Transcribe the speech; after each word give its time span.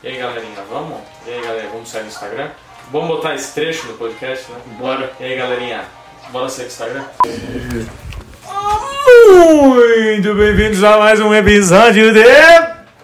E 0.00 0.06
aí, 0.06 0.16
galerinha, 0.16 0.62
vamos? 0.70 0.98
E 1.26 1.30
aí, 1.32 1.40
galera, 1.42 1.68
vamos 1.72 1.88
sair 1.88 2.02
no 2.02 2.08
Instagram? 2.08 2.50
Vamos 2.92 3.08
botar 3.08 3.34
esse 3.34 3.52
trecho 3.52 3.88
no 3.88 3.94
podcast, 3.94 4.48
né? 4.48 4.58
Bora. 4.78 5.10
E 5.18 5.24
aí, 5.24 5.36
galerinha, 5.36 5.86
bora 6.30 6.48
sair 6.48 6.66
no 6.66 6.70
Instagram? 6.70 7.04
Muito 9.26 10.34
bem-vindos 10.34 10.84
a 10.84 10.98
mais 10.98 11.20
um 11.20 11.34
episódio 11.34 12.12
de... 12.12 12.22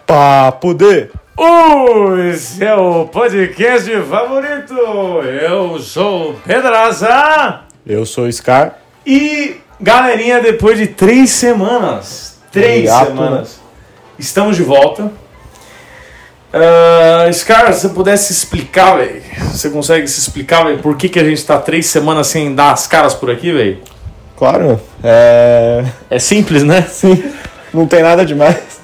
Papo 0.07 0.73
de. 0.73 1.11
O 1.37 2.33
seu 2.37 3.11
podcast 3.13 3.91
favorito. 4.03 4.75
Eu 4.75 5.81
sou 5.81 6.31
o 6.31 6.35
Pedraza. 6.35 7.63
Eu 7.85 8.07
sou 8.07 8.27
o 8.27 8.33
Scar. 8.33 8.79
E, 9.05 9.57
galerinha, 9.81 10.41
depois 10.41 10.79
de 10.79 10.87
três 10.87 11.31
semanas, 11.31 12.39
três 12.53 12.89
semanas, 12.89 13.61
estamos 14.17 14.57
de 14.57 14.63
volta. 14.63 15.24
Uh, 16.55 17.33
Scar, 17.33 17.73
se 17.73 17.81
você 17.81 17.89
pudesse 17.89 18.33
explicar, 18.33 18.97
velho, 18.99 19.21
você 19.51 19.69
consegue 19.71 20.07
se 20.07 20.21
explicar, 20.21 20.65
velho, 20.65 20.79
por 20.79 20.97
que, 20.97 21.09
que 21.09 21.19
a 21.19 21.25
gente 21.25 21.45
tá 21.45 21.59
três 21.59 21.87
semanas 21.87 22.29
sem 22.29 22.55
dar 22.55 22.71
as 22.71 22.87
caras 22.87 23.13
por 23.13 23.29
aqui, 23.29 23.51
velho? 23.53 23.79
Claro, 24.37 24.81
é. 25.03 25.85
É 26.09 26.19
simples, 26.21 26.63
né? 26.63 26.83
Sim, 26.89 27.25
não 27.73 27.87
tem 27.89 28.03
nada 28.05 28.25
demais. 28.25 28.81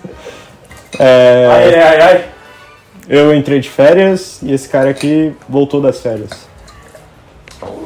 É, 0.98 1.48
Ai, 1.48 1.74
ai, 1.80 2.01
ai. 2.01 2.24
Eu 3.09 3.34
entrei 3.34 3.60
de 3.60 3.69
férias 3.69 4.41
e 4.43 4.52
esse 4.52 4.68
cara 4.68 4.91
aqui 4.91 5.32
voltou 5.48 5.80
das 5.80 6.01
férias. 6.01 6.30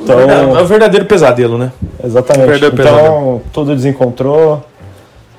Então, 0.03 0.21
É 0.21 0.63
o 0.63 0.67
verdadeiro 0.67 1.05
pesadelo, 1.07 1.59
né? 1.59 1.73
exatamente. 2.03 2.47
Perdeu 2.47 2.71
o 2.71 2.75
Então, 2.75 3.43
tudo 3.53 3.75
desencontrou 3.75 4.65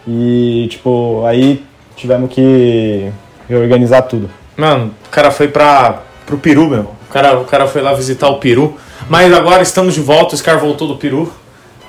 e, 0.08 0.68
tipo, 0.70 1.24
aí 1.26 1.64
tivemos 1.96 2.32
que 2.32 3.12
reorganizar 3.48 4.04
tudo. 4.04 4.30
Mano, 4.58 4.92
o 5.06 5.10
cara 5.10 5.32
foi 5.32 5.48
pra, 5.48 6.02
pro 6.26 6.38
Peru, 6.38 6.68
meu. 6.68 6.82
O 7.10 7.14
cara, 7.14 7.40
o 7.40 7.46
cara 7.46 7.68
foi 7.68 7.82
lá 7.82 7.94
visitar 7.94 8.28
o 8.30 8.38
Peru. 8.40 8.78
Mas 9.10 9.32
agora 9.34 9.62
estamos 9.62 9.94
de 9.94 10.02
volta, 10.02 10.36
o 10.36 10.38
Scar 10.38 10.60
voltou 10.60 10.88
do 10.88 10.96
Peru. 10.98 11.32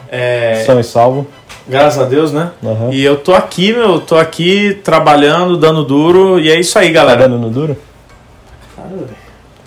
É, 0.08 0.62
São 0.66 0.78
e 0.78 0.84
salvo. 0.84 1.26
graças 1.66 2.00
a 2.00 2.04
Deus, 2.04 2.32
né? 2.32 2.50
Aham. 2.64 2.90
E 2.92 3.04
eu 3.04 3.16
tô 3.16 3.34
aqui, 3.34 3.72
meu, 3.72 4.00
tô 4.00 4.16
aqui 4.16 4.80
trabalhando, 4.84 5.56
dando 5.56 5.84
duro, 5.84 6.38
e 6.38 6.50
é 6.50 6.58
isso 6.60 6.78
aí, 6.78 6.88
Tá 6.88 6.94
galera. 7.00 7.28
dando 7.28 7.38
no 7.38 7.50
duro? 7.50 7.76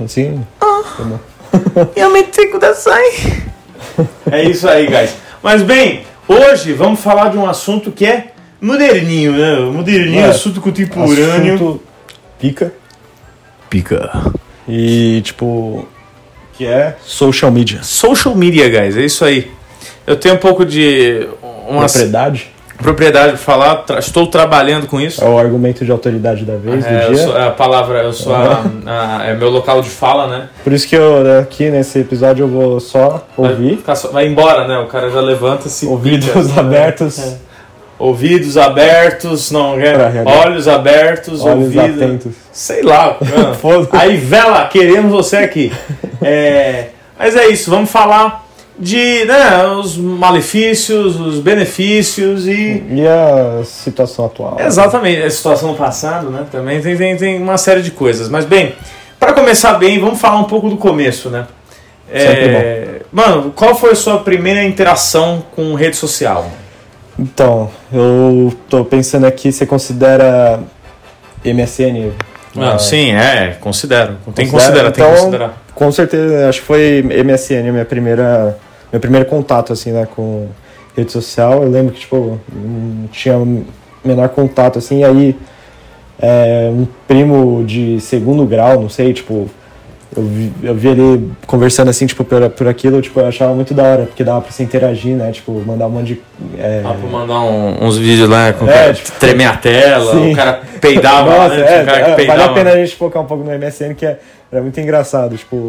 Assim? 0.03 0.45
Eu 1.95 2.09
me 2.11 2.23
tenho 2.23 2.59
da 2.59 2.73
sai. 2.73 3.43
É 4.31 4.43
isso 4.43 4.67
aí, 4.69 4.87
guys. 4.87 5.15
Mas 5.43 5.61
bem, 5.61 6.03
hoje 6.27 6.73
vamos 6.73 6.99
falar 7.01 7.29
de 7.29 7.37
um 7.37 7.47
assunto 7.49 7.91
que 7.91 8.05
é 8.05 8.27
moderninho, 8.61 9.31
né? 9.33 9.55
Moderninho, 9.71 10.19
É, 10.21 10.25
assunto 10.29 10.59
contemporâneo. 10.61 11.55
Assunto 11.55 11.81
pica. 12.39 12.73
Pica. 13.69 14.31
E, 14.67 15.21
tipo, 15.21 15.87
que 16.53 16.65
é 16.65 16.95
social 17.03 17.51
media. 17.51 17.81
Social 17.83 18.35
media, 18.35 18.67
guys, 18.69 18.97
é 18.97 19.01
isso 19.05 19.23
aí. 19.25 19.51
Eu 20.05 20.15
tenho 20.15 20.35
um 20.35 20.39
pouco 20.39 20.65
de 20.65 21.27
uma 21.67 21.81
Propriedade 21.85 22.47
propriedade 22.79 23.31
de 23.33 23.37
falar, 23.39 23.75
tra- 23.83 23.99
estou 23.99 24.25
trabalhando 24.27 24.87
com 24.87 25.01
isso. 25.01 25.21
é 25.21 25.27
o 25.27 25.37
argumento 25.37 25.83
de 25.83 25.91
autoridade 25.91 26.45
da 26.45 26.55
vez 26.55 26.85
É, 26.85 26.99
do 26.99 27.03
eu 27.07 27.13
dia. 27.13 27.23
sou- 27.25 27.37
é 27.37 27.45
a 27.47 27.51
palavra, 27.51 28.03
eu 28.03 28.13
sou 28.13 28.33
a, 28.33 28.63
a- 28.85 29.25
é 29.25 29.33
meu 29.35 29.49
local 29.49 29.81
de 29.81 29.89
fala, 29.89 30.27
né? 30.27 30.47
Por 30.63 30.71
isso 30.71 30.87
que 30.87 30.95
eu, 30.95 31.21
né, 31.21 31.39
aqui 31.39 31.69
nesse 31.69 31.99
episódio 31.99 32.43
eu 32.43 32.47
vou 32.47 32.79
só 32.79 33.27
Vai, 33.37 33.51
ouvir. 33.51 33.83
só- 33.95 34.07
vai 34.11 34.25
embora, 34.27 34.65
né? 34.65 34.77
O 34.79 34.87
cara 34.87 35.09
já 35.11 35.19
levanta-se. 35.19 35.85
Ouvidos 35.87 36.29
pica. 36.47 36.59
abertos, 36.61 37.19
É. 37.19 37.37
Ouvidos 37.99 38.57
abertos, 38.57 39.51
não, 39.51 39.77
é? 39.77 40.23
Olhos 40.25 40.69
abertos, 40.69 41.43
olhos 41.43 41.75
ouvidos. 41.75 42.01
atentos. 42.01 42.33
Sei 42.51 42.81
lá. 42.81 43.17
Aí, 43.91 44.15
vela, 44.15 44.65
queremos 44.67 45.11
você 45.11 45.37
aqui. 45.37 45.71
É, 46.21 46.87
mas 47.17 47.33
é 47.33 47.47
isso, 47.47 47.71
vamos 47.71 47.89
falar 47.89 48.45
de 48.77 49.23
né, 49.23 49.65
os 49.67 49.95
malefícios, 49.97 51.17
os 51.17 51.39
benefícios 51.39 52.45
e. 52.45 52.83
E 52.89 53.07
a 53.07 53.63
situação 53.63 54.25
atual? 54.25 54.57
Exatamente, 54.59 55.21
a 55.21 55.29
situação 55.29 55.69
no 55.69 55.75
passado, 55.75 56.29
né? 56.29 56.45
Também 56.51 56.81
tem, 56.81 56.97
tem, 56.97 57.15
tem 57.15 57.41
uma 57.41 57.57
série 57.57 57.81
de 57.81 57.91
coisas. 57.91 58.27
Mas 58.27 58.43
bem, 58.43 58.75
para 59.17 59.31
começar 59.31 59.75
bem, 59.75 59.97
vamos 59.97 60.19
falar 60.19 60.39
um 60.39 60.43
pouco 60.43 60.69
do 60.69 60.75
começo, 60.75 61.29
né? 61.29 61.47
Sempre 62.11 63.01
Mano, 63.11 63.53
qual 63.55 63.75
foi 63.75 63.91
a 63.91 63.95
sua 63.95 64.19
primeira 64.19 64.63
interação 64.63 65.43
com 65.55 65.73
rede 65.73 65.95
social? 65.95 66.49
Então, 67.23 67.69
eu 67.91 68.53
tô 68.69 68.85
pensando 68.85 69.25
aqui, 69.25 69.51
você 69.51 69.65
considera 69.65 70.59
MSN? 71.43 72.11
Ah, 72.57 72.73
Ah, 72.75 72.79
sim, 72.79 73.11
é, 73.11 73.57
considero. 73.59 74.15
Tem 74.33 74.45
que 74.45 74.51
Considera? 74.51 74.89
considerar, 74.89 74.91
tem 74.91 75.03
que 75.03 75.09
Então- 75.09 75.15
considerar. 75.23 75.63
Com 75.75 75.91
certeza, 75.91 76.47
acho 76.49 76.61
que 76.61 76.65
foi 76.65 77.03
MSN 77.23 77.67
a 77.69 77.71
minha 77.71 77.85
primeira, 77.85 78.57
meu 78.91 78.99
primeiro 78.99 79.25
contato 79.25 79.71
assim, 79.73 79.91
né, 79.91 80.07
com 80.15 80.47
rede 80.95 81.11
social. 81.11 81.61
Eu 81.63 81.69
lembro 81.69 81.93
que 81.93 81.99
tipo 82.01 82.39
não 82.53 83.07
tinha 83.07 83.35
menor 84.03 84.29
contato 84.29 84.79
assim, 84.79 85.03
aí 85.03 85.35
é, 86.21 86.69
um 86.71 86.85
primo 87.07 87.63
de 87.65 87.99
segundo 88.01 88.45
grau, 88.45 88.79
não 88.81 88.89
sei, 88.89 89.13
tipo 89.13 89.49
eu 90.15 90.23
vi, 90.23 90.51
eu 90.63 90.73
vi 90.75 90.87
ele 90.89 91.31
conversando 91.45 91.89
assim, 91.89 92.05
tipo, 92.07 92.23
por, 92.23 92.49
por 92.49 92.67
aquilo, 92.67 93.01
tipo, 93.01 93.19
eu 93.19 93.27
achava 93.27 93.53
muito 93.53 93.73
da 93.73 93.83
hora, 93.83 94.03
porque 94.05 94.23
dava 94.23 94.41
pra 94.41 94.51
você 94.51 94.63
interagir, 94.63 95.15
né? 95.15 95.31
Tipo, 95.31 95.51
mandar 95.65 95.87
um 95.87 95.91
monte 95.91 96.07
de. 96.15 96.21
é, 96.57 96.81
Ah, 96.83 96.93
pra 96.99 97.09
mandar 97.09 97.39
um- 97.41 97.85
uns 97.85 97.97
vídeos 97.97 98.27
lá 98.27 98.51
com 98.53 98.67
É, 98.67 98.73
cara 98.73 98.93
tipo- 98.93 99.11
tremer 99.19 99.45
a 99.45 99.55
tela, 99.57 100.11
Sim. 100.13 100.33
o 100.33 100.35
cara 100.35 100.61
peidava, 100.81 101.29
Nossa, 101.29 101.55
né? 101.55 101.61
é, 101.61 101.85
cara 101.85 101.85
que 101.85 101.91
é, 101.91 102.03
vale 102.03 102.15
peidava. 102.15 102.43
a 102.45 102.53
pena 102.53 102.69
a 102.71 102.75
gente 102.77 102.95
focar 102.95 103.21
um 103.21 103.25
pouco 103.25 103.43
no 103.43 103.51
MSN, 103.51 103.93
que 103.93 104.05
é, 104.05 104.17
era 104.51 104.61
muito 104.63 104.79
engraçado, 104.79 105.37
tipo, 105.37 105.55
o, 105.55 105.59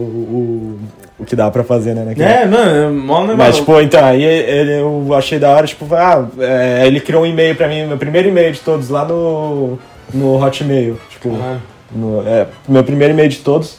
o, 1.18 1.22
o 1.22 1.24
que 1.26 1.36
dá 1.36 1.50
pra 1.50 1.62
fazer, 1.62 1.94
né? 1.94 2.04
naquele- 2.06 2.26
É, 2.26 2.46
mano, 2.46 2.76
é 2.76 2.88
mó. 2.88 3.26
Mas, 3.36 3.56
tipo, 3.56 3.78
então, 3.80 4.02
aí 4.02 4.24
ele, 4.24 4.80
eu 4.80 5.14
achei 5.14 5.38
da 5.38 5.50
hora, 5.50 5.66
tipo, 5.66 5.86
ah, 5.94 6.26
é, 6.38 6.86
ele 6.86 6.98
criou 7.00 7.24
um 7.24 7.26
e-mail 7.26 7.54
pra 7.54 7.68
mim, 7.68 7.84
meu 7.86 7.98
primeiro 7.98 8.28
e-mail 8.28 8.52
de 8.52 8.60
todos, 8.60 8.88
lá 8.88 9.04
no, 9.04 9.78
no 10.14 10.42
Hotmail. 10.42 10.98
Tipo, 11.10 11.36
Caralho. 11.36 11.60
no- 11.94 12.22
é, 12.26 12.46
meu 12.66 12.82
primeiro 12.82 13.12
e-mail 13.12 13.28
de 13.28 13.36
todos. 13.38 13.78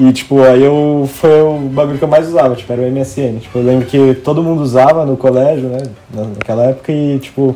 E, 0.00 0.10
tipo, 0.12 0.42
aí 0.42 0.62
eu, 0.64 1.08
foi 1.20 1.42
o 1.42 1.58
bagulho 1.58 1.98
que 1.98 2.04
eu 2.04 2.08
mais 2.08 2.26
usava, 2.26 2.54
tipo, 2.56 2.72
era 2.72 2.80
o 2.82 2.86
MSN. 2.90 3.38
Tipo, 3.40 3.58
eu 3.58 3.62
lembro 3.64 3.86
que 3.86 4.14
todo 4.24 4.42
mundo 4.42 4.62
usava 4.62 5.04
no 5.04 5.16
colégio, 5.16 5.68
né, 5.68 5.78
na- 6.12 6.24
naquela 6.24 6.64
época, 6.64 6.90
e, 6.90 7.18
tipo, 7.18 7.54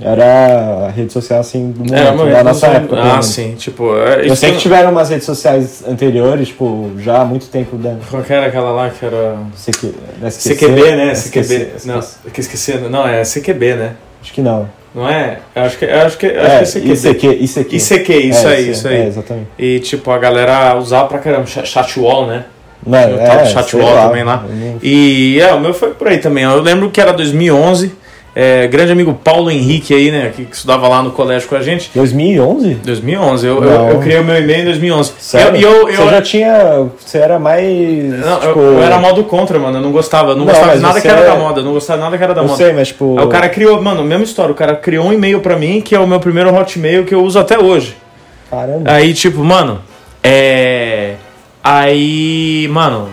era 0.00 0.86
a 0.86 0.90
rede 0.90 1.12
social, 1.12 1.40
assim, 1.40 1.70
do 1.72 1.78
momento, 1.78 1.94
É, 1.94 2.12
mano, 2.12 2.30
da 2.30 2.44
nossa 2.44 2.66
época. 2.68 2.96
Ah, 3.02 3.22
sim, 3.22 3.54
tipo, 3.54 3.96
é, 3.96 4.28
Eu 4.28 4.36
sei 4.36 4.52
que 4.52 4.58
tiveram 4.58 4.90
umas 4.92 5.08
redes 5.08 5.24
sociais 5.24 5.82
anteriores, 5.88 6.48
tipo, 6.48 6.90
já 6.98 7.22
há 7.22 7.24
muito 7.24 7.46
tempo 7.48 7.76
da 7.76 7.96
Qual 8.10 8.22
que 8.22 8.32
era 8.32 8.46
aquela 8.46 8.70
lá 8.72 8.90
que 8.90 9.04
era. 9.04 9.36
CQ, 9.56 9.94
SQC, 10.22 10.54
CQB, 10.54 10.96
né? 10.96 11.12
SQC, 11.12 11.42
CQB. 11.42 11.70
Não, 11.86 12.00
que 12.32 12.40
esqueci. 12.40 12.72
Não, 12.90 13.08
é 13.08 13.24
CQB, 13.24 13.74
né? 13.74 13.92
Acho 14.22 14.32
que 14.34 14.42
não. 14.42 14.68
Não 14.96 15.06
é? 15.06 15.40
Eu 15.54 15.62
acho 15.64 15.76
que, 15.78 15.84
eu 15.84 16.00
acho 16.00 16.16
que, 16.16 16.24
eu 16.26 16.40
É, 16.40 16.60
acho 16.60 16.72
que 16.80 16.90
é. 16.90 16.92
ICQ, 16.94 17.26
ICQ. 17.44 17.76
ICQ, 17.76 18.12
isso 18.16 18.48
É, 18.48 18.54
aí, 18.54 18.70
isso 18.70 18.88
aí. 18.88 18.96
É, 19.02 19.06
exatamente. 19.06 19.46
E 19.58 19.78
tipo, 19.80 20.10
a 20.10 20.16
galera 20.16 20.74
usava 20.76 21.06
pra 21.06 21.18
caramba 21.18 21.44
cha- 21.46 21.66
chatwall, 21.66 22.26
né? 22.26 22.44
Não, 22.86 22.98
Tinha 23.02 23.14
o 23.14 23.18
tal 23.18 23.36
do 23.36 23.42
é, 23.42 23.46
chatwall 23.46 24.08
também 24.08 24.24
lá. 24.24 24.44
não- 24.48 24.78
E 24.82 25.38
é, 25.38 25.52
o 25.52 25.60
meu 25.60 25.74
foi 25.74 25.90
por 25.92 26.08
aí 26.08 26.16
também. 26.16 26.44
Eu 26.44 26.62
lembro 26.62 26.88
que 26.90 26.98
era 26.98 27.12
2011. 27.12 27.92
É, 28.38 28.66
grande 28.66 28.92
amigo 28.92 29.14
Paulo 29.24 29.50
Henrique 29.50 29.94
aí, 29.94 30.10
né? 30.10 30.30
Que, 30.36 30.44
que 30.44 30.54
estudava 30.54 30.86
lá 30.88 31.02
no 31.02 31.10
colégio 31.10 31.48
com 31.48 31.54
a 31.56 31.62
gente. 31.62 31.90
2011? 31.94 32.74
2011. 32.74 33.46
Eu, 33.46 33.64
eu, 33.64 33.88
eu 33.88 33.98
criei 34.00 34.20
o 34.20 34.24
meu 34.24 34.36
e-mail 34.36 34.60
em 34.60 34.64
2011. 34.66 35.12
Sério? 35.18 35.58
Eu, 35.58 35.70
eu, 35.70 35.88
eu, 35.88 35.96
Você 36.04 36.10
já 36.10 36.20
tinha... 36.20 36.86
Você 37.02 37.16
era 37.16 37.38
mais... 37.38 37.64
não, 37.64 38.34
eu- 38.42 38.48
tipo... 38.48 38.60
eu 38.60 38.82
era 38.82 38.98
modo 38.98 39.24
contra, 39.24 39.58
mano. 39.58 39.78
Eu 39.78 39.80
não 39.82 39.90
gostava. 39.90 40.32
Eu 40.32 40.36
não, 40.36 40.44
Não, 40.44 40.52
gostava 40.52 40.76
de 40.76 40.82
nada 40.82 41.00
que 41.00 41.08
era 41.08 41.20
é- 41.20 41.26
da 41.26 41.34
moda. 41.34 41.60
Eu 41.60 41.64
não 41.64 41.72
gostava 41.72 41.98
de 41.98 42.04
nada 42.04 42.18
que 42.18 42.24
era 42.24 42.34
da 42.34 42.42
Eu 42.42 42.46
moda. 42.48 42.56
sei, 42.58 42.74
mas 42.74 42.88
tipo... 42.88 43.18
Aí 43.18 43.24
o 43.24 43.28
cara 43.28 43.48
criou, 43.48 43.80
mano, 43.82 44.04
mesma 44.04 44.24
história. 44.24 44.52
O 44.52 44.54
cara 44.54 44.76
criou 44.76 45.06
um 45.06 45.14
e-mail 45.14 45.40
pra 45.40 45.56
mim, 45.56 45.80
que 45.80 45.94
é 45.94 45.98
o 45.98 46.06
meu 46.06 46.20
primeiro 46.20 46.54
hotmail 46.54 47.06
que 47.06 47.14
eu 47.14 47.24
uso 47.24 47.38
até 47.38 47.58
hoje. 47.58 47.96
Caramba. 48.50 48.92
Aí, 48.92 49.14
tipo, 49.14 49.42
mano, 49.42 49.80
é. 50.22 51.14
Aí, 51.64 52.68
mano, 52.70 53.08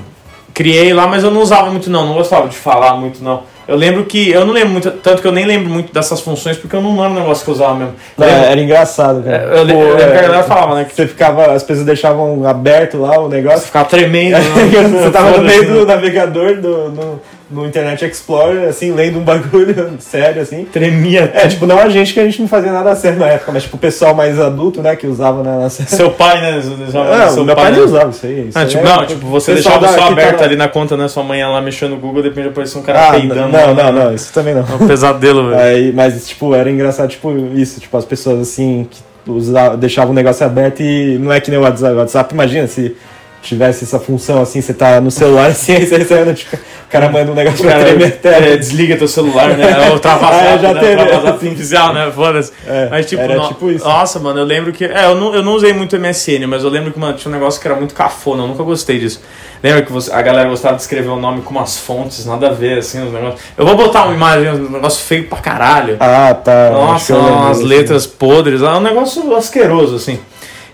criei 0.53 0.93
lá, 0.93 1.07
mas 1.07 1.23
eu 1.23 1.31
não 1.31 1.41
usava 1.41 1.71
muito, 1.71 1.89
não. 1.89 2.05
Não 2.05 2.13
gostava 2.13 2.49
de 2.49 2.57
falar 2.57 2.95
muito, 2.95 3.23
não. 3.23 3.52
Eu 3.67 3.75
lembro 3.75 4.03
que. 4.05 4.29
Eu 4.29 4.45
não 4.45 4.53
lembro 4.53 4.69
muito. 4.69 4.91
Tanto 4.91 5.21
que 5.21 5.27
eu 5.27 5.31
nem 5.31 5.45
lembro 5.45 5.69
muito 5.69 5.93
dessas 5.93 6.19
funções, 6.21 6.57
porque 6.57 6.75
eu 6.75 6.81
não 6.81 6.91
lembro 6.99 7.17
o 7.17 7.21
negócio 7.21 7.43
que 7.45 7.49
eu 7.49 7.55
usava 7.55 7.75
mesmo. 7.75 7.93
Eu 8.17 8.25
lembro- 8.25 8.43
era 8.45 8.61
engraçado, 8.61 9.23
cara. 9.23 9.43
eu, 9.43 9.63
lembro- 9.63 9.83
eu 9.83 9.95
lembro 9.95 10.11
que 10.11 10.17
a 10.17 10.21
galera 10.21 10.39
é, 10.39 10.43
falava, 10.43 10.75
né? 10.75 10.85
Que 10.85 10.95
Você 10.95 11.07
ficava... 11.07 11.53
As 11.53 11.63
pessoas 11.63 11.85
deixavam 11.85 12.45
aberto 12.47 12.97
lá 12.97 13.19
o 13.19 13.29
negócio. 13.29 13.61
ficava 13.61 13.85
tremendo. 13.85 14.33
né? 14.33 14.39
você 15.01 15.09
tava 15.11 15.37
no 15.37 15.43
meio 15.43 15.65
do 15.65 15.85
navegador, 15.85 16.55
do, 16.57 16.89
no, 16.89 17.21
no 17.51 17.65
Internet 17.65 18.03
Explorer, 18.05 18.67
assim, 18.69 18.91
lendo 18.91 19.19
um 19.19 19.23
bagulho 19.25 19.93
sério, 19.99 20.41
assim. 20.41 20.65
Tremia. 20.65 21.31
É, 21.35 21.47
tipo, 21.47 21.65
não 21.65 21.77
a 21.77 21.89
gente, 21.89 22.13
que 22.13 22.19
a 22.19 22.23
gente 22.25 22.41
não 22.41 22.47
fazia 22.47 22.71
nada 22.71 22.95
sério 22.95 23.19
na 23.19 23.27
época, 23.27 23.51
mas 23.51 23.63
tipo, 23.63 23.75
o 23.75 23.79
pessoal 23.79 24.15
mais 24.15 24.39
adulto, 24.39 24.81
né, 24.81 24.95
que 24.95 25.05
usava 25.05 25.43
na 25.43 25.57
nossa... 25.59 25.83
Seu 25.87 26.09
pai, 26.11 26.41
né? 26.41 26.57
Usava- 26.57 27.17
Não, 27.17 27.29
seu 27.31 27.45
meu 27.45 27.55
pai 27.55 27.65
né? 27.65 27.71
nem 27.77 27.81
usava 27.85 28.09
isso 28.09 28.25
aí. 28.25 28.47
Isso 28.49 28.57
Ah, 28.57 28.65
tipo, 28.65 28.85
era- 28.85 28.95
não, 28.97 29.05
tipo, 29.05 29.27
você 29.27 29.53
pessoal 29.55 29.79
deixava 29.79 29.95
da- 29.97 30.01
só 30.07 30.11
aberto 30.11 30.31
tava- 30.33 30.43
ali 30.45 30.55
na 30.55 30.67
conta, 30.67 30.97
né? 30.97 31.07
Sua 31.07 31.23
mãe 31.23 31.39
ia 31.39 31.47
lá 31.47 31.61
mexendo 31.61 31.91
no 31.91 31.97
Google, 31.97 32.21
de 32.23 32.29
repente 32.29 32.47
aparecia 32.47 32.79
um 32.79 32.83
cara 32.83 33.07
Ah, 33.09 33.11
peidando. 33.11 33.41
não, 33.49 33.73
né? 33.75 33.83
não, 33.83 33.91
não, 33.91 34.13
isso 34.15 34.33
também 34.33 34.53
não. 34.53 34.61
É 34.61 34.75
um 34.83 34.87
pesadelo, 34.87 35.49
velho. 35.49 35.61
Aí, 35.61 35.91
mas, 35.93 36.27
tipo, 36.27 36.55
era 36.55 36.69
engraçado, 36.71 37.09
tipo, 37.09 37.31
isso, 37.55 37.79
tipo, 37.79 37.95
as 37.97 38.05
pessoas, 38.05 38.39
assim, 38.41 38.87
que 38.89 38.99
usava, 39.29 39.77
deixava 39.77 40.11
o 40.11 40.13
negócio 40.13 40.45
aberto 40.45 40.81
e 40.81 41.17
não 41.19 41.31
é 41.31 41.39
que 41.39 41.49
nem 41.51 41.59
o 41.59 41.63
WhatsApp. 41.63 41.93
O 41.93 41.97
WhatsApp, 41.99 42.33
imagina 42.33 42.67
se 42.67 42.95
tivesse 43.43 43.83
essa 43.83 43.99
função 43.99 44.41
assim, 44.41 44.61
você 44.61 44.73
tá 44.73 44.99
no 45.01 45.11
celular 45.11 45.47
assim, 45.51 45.73
aí 45.73 45.85
você 45.85 45.97
recebe, 45.97 46.31
o 46.31 46.89
cara 46.89 47.09
manda 47.09 47.31
um 47.31 47.35
negócio 47.35 47.63
pra 47.65 47.79
tremer 47.79 48.07
até. 48.07 48.53
É, 48.53 48.57
desliga 48.57 48.95
teu 48.97 49.07
celular, 49.07 49.49
né? 49.57 49.89
Ou 49.91 49.99
trava 49.99 50.27
Ah, 50.29 50.57
já 50.57 50.73
né? 50.73 50.79
teve. 50.79 51.05
Trava 51.05 51.29
artificial, 51.29 51.93
né? 51.93 52.11
Foda-se. 52.13 52.51
É, 52.67 52.87
Mas 52.89 53.05
tipo, 53.07 53.23
no- 53.27 53.47
tipo 53.47 53.71
isso. 53.71 53.83
Nossa, 53.85 54.19
mano, 54.19 54.39
eu 54.39 54.45
lembro 54.45 54.71
que. 54.71 54.85
É, 54.85 55.05
eu 55.05 55.15
não, 55.15 55.33
eu 55.33 55.41
não 55.43 55.53
usei 55.53 55.73
muito 55.73 55.95
MSN, 55.97 56.45
mas 56.47 56.63
eu 56.63 56.69
lembro 56.69 56.91
que, 56.91 56.99
mano, 56.99 57.17
tinha 57.17 57.29
um 57.29 57.33
negócio 57.33 57.59
que 57.59 57.67
era 57.67 57.75
muito 57.75 57.93
cafona, 57.93 58.43
eu 58.43 58.47
nunca 58.47 58.63
gostei 58.63 58.99
disso. 58.99 59.21
Lembra 59.63 59.81
que 59.81 59.91
você- 59.91 60.11
a 60.11 60.21
galera 60.21 60.49
gostava 60.49 60.75
de 60.75 60.81
escrever 60.81 61.09
o 61.09 61.15
nome 61.15 61.41
com 61.41 61.51
umas 61.51 61.77
fontes, 61.77 62.25
nada 62.25 62.49
a 62.49 62.51
ver, 62.51 62.79
assim, 62.79 63.01
os 63.05 63.11
negócios. 63.13 63.41
Eu 63.57 63.65
vou 63.65 63.75
botar 63.75 64.03
uma 64.03 64.13
imagem, 64.13 64.49
um 64.51 64.69
negócio 64.69 65.03
feio 65.03 65.23
pra 65.27 65.37
caralho. 65.39 65.97
Ah, 65.99 66.33
tá. 66.33 66.69
Nossa, 66.71 67.15
umas 67.15 67.59
letras 67.61 68.05
podres, 68.05 68.61
é 68.61 68.69
um 68.69 68.81
negócio 68.81 69.35
asqueroso, 69.35 69.95
assim. 69.95 70.19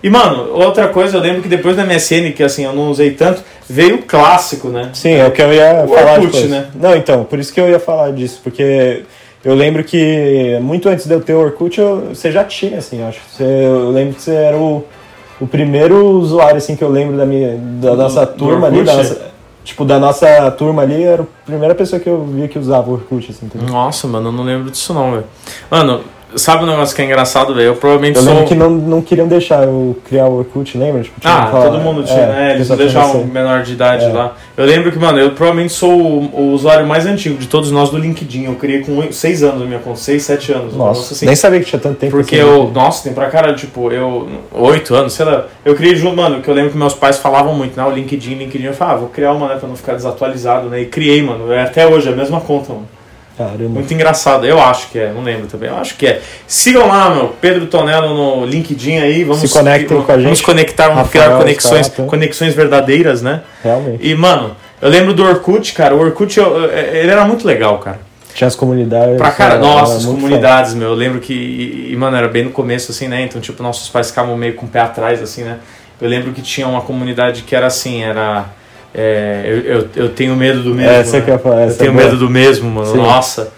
E, 0.02 0.08
mano, 0.08 0.50
outra 0.54 0.88
coisa, 0.88 1.16
eu 1.16 1.20
lembro 1.20 1.42
que 1.42 1.48
depois 1.48 1.76
da 1.76 1.84
MSN, 1.84 2.32
que 2.32 2.42
assim, 2.42 2.64
eu 2.64 2.72
não 2.72 2.90
usei 2.90 3.10
tanto, 3.10 3.42
veio 3.68 3.96
o 3.96 4.02
clássico, 4.02 4.68
né? 4.68 4.90
Sim, 4.94 5.12
é 5.12 5.26
o 5.26 5.30
que 5.30 5.42
eu 5.42 5.52
ia 5.52 5.84
O 5.84 5.88
falar 5.88 6.12
Orkut, 6.14 6.26
depois. 6.32 6.50
né? 6.50 6.66
Não, 6.74 6.96
então, 6.96 7.24
por 7.24 7.38
isso 7.38 7.52
que 7.52 7.60
eu 7.60 7.68
ia 7.68 7.78
falar 7.78 8.10
disso, 8.12 8.40
porque 8.42 9.02
eu 9.44 9.54
lembro 9.54 9.84
que 9.84 10.58
muito 10.62 10.88
antes 10.88 11.06
de 11.06 11.12
eu 11.12 11.20
ter 11.20 11.34
o 11.34 11.40
Orkut, 11.40 11.78
eu- 11.78 12.14
você 12.14 12.32
já 12.32 12.44
tinha, 12.44 12.78
assim, 12.78 13.00
eu 13.02 13.08
acho. 13.08 13.20
Você, 13.30 13.42
eu 13.44 13.90
lembro 13.90 14.14
que 14.14 14.22
você 14.22 14.32
era 14.34 14.56
o, 14.56 14.84
o 15.38 15.46
primeiro 15.46 16.02
usuário, 16.18 16.56
assim, 16.56 16.74
que 16.76 16.82
eu 16.84 16.88
lembro 16.90 17.16
da 17.18 17.26
minha, 17.26 17.56
da 17.58 17.90
Do- 17.90 17.96
nossa 17.96 18.24
do 18.24 18.32
turma 18.38 18.68
ali, 18.68 18.82
da 18.82 18.94
nossa, 18.96 19.20
tipo, 19.64 19.84
da 19.84 19.98
nossa 19.98 20.50
turma 20.52 20.80
ali, 20.80 21.02
era 21.02 21.22
a 21.22 21.26
primeira 21.44 21.74
pessoa 21.74 22.00
que 22.00 22.08
eu 22.08 22.24
via 22.24 22.48
que 22.48 22.58
usava 22.58 22.88
o 22.88 22.94
Orkut, 22.94 23.30
assim, 23.30 23.44
entendeu? 23.44 23.68
Nossa, 23.68 24.06
mano, 24.08 24.28
eu 24.28 24.32
não 24.32 24.44
lembro 24.44 24.70
disso 24.70 24.94
não, 24.94 25.10
velho. 25.12 25.24
Mano, 25.70 26.00
sabe 26.36 26.64
um 26.64 26.66
negócio 26.66 26.94
que 26.94 27.02
é 27.02 27.04
engraçado, 27.04 27.54
velho? 27.54 27.66
Eu 27.68 27.76
provavelmente 27.76 28.16
Eu 28.16 28.22
sou... 28.22 28.32
lembro 28.32 28.48
que 28.48 28.54
não, 28.54 28.70
não 28.70 29.00
queriam 29.02 29.26
deixar 29.28 29.64
eu 29.64 29.96
criar 30.08 30.26
o 30.26 30.38
Orkut, 30.38 30.76
lembra? 30.78 31.02
Tipo, 31.02 31.16
Ah, 31.24 31.44
que 31.46 31.50
falar- 31.52 31.64
todo 31.70 31.78
mundo 31.80 32.02
tinha, 32.04 32.18
é, 32.20 32.26
né? 32.26 32.54
Eles 32.54 32.68
deixavam 32.68 33.20
um 33.22 33.26
você. 33.26 33.32
menor 33.32 33.62
de 33.62 33.72
idade 33.72 34.04
É. 34.04 34.08
lá. 34.08 34.34
Eu 34.56 34.66
lembro 34.66 34.92
que, 34.92 34.98
mano, 34.98 35.18
eu 35.18 35.30
provavelmente 35.32 35.72
sou 35.72 35.90
o, 35.92 36.30
o 36.34 36.52
usuário 36.52 36.86
mais 36.86 37.06
antigo 37.06 37.36
de 37.38 37.46
todos 37.46 37.70
nós 37.70 37.90
do 37.90 37.98
LinkedIn. 37.98 38.44
Eu 38.44 38.54
criei 38.54 38.80
com 38.82 39.10
6 39.10 39.42
anos 39.42 39.62
a 39.62 39.64
minha 39.64 39.78
conta, 39.78 39.96
6, 39.98 40.22
7 40.22 40.52
anos. 40.52 40.74
um 40.74 40.78
Nossa, 40.78 41.14
assim. 41.14 41.26
nem 41.26 41.34
sabia 41.36 41.60
que 41.60 41.66
tinha 41.66 41.80
tanto 41.80 41.96
tempo 41.96 42.12
Porque 42.12 42.36
assim. 42.36 42.44
eu. 42.48 42.70
Nossa, 42.74 43.04
tem 43.04 43.12
pra 43.12 43.26
caralho, 43.28 43.56
tipo, 43.56 43.90
eu. 43.90 44.28
Oito 44.52 44.94
anos, 44.94 45.12
sei 45.12 45.24
lá. 45.26 45.46
Eu 45.64 45.74
criei 45.74 45.94
junto, 45.96 46.16
mano, 46.16 46.40
que 46.42 46.48
eu 46.48 46.54
lembro 46.54 46.70
que 46.70 46.76
meus 46.78 46.94
pais 46.94 47.18
falavam 47.18 47.54
muito, 47.54 47.76
né? 47.76 47.84
O 47.86 47.90
LinkedIn, 47.90 48.34
LinkedIn. 48.34 48.66
Eu 48.66 48.74
falava, 48.74 48.96
ah, 48.96 49.00
vou 49.00 49.08
criar 49.08 49.32
uma, 49.32 49.48
né? 49.48 49.56
Pra 49.58 49.68
não 49.68 49.76
ficar 49.76 49.94
desatualizado, 49.94 50.68
né? 50.68 50.80
E 50.82 50.86
criei, 50.86 51.22
mano. 51.22 51.52
É 51.52 51.62
até 51.62 51.86
hoje, 51.86 52.08
é 52.08 52.12
a 52.12 52.16
mesma 52.16 52.40
conta, 52.40 52.72
mano. 52.72 52.88
Caramba. 53.40 53.68
Muito 53.70 53.94
engraçado. 53.94 54.44
Eu 54.46 54.60
acho 54.60 54.90
que 54.90 54.98
é, 54.98 55.10
não 55.14 55.22
lembro 55.22 55.46
também. 55.46 55.70
Eu 55.70 55.76
acho 55.78 55.96
que 55.96 56.06
é. 56.06 56.20
Sigam 56.46 56.86
lá, 56.86 57.08
meu. 57.08 57.28
Pedro 57.40 57.64
Tonello 57.68 58.12
no 58.14 58.44
LinkedIn 58.44 58.98
aí. 58.98 59.24
Vamos 59.24 59.40
Se 59.40 59.48
conectem 59.48 60.02
com 60.02 60.12
a 60.12 60.14
gente. 60.16 60.24
Vamos 60.24 60.40
conectar, 60.42 60.88
vamos 60.88 60.98
Rafael 61.04 61.24
criar 61.24 61.38
conexões, 61.38 61.88
conexões 62.06 62.54
verdadeiras, 62.54 63.22
né? 63.22 63.40
Realmente. 63.64 64.06
E, 64.06 64.14
mano, 64.14 64.54
eu 64.82 64.90
lembro 64.90 65.14
do 65.14 65.24
Orkut, 65.24 65.72
cara. 65.72 65.96
O 65.96 66.00
Orkut, 66.00 66.36
eu- 66.38 66.70
ele 66.70 67.10
era 67.10 67.24
muito 67.24 67.46
legal, 67.46 67.78
cara. 67.78 68.00
Tinha 68.34 68.46
as 68.46 68.54
comunidades. 68.54 69.16
Pra 69.16 69.30
cara, 69.30 69.54
era- 69.54 69.62
nossa, 69.62 69.96
as 69.96 70.04
comunidades, 70.04 70.74
meu. 70.74 70.88
Eu 70.90 70.94
lembro 70.94 71.18
que, 71.18 71.32
e, 71.32 71.92
e, 71.92 71.96
mano, 71.96 72.16
era 72.18 72.28
bem 72.28 72.44
no 72.44 72.50
começo, 72.50 72.92
assim, 72.92 73.08
né? 73.08 73.22
Então, 73.22 73.40
tipo, 73.40 73.62
nossos 73.62 73.88
pais 73.88 74.08
ficavam 74.10 74.36
meio 74.36 74.52
com 74.54 74.66
o 74.66 74.68
pé 74.68 74.80
atrás, 74.80 75.22
assim, 75.22 75.44
né? 75.44 75.56
Eu 75.98 76.08
lembro 76.10 76.30
que 76.32 76.42
tinha 76.42 76.68
uma 76.68 76.82
comunidade 76.82 77.42
que 77.42 77.56
era 77.56 77.66
assim, 77.66 78.02
era. 78.02 78.44
É, 78.94 79.42
eu, 79.46 79.58
eu, 79.78 79.88
eu 79.96 80.08
tenho 80.10 80.34
medo 80.36 80.62
do 80.62 80.74
mesmo. 80.74 80.90
É, 80.90 81.02
você 81.04 81.18
né? 81.18 81.24
quer 81.26 81.38
falar. 81.38 81.62
Eu 81.62 81.68
essa 81.68 81.78
tenho 81.78 81.90
é 81.90 81.94
boa. 81.94 82.04
medo 82.04 82.16
do 82.18 82.28
mesmo, 82.30 82.70
mano. 82.70 82.86
Sim. 82.86 82.96
Nossa. 82.98 83.52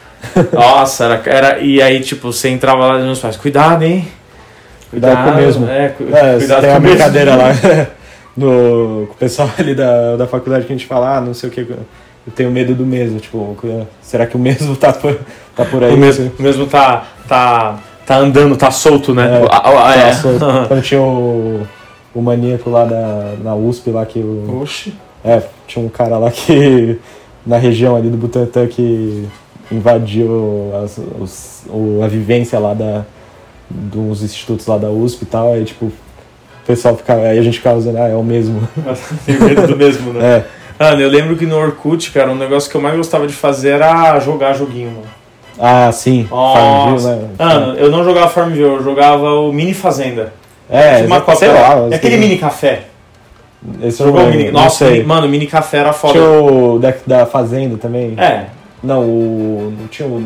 Nossa, 0.52 1.05
era, 1.05 1.23
era. 1.26 1.58
E 1.58 1.82
aí, 1.82 2.00
tipo, 2.00 2.32
você 2.32 2.49
entrava 2.49 2.87
lá 2.87 3.00
e 3.00 3.02
meus 3.02 3.19
pais, 3.19 3.37
cuidado, 3.37 3.82
hein? 3.82 4.06
Cuidado 4.90 5.25
com 5.25 5.31
o 5.31 5.43
mesmo. 5.43 5.69
É, 5.69 5.88
cu- 5.88 6.05
É, 6.14 6.37
cuidado 6.38 6.61
tem 6.61 6.70
com 6.75 6.81
mesmo. 6.81 6.96
brincadeira 6.96 7.34
lá 7.34 7.49
no, 8.37 9.06
com 9.08 9.14
o 9.14 9.17
pessoal 9.19 9.50
ali 9.58 9.75
da, 9.75 10.17
da 10.17 10.26
faculdade 10.26 10.67
que 10.67 10.73
a 10.73 10.76
gente 10.76 10.87
fala, 10.87 11.17
ah, 11.17 11.20
não 11.20 11.34
sei 11.34 11.49
o 11.49 11.52
que, 11.52 11.61
eu 11.61 11.79
tenho 12.37 12.50
medo 12.50 12.75
do 12.75 12.84
mesmo. 12.87 13.19
Tipo, 13.19 13.56
será 14.00 14.26
que 14.26 14.37
o 14.37 14.38
mesmo 14.38 14.76
tá 14.76 14.93
por, 14.93 15.19
tá 15.56 15.64
por 15.64 15.82
aí? 15.82 15.93
O 15.93 15.96
mesmo, 15.96 16.31
o 16.38 16.43
mesmo 16.43 16.67
tá, 16.67 17.05
tá, 17.26 17.79
tá 18.06 18.17
andando, 18.19 18.56
tá 18.56 18.70
solto, 18.70 19.14
né? 19.14 19.40
É, 19.43 19.46
Ah, 19.50 19.62
ah, 19.88 19.94
é. 19.96 20.11
Tá 20.11 20.12
solto. 20.14 20.44
Quando 20.69 20.82
tinha 20.82 21.00
o, 21.00 21.67
o 22.14 22.20
maníaco 22.23 22.70
lá 22.70 22.84
da, 22.84 23.32
na 23.43 23.55
USP 23.56 23.90
lá 23.90 24.06
que 24.06 24.20
o, 24.20 24.61
Oxi. 24.62 24.94
É, 25.25 25.43
tinha 25.67 25.85
um 25.85 25.89
cara 25.89 26.19
lá 26.19 26.31
que 26.31 26.99
na 27.47 27.57
região 27.59 27.97
ali 27.97 28.09
do 28.09 28.17
Butantã 28.17 28.67
que 28.67 29.27
invadiu 29.71 30.71
as- 30.85 30.99
os- 31.21 31.63
o- 31.69 32.01
a 32.03 32.09
vivência 32.09 32.59
lá 32.59 32.75
da, 32.75 33.05
dos 33.71 34.23
institutos 34.23 34.67
lá 34.67 34.77
da 34.79 34.91
USP 34.91 35.23
e 35.23 35.27
tal, 35.27 35.53
aí 35.53 35.65
tipo, 35.65 35.87
o 35.87 35.93
pessoal 36.67 36.97
ficava, 36.97 37.23
aí 37.23 37.39
a 37.39 37.43
gente 37.43 37.59
ficava 37.59 37.79
usando, 37.79 37.97
ah, 37.99 38.09
é 38.09 38.15
o 38.15 38.23
mesmo. 38.23 38.67
Tenho 39.27 39.43
medo 39.45 39.67
do 39.67 39.77
mesmo, 39.77 40.13
né? 40.13 40.45
É, 40.79 40.85
Mano, 40.85 41.01
eu 41.03 41.09
lembro 41.09 41.37
que 41.37 41.47
no 41.47 41.57
Orkut, 41.57 42.11
cara, 42.11 42.31
um 42.33 42.35
negócio 42.35 42.69
que 42.69 42.77
eu 42.77 42.81
mais 42.81 42.97
gostava 42.97 43.27
de 43.27 43.33
fazer 43.35 43.71
era 43.71 44.19
jogar 44.19 44.53
joguinho, 44.55 44.91
mano. 44.91 45.03
ah, 45.61 45.93
sim, 45.93 46.27
Farmville, 46.29 47.07
né? 47.09 47.29
Mano, 47.39 47.75
eu 47.77 47.89
não 47.91 48.03
jogava 48.03 48.29
Farmville, 48.29 48.65
eu 48.65 48.83
jogava 48.83 49.31
o 49.35 49.53
Mini 49.53 49.75
Fazenda. 49.75 50.33
é, 50.69 51.03
uma 51.07 51.17
exato, 51.19 51.37
sei 51.37 51.49
lá. 51.53 51.87
É 51.91 51.95
aquele 51.95 52.17
Mini 52.17 52.37
Café. 52.39 52.85
Esse 53.82 53.99
Jogou 53.99 54.20
o 54.20 54.25
lembro, 54.25 54.38
Mini... 54.38 54.50
Nossa, 54.50 54.91
mini- 54.91 55.05
mano, 55.05 55.29
Mini 55.29 55.47
Café 55.47 55.79
era 55.79 55.93
foda. 55.93 56.14
Tinha 56.14 56.25
o 56.25 56.79
da, 56.79 56.94
da 57.06 57.26
Fazenda 57.26 57.76
também. 57.76 58.14
É. 58.19 58.47
Não, 58.82 59.03
o. 59.03 59.73
Não 59.79 59.87
tinha 59.87 60.09
o. 60.09 60.23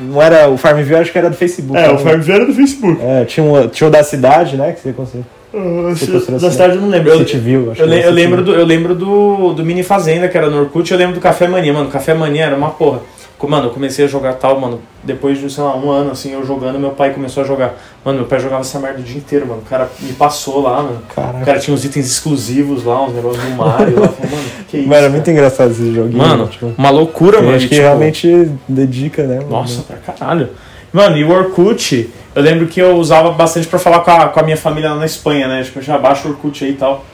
Não 0.00 0.22
era. 0.22 0.48
O 0.48 0.56
Farmville 0.56 0.96
acho 0.96 1.12
que 1.12 1.18
era 1.18 1.28
do 1.28 1.36
Facebook. 1.36 1.78
É, 1.78 1.88
né? 1.88 1.94
o 1.94 1.98
Farmville 1.98 2.36
era 2.36 2.46
do 2.46 2.54
Facebook. 2.54 2.98
É, 3.02 3.24
tinha, 3.24 3.44
um, 3.44 3.68
tinha 3.68 3.88
o 3.88 3.90
da 3.90 4.02
cidade, 4.02 4.56
né? 4.56 4.72
Que 4.72 4.80
você. 4.80 5.20
Você 5.54 6.06
construiu 6.08 6.40
Da 6.40 6.50
cidade 6.50 6.74
eu 6.74 6.80
não 6.80 6.88
lembro. 6.88 7.10
Eu, 7.10 7.18
Cityville, 7.18 7.70
acho 7.70 7.82
eu, 7.82 7.88
que 7.88 8.06
eu 8.06 8.10
lembro, 8.10 8.42
do, 8.42 8.54
eu 8.54 8.64
lembro 8.64 8.94
do, 8.94 9.52
do 9.52 9.64
Mini 9.64 9.84
Fazenda, 9.84 10.26
que 10.26 10.36
era 10.36 10.50
no 10.50 10.60
Orkut, 10.62 10.90
eu 10.90 10.98
lembro 10.98 11.14
do 11.14 11.20
Café 11.20 11.46
Mania, 11.46 11.72
mano. 11.72 11.90
Café 11.90 12.12
Mania 12.12 12.46
era 12.46 12.56
uma 12.56 12.70
porra. 12.70 13.00
Mano, 13.42 13.66
eu 13.66 13.70
comecei 13.72 14.06
a 14.06 14.08
jogar 14.08 14.34
tal, 14.34 14.58
mano, 14.58 14.80
depois 15.02 15.38
de, 15.38 15.50
sei 15.50 15.62
lá, 15.62 15.76
um 15.76 15.90
ano, 15.90 16.12
assim, 16.12 16.32
eu 16.32 16.46
jogando, 16.46 16.78
meu 16.78 16.92
pai 16.92 17.12
começou 17.12 17.42
a 17.42 17.46
jogar. 17.46 17.74
Mano, 18.02 18.20
meu 18.20 18.26
pai 18.26 18.40
jogava 18.40 18.62
essa 18.62 18.78
merda 18.78 19.00
o 19.00 19.02
dia 19.02 19.18
inteiro, 19.18 19.46
mano. 19.46 19.60
O 19.60 19.68
cara 19.68 19.90
me 20.00 20.14
passou 20.14 20.62
lá, 20.62 20.82
mano. 20.82 21.02
O 21.10 21.14
Caraca. 21.14 21.44
cara 21.44 21.58
tinha 21.58 21.74
uns 21.74 21.84
itens 21.84 22.06
exclusivos 22.06 22.84
lá, 22.84 23.04
uns 23.04 23.12
negócios 23.12 23.44
do 23.44 23.50
Mario 23.50 24.00
lá. 24.00 24.08
Falei, 24.08 24.30
mano, 24.30 24.44
que 24.66 24.78
isso? 24.78 24.88
Mas 24.88 24.96
era 24.96 25.06
cara? 25.06 25.10
muito 25.12 25.30
engraçado 25.30 25.70
esse 25.72 25.92
joguinho. 25.94 26.16
Mano, 26.18 26.44
né? 26.44 26.50
Tipo, 26.50 26.72
uma 26.78 26.90
loucura, 26.90 27.42
mano. 27.42 27.52
gente 27.52 27.66
e, 27.66 27.68
que 27.68 27.74
tipo, 27.74 27.86
realmente 27.86 28.50
dedica, 28.66 29.24
né? 29.24 29.36
mano? 29.36 29.50
Nossa, 29.50 29.82
pra 29.82 29.96
caralho. 29.98 30.48
Mano, 30.90 31.16
e 31.18 31.24
o 31.24 31.30
Orkut, 31.30 32.08
eu 32.34 32.42
lembro 32.42 32.66
que 32.66 32.80
eu 32.80 32.96
usava 32.96 33.30
bastante 33.32 33.66
pra 33.66 33.78
falar 33.78 34.00
com 34.00 34.10
a, 34.10 34.28
com 34.28 34.40
a 34.40 34.42
minha 34.42 34.56
família 34.56 34.90
lá 34.90 34.96
na 34.96 35.06
Espanha, 35.06 35.48
né? 35.48 35.62
Tipo, 35.62 35.82
já 35.82 35.98
baixa 35.98 36.26
o 36.26 36.30
Orkut 36.30 36.64
aí 36.64 36.70
e 36.70 36.74
tal. 36.74 37.04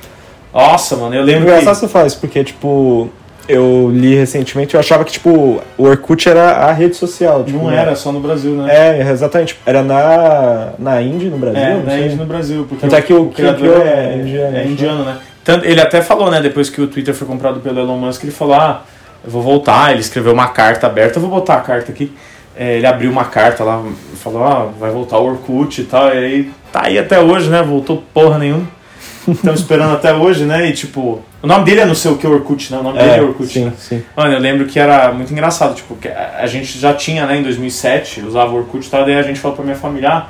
Nossa, 0.53 0.97
mano, 0.97 1.15
eu 1.15 1.23
É 1.23 1.25
lembro 1.25 1.43
engraçado 1.43 1.81
que... 1.81 1.89
você 1.89 2.07
isso, 2.07 2.19
porque, 2.21 2.45
tipo, 2.45 3.09
eu 3.49 3.91
li 3.93 4.15
recentemente, 4.15 4.75
eu 4.75 4.81
achava 4.81 5.05
que, 5.05 5.13
tipo, 5.13 5.61
o 5.77 5.85
Orkut 5.85 6.29
era 6.29 6.53
a 6.53 6.73
rede 6.73 6.97
social. 6.97 7.43
Tipo, 7.45 7.59
Não 7.59 7.71
era 7.71 7.95
só 7.97 8.13
no 8.13 8.21
Brasil, 8.21 8.53
né? 8.55 8.99
É, 8.99 9.11
exatamente. 9.11 9.59
Era 9.67 9.83
na, 9.83 10.71
na 10.79 11.03
Índia, 11.03 11.29
no 11.31 11.39
Brasil? 11.39 11.61
É, 11.61 11.83
na. 11.83 11.99
Índia 11.99 12.17
no 12.17 12.27
Brasil, 12.27 12.67
porque 12.69 12.83
Tanto 12.83 12.95
é 12.97 13.03
que 13.03 13.13
o- 13.13 13.23
o 13.23 13.31
criador 13.31 13.85
é, 13.87 14.15
é 14.15 14.17
indiano, 14.19 14.57
é 14.57 14.61
acho. 14.61 14.69
indiano, 14.71 15.05
né? 15.05 15.17
Tanto, 15.45 15.65
ele 15.67 15.81
até 15.81 16.01
falou, 16.03 16.31
né, 16.31 16.41
depois 16.41 16.69
que 16.71 16.81
o 16.81 16.87
Twitter 16.87 17.15
foi 17.15 17.27
comprado 17.27 17.61
pelo 17.61 17.81
Elon 17.81 17.97
Musk, 17.97 18.23
ele 18.23 18.33
falou, 18.33 18.55
ah, 18.55 18.83
eu 19.25 19.31
vou 19.31 19.43
voltar, 19.43 19.91
ele 19.91 20.01
escreveu 20.01 20.33
uma 20.33 20.49
carta 20.49 20.87
aberta, 20.87 21.19
eu 21.19 21.23
vou 21.23 21.31
botar 21.31 21.55
a 21.57 21.61
carta 21.61 21.91
aqui. 21.91 22.13
É, 22.57 22.77
ele 22.77 22.87
abriu 22.87 23.11
uma 23.11 23.25
carta 23.25 23.65
lá, 23.65 23.83
falou, 24.17 24.45
ah, 24.45 24.69
vai 24.79 24.91
voltar 24.91 25.19
o 25.19 25.25
Orkut 25.27 25.81
e 25.81 25.85
tal, 25.85 26.09
e 26.09 26.19
aí 26.19 26.51
tá 26.71 26.83
aí 26.85 26.99
até 26.99 27.19
hoje, 27.19 27.49
né, 27.49 27.63
voltou 27.63 28.03
porra 28.13 28.39
nenhuma. 28.39 28.69
Estamos 29.27 29.61
esperando 29.61 29.95
até 29.95 30.13
hoje, 30.13 30.45
né, 30.45 30.69
e 30.69 30.73
tipo, 30.73 31.23
o 31.43 31.47
nome 31.47 31.65
dele 31.65 31.81
é 31.81 31.87
não 31.87 31.95
sei 31.95 32.11
o 32.11 32.17
que 32.17 32.27
Orkut, 32.27 32.73
né, 32.73 32.79
o 32.79 32.83
nome 32.83 32.99
dele 32.99 33.11
é 33.11 33.17
É, 33.19 33.23
Orkut, 33.23 33.49
sim, 33.53 33.73
sim. 33.79 34.03
Mano, 34.17 34.33
eu 34.35 34.39
lembro 34.41 34.67
que 34.67 34.79
era 34.79 35.13
muito 35.13 35.33
engraçado, 35.33 35.75
tipo, 35.75 35.95
que 35.97 36.09
a 36.09 36.47
gente 36.47 36.79
já 36.79 36.93
tinha, 36.95 37.27
né, 37.27 37.39
em 37.39 37.43
2007, 37.43 38.21
usava 38.23 38.53
o 38.53 38.57
Orkut 38.57 38.87
e 38.87 38.91
tal, 38.91 39.05
daí 39.05 39.17
a 39.17 39.23
gente 39.23 39.41
falou 39.41 39.57
pra 39.57 39.65
minha 39.65 39.77
família, 39.77 40.09
ah, 40.11 40.27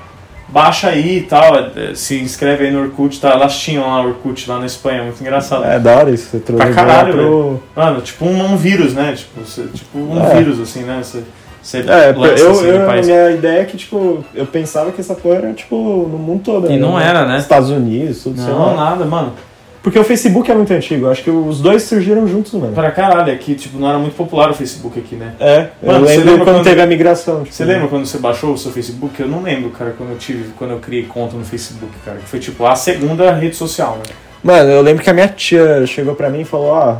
baixa 0.48 0.88
aí 0.88 1.18
e 1.18 1.22
tal, 1.22 1.54
eh, 1.56 1.94
se 1.94 2.18
inscreve 2.20 2.64
aí 2.66 2.72
no 2.72 2.80
Orkut 2.82 3.16
e 3.16 3.20
tal. 3.20 3.30
Elas 3.32 3.56
tinham 3.56 3.86
lá 3.86 4.02
Orkut 4.02 4.50
lá 4.50 4.58
na 4.58 4.66
Espanha, 4.66 5.04
muito 5.04 5.20
engraçado. 5.20 5.64
É 5.64 5.78
da 5.78 5.96
hora 5.96 6.10
isso, 6.10 6.28
você 6.28 6.40
trouxe 6.40 6.64
Pra 6.64 6.74
caralho, 6.74 7.12
pro... 7.12 7.62
Mano, 7.76 8.00
tipo 8.00 8.24
um, 8.24 8.52
um 8.52 8.56
vírus, 8.56 8.92
né, 8.92 9.14
tipo, 9.16 9.40
você- 9.44 9.68
tipo 9.72 9.96
um 9.98 10.20
É. 10.20 10.34
vírus, 10.38 10.58
assim, 10.60 10.82
né, 10.82 11.00
você, 11.02 11.22
você 11.62 11.78
É, 11.86 12.12
lança, 12.16 12.42
eu, 12.42 12.50
assim, 12.50 12.66
eu, 12.66 12.82
a 12.82 12.86
país. 12.86 13.06
minha 13.06 13.30
ideia 13.30 13.60
é 13.60 13.64
que, 13.64 13.76
tipo, 13.76 14.24
eu 14.34 14.44
pensava 14.46 14.90
que 14.90 15.00
essa 15.00 15.14
porra 15.14 15.36
era, 15.36 15.52
tipo, 15.52 15.76
no 16.10 16.18
mundo 16.18 16.42
todo. 16.44 16.66
E 16.66 16.70
né? 16.70 16.78
não 16.78 16.98
era, 16.98 17.24
né? 17.26 17.38
Estados 17.38 17.70
Unidos, 17.70 18.22
tudo, 18.24 18.40
Não, 18.42 18.76
nada, 18.76 19.04
mano. 19.04 19.32
Porque 19.82 19.98
o 19.98 20.04
Facebook 20.04 20.50
é 20.50 20.54
muito 20.54 20.70
antigo, 20.74 21.08
acho 21.08 21.22
que 21.24 21.30
os 21.30 21.60
dois 21.62 21.84
surgiram 21.84 22.26
juntos, 22.28 22.52
mano. 22.52 22.74
Pra 22.74 22.90
caralho, 22.90 23.32
aqui, 23.32 23.54
tipo, 23.54 23.78
não 23.78 23.88
era 23.88 23.98
muito 23.98 24.14
popular 24.14 24.50
o 24.50 24.54
Facebook 24.54 24.98
aqui, 24.98 25.16
né? 25.16 25.32
É, 25.40 25.68
Mano, 25.82 26.00
eu 26.00 26.06
você 26.06 26.16
lembro 26.16 26.30
lembra 26.32 26.44
quando, 26.44 26.54
quando- 26.56 26.64
teve 26.64 26.82
a 26.82 26.86
migração. 26.86 27.42
Tipo, 27.44 27.54
Você 27.54 27.64
lembra 27.64 27.88
quando 27.88 28.04
você 28.04 28.18
baixou 28.18 28.52
o 28.52 28.58
seu 28.58 28.70
Facebook? 28.70 29.18
Eu 29.18 29.26
não 29.28 29.42
lembro, 29.42 29.70
cara, 29.70 29.94
quando 29.96 30.10
eu 30.10 30.18
tive, 30.18 30.50
quando 30.58 30.72
eu 30.72 30.78
criei 30.80 31.04
conta 31.04 31.34
no 31.36 31.44
Facebook, 31.46 31.92
cara. 32.04 32.18
Que 32.18 32.26
foi 32.28 32.38
tipo 32.38 32.66
a 32.66 32.76
segunda 32.76 33.32
rede 33.32 33.56
social, 33.56 33.96
né? 33.96 34.02
Mano, 34.42 34.68
eu 34.70 34.82
lembro 34.82 35.02
que 35.02 35.08
a 35.08 35.14
minha 35.14 35.28
tia 35.28 35.86
chegou 35.86 36.14
pra 36.14 36.28
mim 36.28 36.40
e 36.40 36.44
falou, 36.44 36.68
ó, 36.72 36.96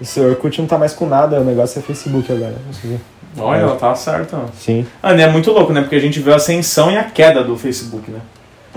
esse 0.00 0.18
Orkut 0.20 0.60
não 0.60 0.66
tá 0.66 0.76
mais 0.78 0.92
com 0.92 1.06
nada, 1.06 1.40
o 1.40 1.44
negócio 1.44 1.78
é 1.78 1.82
Facebook 1.82 2.30
agora. 2.32 2.54
Olha, 3.38 3.58
É. 3.58 3.62
ela 3.62 3.76
tava 3.76 3.94
certa. 3.94 4.38
Sim. 4.58 4.84
Ah, 5.02 5.12
né, 5.14 5.22
é 5.24 5.28
muito 5.28 5.52
louco, 5.52 5.72
né? 5.72 5.80
Porque 5.82 5.94
a 5.96 6.00
gente 6.00 6.18
viu 6.20 6.32
a 6.32 6.36
ascensão 6.36 6.90
e 6.90 6.96
a 6.96 7.04
queda 7.04 7.44
do 7.44 7.56
Facebook, 7.56 8.10
né? 8.10 8.18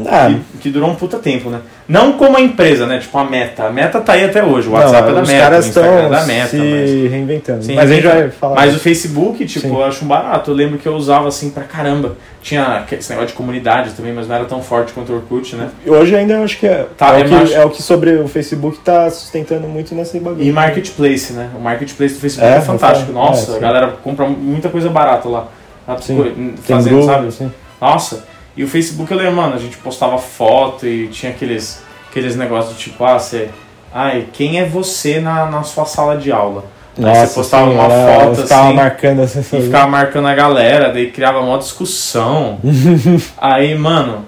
Ah, 0.08 0.28
que, 0.54 0.58
que 0.60 0.70
durou 0.70 0.90
um 0.90 0.96
puta 0.96 1.18
tempo, 1.18 1.50
né? 1.50 1.60
Não 1.88 2.14
como 2.14 2.38
a 2.38 2.42
empresa, 2.42 2.86
né? 2.86 3.00
Tipo 3.00 3.18
a 3.18 3.24
meta. 3.24 3.64
A 3.64 3.72
meta 3.72 4.00
tá 4.00 4.14
aí 4.14 4.24
até 4.26 4.44
hoje. 4.44 4.68
O 4.68 4.74
WhatsApp 4.74 5.02
não, 5.04 5.10
é 5.10 5.14
da 5.16 5.22
os 5.24 5.28
meta, 5.28 5.42
caras 5.44 5.66
o 5.66 5.68
Instagram 5.70 5.92
é 5.92 5.96
estão 6.04 6.10
da 6.12 6.26
meta. 6.26 6.48
se 6.50 6.58
mas... 6.58 7.12
reinventando. 7.12 7.64
Sim, 7.64 7.76
mas 7.76 7.90
a 7.90 7.94
gente 7.96 8.08
vai 8.08 8.30
falar. 8.30 8.56
Mas 8.56 8.76
o 8.76 8.80
Facebook, 8.80 9.46
tipo, 9.46 9.68
Sim. 9.68 9.74
eu 9.74 9.84
acho 9.84 10.06
um 10.06 10.08
barato. 10.08 10.52
Eu 10.52 10.56
lembro 10.56 10.78
que 10.78 10.88
eu 10.88 10.94
usava 10.96 11.28
assim 11.28 11.50
pra 11.50 11.64
caramba. 11.64 12.16
Tinha 12.42 12.86
esse 12.92 13.10
negócio 13.10 13.30
de 13.30 13.34
comunidade 13.36 13.92
também, 13.92 14.14
mas 14.14 14.28
não 14.28 14.36
era 14.36 14.46
tão 14.46 14.62
forte 14.62 14.94
quanto 14.94 15.12
o 15.12 15.16
Orkut, 15.16 15.56
né? 15.56 15.70
Hoje 15.86 16.16
ainda 16.16 16.36
eu 16.36 16.44
acho 16.44 16.58
que 16.60 16.68
é, 16.68 16.86
Tá, 16.98 17.18
é, 17.20 17.24
o 17.24 17.26
que, 17.28 17.34
acho- 17.34 17.54
é 17.54 17.66
o 17.66 17.70
que 17.70 17.82
sobre 17.84 18.12
o 18.18 18.28
Facebook 18.28 18.78
tá 18.80 19.10
sustentando 19.10 19.68
muito 19.68 19.94
nesse 19.96 20.20
bagulho. 20.20 20.44
E 20.44 20.52
marketplace, 20.52 21.34
né? 21.34 21.50
O 21.58 21.60
marketplace 21.60 22.14
do 22.14 22.20
Facebook 22.22 22.48
É, 22.54 22.58
é, 22.58 22.62
fantástico. 22.62 23.10
eu 23.12 23.16
falo- 23.16 23.28
Nossa, 23.28 23.52
é, 23.54 23.56
a 23.58 23.60
galera 23.60 23.88
compra 24.04 24.26
muita 24.28 24.70
coisa 24.70 24.90
barata 24.90 25.28
lá. 25.28 25.48
Lá 25.88 25.98
Sim. 25.98 26.54
fazendo, 26.64 26.94
grupo, 26.98 27.06
sabe? 27.12 27.28
assim. 27.28 27.52
Nossa, 27.82 28.24
e 28.60 28.64
o 28.66 28.68
Facebook 28.68 29.10
eu 29.10 29.18
lembro, 29.18 29.36
mano, 29.38 29.56
a 29.56 29.58
gente 29.58 29.78
postava 29.78 30.18
foto 30.18 30.86
e 30.86 31.08
tinha 31.08 31.32
aqueles, 31.32 31.82
aqueles 32.10 32.36
negócios 32.36 32.74
do 32.76 32.78
tipo, 32.78 33.02
ah, 33.06 33.18
você. 33.18 33.48
Ai, 33.94 34.26
quem 34.34 34.60
é 34.60 34.66
você 34.66 35.22
na, 35.22 35.46
na 35.46 35.64
sua 35.64 35.86
sala 35.86 36.18
de 36.18 36.30
aula? 36.30 36.66
Aí 36.98 37.06
Nossa, 37.06 37.28
você 37.28 37.34
postava 37.36 37.68
sim, 37.70 37.74
uma 37.76 37.84
era- 37.86 38.14
foto 38.14 38.28
eu 38.28 38.36
ficava 38.44 38.68
assim. 38.68 38.74
marcando 38.76 39.22
assim. 39.22 39.40
E 39.40 39.62
ficava 39.62 39.88
marcando 39.88 40.28
a 40.28 40.36
galera, 40.36 40.92
daí 40.92 41.10
criava 41.10 41.40
uma 41.40 41.58
discussão. 41.58 42.60
Aí, 43.40 43.74
mano, 43.76 44.26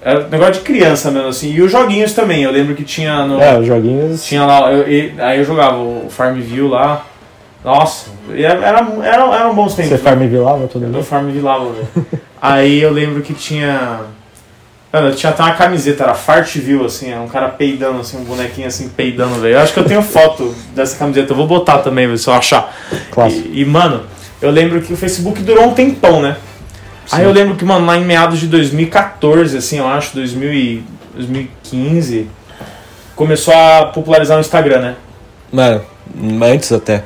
era 0.00 0.20
um 0.26 0.28
negócio 0.28 0.54
de 0.54 0.60
criança 0.60 1.10
mesmo, 1.10 1.28
assim. 1.28 1.52
E 1.52 1.60
os 1.60 1.72
joguinhos 1.72 2.12
também, 2.12 2.44
eu 2.44 2.52
lembro 2.52 2.76
que 2.76 2.84
tinha 2.84 3.24
no. 3.26 3.40
É, 3.40 3.58
os 3.58 3.66
joguinhos. 3.66 4.24
Tinha 4.24 4.44
lá, 4.46 4.72
eu- 4.72 4.88
e- 4.88 5.12
aí 5.18 5.38
eu 5.40 5.44
jogava 5.44 5.76
o 5.78 6.06
Farmville 6.08 6.68
lá. 6.68 7.04
Nossa, 7.64 8.10
e 8.32 8.44
era, 8.44 8.64
era, 8.64 8.78
era, 9.04 9.36
eram 9.36 9.54
bons 9.54 9.74
tempos. 9.74 9.90
Você 9.90 9.96
né? 9.96 10.02
farmvilava 10.10 10.68
todo 10.68 10.82
Eu 10.84 10.88
mundo? 10.90 11.02
Farmville 11.04 11.40
lá, 11.42 11.58
velho. 11.58 11.88
Aí 12.42 12.82
eu 12.82 12.90
lembro 12.90 13.22
que 13.22 13.32
tinha. 13.32 14.00
Mano, 14.92 15.14
tinha 15.14 15.30
até 15.30 15.42
uma 15.44 15.54
camiseta, 15.54 16.02
era 16.02 16.12
Fartville, 16.12 16.84
assim, 16.84 17.10
era 17.10 17.20
um 17.20 17.28
cara 17.28 17.48
peidando, 17.48 18.00
assim, 18.00 18.18
um 18.18 18.24
bonequinho 18.24 18.66
assim, 18.66 18.88
peidando, 18.88 19.40
velho. 19.40 19.54
Eu 19.54 19.60
acho 19.60 19.72
que 19.72 19.78
eu 19.78 19.84
tenho 19.84 20.02
foto 20.02 20.52
dessa 20.74 20.98
camiseta, 20.98 21.32
eu 21.32 21.36
vou 21.36 21.46
botar 21.46 21.78
também, 21.78 22.06
velho, 22.06 22.18
se 22.18 22.28
eu 22.28 22.34
achar. 22.34 22.76
Clássico. 23.10 23.48
E, 23.48 23.62
e, 23.62 23.64
mano, 23.64 24.02
eu 24.42 24.50
lembro 24.50 24.82
que 24.82 24.92
o 24.92 24.96
Facebook 24.96 25.40
durou 25.40 25.68
um 25.68 25.72
tempão, 25.72 26.20
né? 26.20 26.36
Aí 27.10 27.20
Sim. 27.20 27.26
eu 27.26 27.32
lembro 27.32 27.54
que, 27.54 27.64
mano, 27.64 27.86
lá 27.86 27.96
em 27.96 28.04
meados 28.04 28.40
de 28.40 28.48
2014, 28.48 29.56
assim, 29.56 29.78
eu 29.78 29.86
acho, 29.86 30.14
2000 30.14 30.52
e 30.52 30.84
2015, 31.14 32.28
começou 33.14 33.54
a 33.54 33.86
popularizar 33.86 34.36
o 34.36 34.40
Instagram, 34.40 34.80
né? 34.80 34.96
Mano, 35.50 35.82
antes 36.42 36.70
até. 36.72 37.04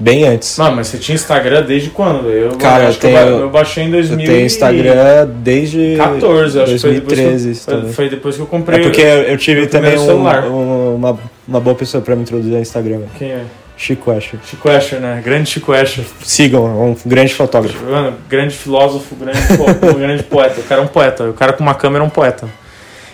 Bem 0.00 0.24
antes. 0.26 0.58
Não, 0.58 0.74
mas 0.74 0.88
você 0.88 0.98
tinha 0.98 1.14
Instagram 1.14 1.62
desde 1.62 1.90
quando? 1.90 2.28
Eu, 2.28 2.52
Cara, 2.56 2.88
acho 2.88 2.96
eu 2.96 3.00
que 3.00 3.06
eu, 3.06 3.10
tenho- 3.24 3.38
eu 3.40 3.50
baixei 3.50 3.84
em 3.84 3.86
Eu 3.86 3.92
2014. 3.92 4.32
tenho 4.34 4.46
Instagram 4.46 5.28
desde 5.36 5.94
14, 5.96 6.60
acho 6.60 6.72
que 6.72 6.78
foi 6.80 6.94
depois, 6.94 7.18
2013. 7.18 7.60
que 7.64 7.70
eu, 7.72 7.92
foi, 7.92 8.08
depois 8.08 8.34
que 8.34 8.40
eu 8.42 8.46
É 8.46 8.48
comprei. 8.48 8.80
porque 8.82 9.00
eu 9.00 9.36
tive 9.38 9.66
também 9.68 9.96
um- 9.98 10.10
um- 10.10 10.94
uma, 10.96 11.18
uma 11.46 11.60
boa 11.60 11.76
pessoa 11.76 12.02
pra 12.02 12.16
me 12.16 12.22
introduzir 12.22 12.52
no 12.52 12.60
Instagram. 12.60 13.02
Quem 13.18 13.30
é? 13.30 13.42
Chico 13.76 14.10
Asher. 14.12 14.38
Chico 14.44 14.68
Escher, 14.68 15.00
né? 15.00 15.20
Grande 15.24 15.50
Chico 15.50 15.74
Escher. 15.74 16.04
Sigam, 16.22 16.66
é 16.66 16.68
um 16.70 16.96
grande 17.06 17.34
fotógrafo. 17.34 17.84
Mano, 17.84 18.14
grande 18.28 18.54
filósofo, 18.54 19.14
grande, 19.16 19.38
grande 19.98 20.22
poeta. 20.24 20.60
O 20.60 20.64
cara 20.64 20.80
é 20.80 20.84
um 20.84 20.88
poeta. 20.88 21.24
O 21.30 21.32
cara 21.32 21.52
com 21.52 21.62
uma 21.62 21.74
câmera 21.74 22.04
é 22.04 22.06
um 22.06 22.10
poeta. 22.10 22.48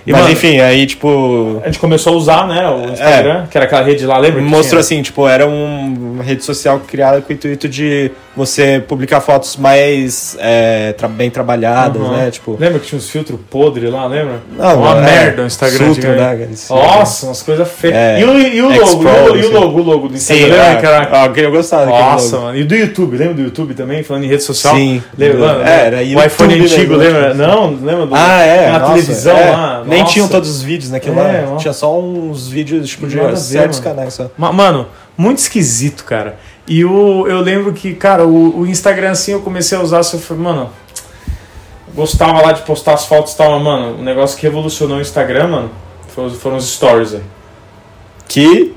E, 0.07 0.13
Mas 0.13 0.21
mano, 0.23 0.33
enfim, 0.33 0.61
aí 0.61 0.87
tipo. 0.87 1.61
A 1.63 1.67
gente 1.67 1.79
começou 1.79 2.15
a 2.15 2.17
usar, 2.17 2.47
né, 2.47 2.69
o 2.69 2.93
Instagram, 2.93 3.47
que 3.51 3.59
era 3.59 3.67
aquela 3.67 3.83
rede 3.83 4.07
lá, 4.07 4.17
lembra? 4.19 4.41
Mostrou 4.41 4.81
assim, 4.81 5.03
tipo, 5.03 5.27
era 5.29 5.47
um- 5.47 6.13
uma 6.15 6.23
rede 6.25 6.45
social 6.45 6.81
criada 6.81 7.21
com 7.21 7.31
o 7.31 7.33
intuito 7.35 7.69
de 7.69 8.11
você 8.39 8.83
publicar 8.87 9.21
fotos 9.21 9.57
mais 9.57 10.37
é, 10.41 10.93
tra- 10.95 11.09
bem 11.09 11.31
trabalhadas, 11.31 12.01
Uhum. 12.01 12.17
né? 12.17 12.31
Tipo. 12.31 12.57
Lembra 12.59 12.79
que 12.79 12.87
tinha 12.87 12.99
uns 12.99 13.11
filtros 13.11 13.39
podres 13.51 13.91
lá, 13.93 14.07
lembra? 14.07 14.41
Não, 14.57 14.79
uma 14.81 14.97
é, 14.99 15.01
merda 15.03 15.43
o 15.43 15.47
Instagram. 15.47 15.89
Antigamente. 15.89 16.41
né? 16.51 16.57
Nossa, 16.71 17.27
umas 17.27 17.43
coisas 17.43 17.69
feias. 17.71 17.95
É, 17.97 18.21
e, 18.21 18.25
o, 18.25 18.39
e 18.39 18.63
o 18.63 18.69
logo, 18.69 18.75
e 18.75 18.79
o, 18.79 18.87
X-Pro, 18.87 19.09
e 19.09 19.13
o 19.13 19.35
assim. 19.41 19.53
logo, 19.53 19.79
o 19.79 19.83
logo 19.83 20.09
do 20.09 20.17
Sim, 20.17 20.35
Instagram, 20.35 20.57
é, 20.57 20.63
lembra 20.69 20.81
que 20.81 20.87
era... 20.87 21.09
ah, 21.13 21.33
eu 21.37 21.51
gostava 21.51 21.87
daquele 21.87 22.03
Nossa, 22.05 22.37
logo. 22.37 22.47
mano. 22.47 22.59
E 22.59 22.65
do 22.65 22.75
YouTube, 22.75 23.17
lembra 23.17 23.35
do 23.35 23.43
YouTube 23.43 23.75
também? 23.75 24.03
Falando 24.03 24.25
em 24.25 24.29
rede 24.29 24.43
social? 24.45 24.75
Sim. 24.75 25.03
Lembra, 25.19 25.39
mano, 25.39 25.63
É, 25.63 25.87
era 25.87 25.97
o 25.99 26.25
iPhone 26.25 26.55
antigo, 26.55 26.95
lembra? 26.97 27.35
Não, 27.35 27.71
lembra 27.83 28.07
do... 28.07 28.15
Ah, 28.15 28.41
é. 28.43 28.71
Na 28.71 28.81
televisão 28.81 29.37
é. 29.37 29.51
lá. 29.51 29.83
Nem 29.87 30.05
tinham 30.05 30.29
todos 30.29 30.49
os 30.49 30.63
vídeos 30.63 30.91
naquilo 30.91 31.19
É, 31.21 31.45
lá. 31.51 31.57
Tinha 31.57 31.73
só 31.73 31.99
uns 31.99 32.49
vídeos 32.49 32.89
tipo, 32.89 33.07
de 33.07 33.39
certos 33.41 33.81
canais 33.81 34.15
só. 34.15 34.31
Ma- 34.39 34.53
Mano, 34.53 34.87
muito 35.19 35.39
esquisito, 35.39 36.05
cara. 36.05 36.39
E 36.67 36.85
o, 36.85 37.27
eu 37.27 37.41
lembro 37.41 37.73
que, 37.75 37.93
cara, 37.95 38.25
o, 38.27 38.61
o 38.61 38.67
Instagram 38.67 39.11
assim 39.11 39.33
eu 39.33 39.41
comecei 39.41 39.77
a 39.77 39.81
usar, 39.83 39.99
assim, 39.99 40.17
eu 40.17 40.23
falei, 40.23 40.43
mano, 40.45 40.71
gostava 41.95 42.41
lá 42.41 42.53
de 42.53 42.63
postar 42.63 42.95
as 42.95 43.05
fotos 43.07 43.33
e 43.33 43.37
tal, 43.37 43.53
mas, 43.53 43.63
mano, 43.63 43.99
o 43.99 44.03
negócio 44.03 44.37
que 44.39 44.43
revolucionou 44.45 44.99
o 44.99 45.01
Instagram, 45.01 45.49
mano, 45.49 45.71
foram, 46.15 46.31
foram 46.31 46.57
os 46.57 46.67
stories 46.71 47.15
aí. 47.15 47.23
Que. 48.29 48.75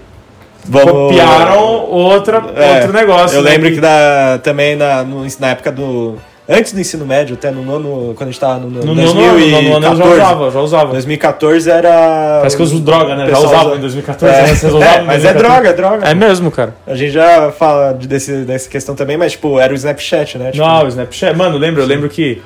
vamos- 0.65 0.91
Copiaram 0.91 1.59
outra, 1.89 2.37
É, 2.55 2.75
outro 2.77 2.93
negócio. 2.93 3.37
Eu 3.37 3.43
né, 3.43 3.51
lembro 3.51 3.71
que 3.71 3.81
da, 3.81 4.39
também 4.41 4.75
na, 4.75 5.03
no- 5.03 5.25
na 5.39 5.49
época 5.49 5.71
do. 5.71 6.17
Antes 6.49 6.73
do 6.73 6.79
ensino 6.81 7.05
médio, 7.05 7.35
até 7.35 7.49
no 7.51 7.63
nono, 7.63 8.13
quando 8.15 8.29
a 8.29 8.31
gente 8.31 8.39
tava 8.39 8.59
no, 8.59 8.67
No 8.67 8.93
nono 8.95 9.01
ano, 9.01 9.13
2014. 9.39 9.51
no 9.51 9.61
nono 9.61 9.75
ano 9.75 9.85
eu 9.87 9.95
já 9.95 10.05
usava, 10.25 10.51
já 10.51 10.59
usava. 10.59 10.91
2014 10.91 11.69
era. 11.69 12.37
Parece 12.39 12.55
que 12.55 12.61
eu 12.61 12.65
uso 12.65 12.79
droga, 12.81 13.15
né? 13.15 13.29
Já 13.29 13.37
usava 13.39 13.67
usa- 13.69 13.75
em 13.77 13.79
2014, 13.79 14.35
É, 14.35 14.41
né? 14.41 14.47
Vocês 14.47 14.73
usavam 14.73 14.83
é, 14.93 15.01
mas 15.01 15.23
é 15.25 15.33
2014. 15.33 15.37
droga, 15.43 15.69
é 15.69 15.73
droga. 15.73 16.07
É 16.09 16.13
mesmo, 16.15 16.51
cara. 16.51 16.75
A 16.85 16.95
gente 16.95 17.11
já 17.11 17.51
fala 17.51 17.93
de, 17.93 18.07
desse, 18.07 18.37
dessa 18.43 18.67
questão 18.69 18.95
também, 18.95 19.17
mas, 19.17 19.33
tipo, 19.33 19.59
era 19.59 19.71
o 19.71 19.75
Snapchat, 19.75 20.37
né? 20.37 20.51
Tipo, 20.51 20.65
Não, 20.65 20.83
o 20.83 20.87
Snapchat. 20.87 21.35
Mano, 21.37 21.57
lembra? 21.57 21.83
Eu 21.83 21.87
lembro 21.87 22.09
que. 22.09 22.41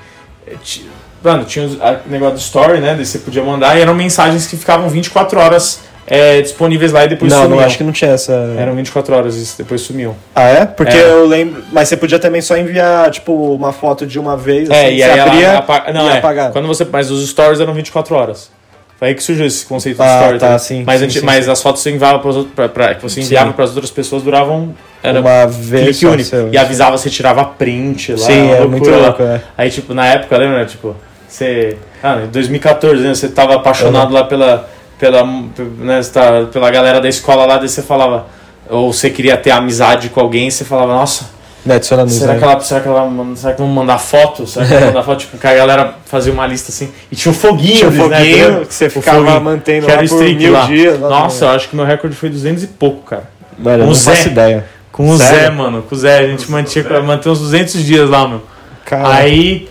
Mano, 1.23 1.43
tinha 1.45 1.65
o 1.65 2.09
negócio 2.09 2.35
do 2.35 2.39
story, 2.39 2.79
né? 2.79 2.93
Daí 2.95 3.05
você 3.05 3.17
podia 3.17 3.41
mandar 3.43 3.75
e 3.77 3.81
eram 3.81 3.95
mensagens 3.95 4.45
que 4.45 4.55
ficavam 4.55 4.87
24 4.89 5.39
horas 5.39 5.79
eh, 6.07 6.41
disponíveis 6.41 6.91
lá 6.91 7.05
e 7.05 7.07
depois 7.09 7.31
não, 7.31 7.43
sumiam. 7.43 7.59
não, 7.59 7.65
acho 7.65 7.77
que 7.77 7.83
não 7.83 7.91
tinha 7.91 8.11
essa. 8.11 8.31
Eram 8.57 8.75
24 8.75 9.15
horas 9.15 9.35
e 9.35 9.57
depois 9.57 9.81
sumiam. 9.81 10.15
Ah, 10.35 10.43
é? 10.49 10.65
Porque 10.65 10.95
É. 10.95 11.01
eu 11.11 11.25
lembro. 11.25 11.63
Mas 11.71 11.89
você 11.89 11.97
podia 11.97 12.19
também 12.19 12.41
só 12.41 12.55
enviar, 12.57 13.09
tipo, 13.11 13.33
uma 13.55 13.71
foto 13.73 14.05
de 14.05 14.19
uma 14.19 14.35
vez. 14.37 14.69
É, 14.69 14.85
assim, 14.87 14.95
e 14.95 15.03
aí 15.03 15.19
abria 15.19 15.47
ela 15.47 15.93
Não, 15.93 16.09
é. 16.09 16.17
apagava. 16.19 16.51
Quando 16.51 16.67
você... 16.67 16.85
Mas 16.85 17.09
os 17.11 17.27
stories 17.29 17.59
eram 17.59 17.73
24 17.73 18.15
horas. 18.15 18.51
Foi 18.97 19.09
aí 19.09 19.13
que 19.15 19.21
surgiu 19.21 19.45
esse 19.45 19.65
conceito 19.65 19.97
de 19.97 20.03
Ah, 20.03 20.19
story. 20.21 20.39
tá, 20.39 20.49
né? 20.51 20.57
sim, 20.57 20.83
Mas, 20.85 21.01
sim, 21.01 21.09
sim, 21.09 21.19
mas 21.21 21.43
sim. 21.45 21.51
as 21.51 21.61
fotos 21.61 21.81
que 21.83 21.89
você 21.89 21.95
enviava 21.95 22.25
outras- 22.25 22.69
pra, 22.71 22.93
você 23.01 23.19
enviava 23.19 23.51
para 23.51 23.65
as 23.65 23.71
outras 23.71 23.91
pessoas 23.91 24.23
duravam. 24.23 24.73
Era 25.03 25.19
uma 25.19 25.45
vez. 25.47 25.97
clique 25.99 26.05
único. 26.05 26.29
seu- 26.29 26.49
E 26.49 26.57
avisava, 26.57 26.97
você 26.97 27.09
tirava 27.09 27.43
print 27.43 28.13
lá. 28.13 28.17
Sim, 28.19 28.51
é 28.51 28.65
muito 28.65 28.89
louco, 28.89 29.21
é. 29.21 29.41
Aí, 29.57 29.69
tipo, 29.69 29.93
na 29.93 30.05
época, 30.07 30.37
lembra? 30.37 30.65
Tipo, 30.65 30.95
você. 31.27 31.75
Ah, 32.01 32.21
em 32.23 32.27
2014, 32.27 33.01
né? 33.03 33.13
Você 33.13 33.27
tava 33.27 33.55
apaixonado 33.55 34.13
lá 34.13 34.23
pela. 34.23 34.69
Pela, 34.99 35.23
né, 35.25 36.01
tá- 36.11 36.45
pela 36.51 36.71
galera 36.71 37.01
da 37.01 37.09
escola 37.09 37.45
lá, 37.45 37.57
daí 37.57 37.67
você 37.69 37.81
falava. 37.81 38.27
Ou 38.69 38.91
você 38.93 39.09
queria 39.09 39.37
ter 39.37 39.51
amizade 39.51 40.09
com 40.09 40.19
alguém, 40.19 40.49
você 40.49 40.63
falava, 40.65 40.93
nossa, 40.93 41.25
Né, 41.65 41.79
será 41.81 42.05
que, 42.05 42.43
ela, 42.43 42.59
será, 42.59 42.79
que 42.81 42.87
ela, 42.87 43.35
será 43.35 43.53
que 43.53 43.59
vão 43.59 43.67
mandar 43.67 43.97
foto? 43.97 44.45
Será 44.47 44.65
que 44.65 44.71
vão 44.73 44.85
mandar 44.87 45.03
foto? 45.03 45.19
Tipo, 45.19 45.37
que 45.37 45.47
a 45.47 45.53
galera 45.55 45.95
fazia 46.05 46.31
uma 46.31 46.45
lista 46.47 46.71
assim. 46.71 46.89
E 47.11 47.15
tinha 47.15 47.31
um 47.31 47.35
foguinho, 47.35 47.75
Tinha 47.77 47.89
um 47.89 47.91
né, 47.91 47.97
foguinho 48.17 48.37
entendeu? 48.47 48.65
que 48.65 48.73
você 48.73 48.85
O 48.85 48.89
ficava 48.91 49.17
foguinho, 49.19 49.41
mantendo 49.41 49.85
que 49.85 49.91
era 49.91 50.01
lá 50.01 50.05
o 50.05 50.09
por 50.09 50.23
mil 50.23 50.51
lá. 50.51 50.65
dias. 50.65 50.99
Nossa, 50.99 51.45
eu 51.45 51.49
acho 51.49 51.69
que 51.69 51.75
meu 51.75 51.85
recorde 51.85 52.15
foi 52.15 52.29
200 52.29 52.63
e 52.63 52.67
pouco, 52.67 53.01
cara. 53.03 53.29
Um 53.59 53.63
não 53.77 53.93
Zé. 53.93 54.11
faço 54.15 54.27
ideia. 54.29 54.65
Com 54.91 55.09
o 55.09 55.17
Sério? 55.17 55.39
Zé, 55.39 55.49
mano. 55.49 55.81
Com 55.83 55.95
o 55.95 55.97
Zé, 55.97 56.19
a 56.19 56.27
gente 56.27 56.49
mantinha, 56.49 56.85
manteve 57.01 57.29
uns 57.29 57.39
200 57.39 57.83
dias 57.83 58.09
lá, 58.09 58.27
meu. 58.27 58.41
Cara, 58.85 59.09
Aí, 59.15 59.67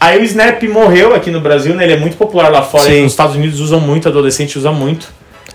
aí 0.00 0.18
o 0.20 0.24
Snap 0.24 0.62
morreu 0.64 1.14
aqui 1.14 1.30
no 1.30 1.40
Brasil, 1.40 1.74
né? 1.74 1.84
Ele 1.84 1.94
é 1.94 1.98
muito 1.98 2.16
popular 2.16 2.50
lá 2.50 2.62
fora. 2.62 2.84
Sim. 2.84 3.02
Nos 3.02 3.12
Estados 3.12 3.36
Unidos 3.36 3.60
usam 3.60 3.80
muito, 3.80 4.08
adolescente 4.08 4.58
usa 4.58 4.70
muito. 4.72 5.08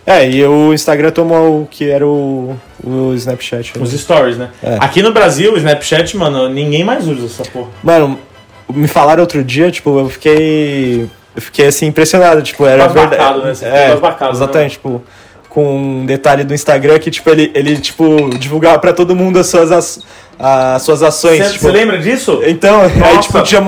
É, 0.05 0.27
e 0.27 0.43
o 0.45 0.73
Instagram 0.73 1.11
tomou 1.11 1.61
o 1.61 1.67
que 1.69 1.87
era 1.89 2.05
o, 2.07 2.55
o 2.83 3.13
Snapchat. 3.13 3.77
né? 3.77 3.83
Os 3.83 3.91
stories, 3.91 4.37
né? 4.37 4.49
É. 4.63 4.77
Aqui 4.79 5.01
no 5.03 5.11
Brasil, 5.11 5.53
o 5.53 5.57
Snapchat, 5.57 6.17
mano, 6.17 6.49
ninguém 6.49 6.83
mais 6.83 7.07
usa 7.07 7.25
essa 7.27 7.43
porra. 7.51 7.69
Mano, 7.83 8.17
me 8.73 8.87
falaram 8.87 9.21
outro 9.21 9.43
dia, 9.43 9.69
tipo, 9.71 9.99
eu 9.99 10.09
fiquei. 10.09 11.07
Eu 11.35 11.41
fiquei 11.41 11.67
assim 11.67 11.85
impressionado, 11.85 12.41
tipo, 12.41 12.65
era 12.65 12.87
verdade. 12.87 13.39
né? 13.45 13.53
Você 13.53 13.65
É, 13.65 13.87
embasbacado, 13.87 14.31
né? 14.33 14.37
exatamente, 14.37 14.71
tipo, 14.71 15.01
com 15.51 15.77
um 15.77 16.05
detalhe 16.05 16.45
do 16.45 16.53
Instagram 16.53 16.97
que, 16.97 17.11
tipo, 17.11 17.29
ele, 17.29 17.51
ele 17.53 17.77
tipo, 17.77 18.29
divulgava 18.39 18.79
pra 18.79 18.93
todo 18.93 19.13
mundo 19.13 19.37
as 19.37 19.47
suas, 19.47 19.69
as, 19.69 19.99
as 20.39 20.81
suas 20.81 21.03
ações. 21.03 21.45
Você 21.45 21.53
tipo, 21.53 21.67
lembra 21.67 21.97
disso? 21.99 22.41
Então, 22.47 22.79
aí, 23.03 23.15
Nossa. 23.15 23.21
tipo, 23.21 23.43
tinha, 23.43 23.61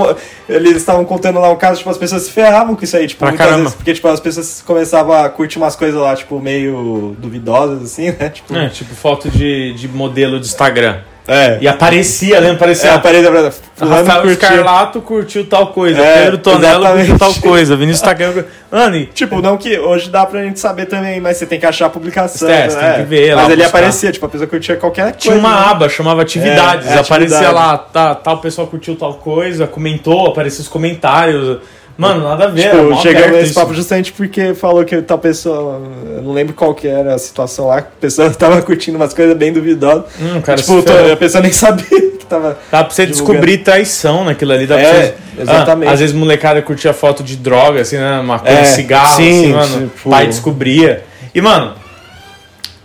eles 0.48 0.78
estavam 0.78 1.04
contando 1.04 1.42
lá 1.42 1.52
um 1.52 1.58
caso, 1.58 1.80
tipo, 1.80 1.90
as 1.90 1.98
pessoas 1.98 2.22
se 2.24 2.32
ferravam 2.32 2.74
com 2.74 2.86
isso 2.86 2.96
aí, 2.96 3.06
tipo, 3.06 3.26
muitas 3.26 3.38
caramba. 3.38 3.64
vezes, 3.64 3.76
porque, 3.76 3.94
tipo, 3.94 4.08
as 4.08 4.22
pessoas 4.22 4.64
começavam 4.66 5.14
a 5.14 5.28
curtir 5.30 5.58
umas 5.58 5.76
coisas 5.76 6.00
lá, 6.00 6.16
tipo, 6.16 6.40
meio 6.40 7.18
duvidosas, 7.20 7.84
assim, 7.84 8.12
né, 8.12 8.30
tipo, 8.30 8.56
É, 8.56 8.70
tipo 8.70 8.96
foto 8.96 9.30
de, 9.30 9.74
de 9.74 9.90
modelo 9.90 10.40
de 10.40 10.46
Instagram. 10.46 11.00
É, 11.28 11.58
E 11.62 11.68
aparecia, 11.68 12.36
lembra? 12.36 12.50
é, 12.52 12.56
Aparecia. 12.56 12.94
a 12.94 13.00
parede 13.00 13.24
da 13.24 13.52
fulano 13.52 13.96
Rafael 13.96 14.22
curtiu. 14.24 14.32
Escarlato 14.34 15.02
curtiu 15.02 15.46
tal 15.46 15.68
coisa, 15.68 16.02
É, 16.02 16.24
Pedro 16.24 16.38
Tonello 16.40 16.86
curtiu 16.86 17.18
tal 17.18 17.34
coisa, 17.36 17.76
Vinícius 17.76 18.02
Takayama. 18.02 18.46
Mano, 18.72 18.96
e 18.98 19.06
Tipo, 19.06 19.42
não 19.42 19.56
que 19.58 19.78
hoje 19.80 20.10
dá 20.10 20.26
pra 20.26 20.42
gente 20.44 20.60
saber 20.60 20.86
também, 20.86 21.22
mas 21.22 21.38
você 21.38 21.46
tem 21.46 21.60
que 21.60 21.66
achar 21.66 21.86
a 21.86 21.90
publicação. 21.90 22.50
É, 22.50 22.70
você 22.70 22.76
né? 22.78 22.92
tem 22.94 23.04
que 23.04 23.10
ver 23.10 23.36
lá, 23.36 23.44
Mas 23.44 23.52
ele 23.52 23.62
buscar. 23.64 23.78
aparecia, 23.78 24.12
tipo, 24.12 24.26
a 24.26 24.30
pessoa 24.30 24.48
curtia 24.48 24.76
qualquer 24.76 25.04
coisa. 25.04 25.18
tinha 25.18 25.36
uma 25.36 25.50
né? 25.62 25.66
aba, 25.72 25.90
chamava 25.90 26.22
atividades. 26.22 26.88
É, 26.88 26.96
é 26.96 27.00
aparecia 27.00 27.38
atividade. 27.38 27.54
lá, 27.54 27.78
tá, 27.78 28.16
tal 28.16 28.40
pessoal 28.40 28.68
curtiu 28.68 28.96
tal 28.96 29.14
coisa, 29.16 29.66
comentou, 29.68 30.28
aparecia 30.28 30.62
os 30.62 30.68
comentários. 30.68 31.60
Mano, 31.98 32.24
nada 32.28 32.46
a 32.46 32.48
ver. 32.48 32.72
Tipo, 32.72 32.84
mó 32.90 32.96
chegamos 33.02 33.32
nesse 33.34 33.46
isso. 33.52 33.54
papo 33.60 33.74
justamente 33.74 34.12
porque 34.14 34.54
falou 34.56 34.84
que 34.84 35.02
tal 35.04 35.20
pessoa. 35.20 35.80
Eu 36.16 36.22
não 36.24 36.34
lembro 36.34 36.54
qual 36.56 36.74
que 36.74 36.88
era 36.88 37.14
a 37.14 37.18
situação 37.20 37.68
lá, 37.68 37.78
a 37.80 37.82
pessoa 37.84 38.30
tava 38.34 38.62
curtindo 38.62 38.98
umas 38.98 39.14
coisas 39.14 39.38
bem 39.38 39.54
duvidosas. 39.54 40.06
Hum, 40.20 40.42
cara, 40.42 40.60
tipo, 40.60 40.82
ferrou. 40.82 41.14
a 41.14 41.16
pessoa 41.18 41.42
nem 41.44 41.52
sabia 41.54 41.86
que 41.86 42.26
tava. 42.28 42.58
Dá 42.72 42.84
pra 42.84 42.94
você 42.94 43.06
divulgando. 43.06 43.32
descobrir 43.34 43.58
traição 43.60 44.24
naquilo 44.26 44.54
ali. 44.54 44.66
Dá 44.66 44.80
É, 44.80 44.92
você... 45.36 45.42
exatamente. 45.42 45.90
Ah, 45.90 45.94
às 45.94 46.00
vezes 46.00 46.16
molecada 46.16 46.62
curtia 46.64 46.94
foto 46.94 47.24
de 47.24 47.36
droga, 47.36 47.82
assim, 47.82 47.98
né? 47.98 48.22
Maconha, 48.22 48.60
É, 48.60 48.64
cigarro, 48.64 49.16
sim, 49.16 49.56
assim, 49.56 49.72
mano. 49.76 49.88
tipo- 49.96 50.10
Pai 50.10 50.26
descobria. 50.28 51.04
E, 51.34 51.42
mano... 51.42 51.74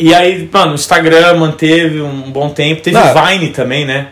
E 0.01 0.15
aí, 0.15 0.49
mano, 0.53 0.73
o 0.73 0.75
Instagram 0.77 1.35
manteve 1.35 2.01
um 2.01 2.31
bom 2.31 2.51
tempo. 2.51 2.81
Teve 2.83 2.97
Não. 2.97 3.27
Vine 3.27 3.49
também, 3.49 3.85
né? 3.85 4.09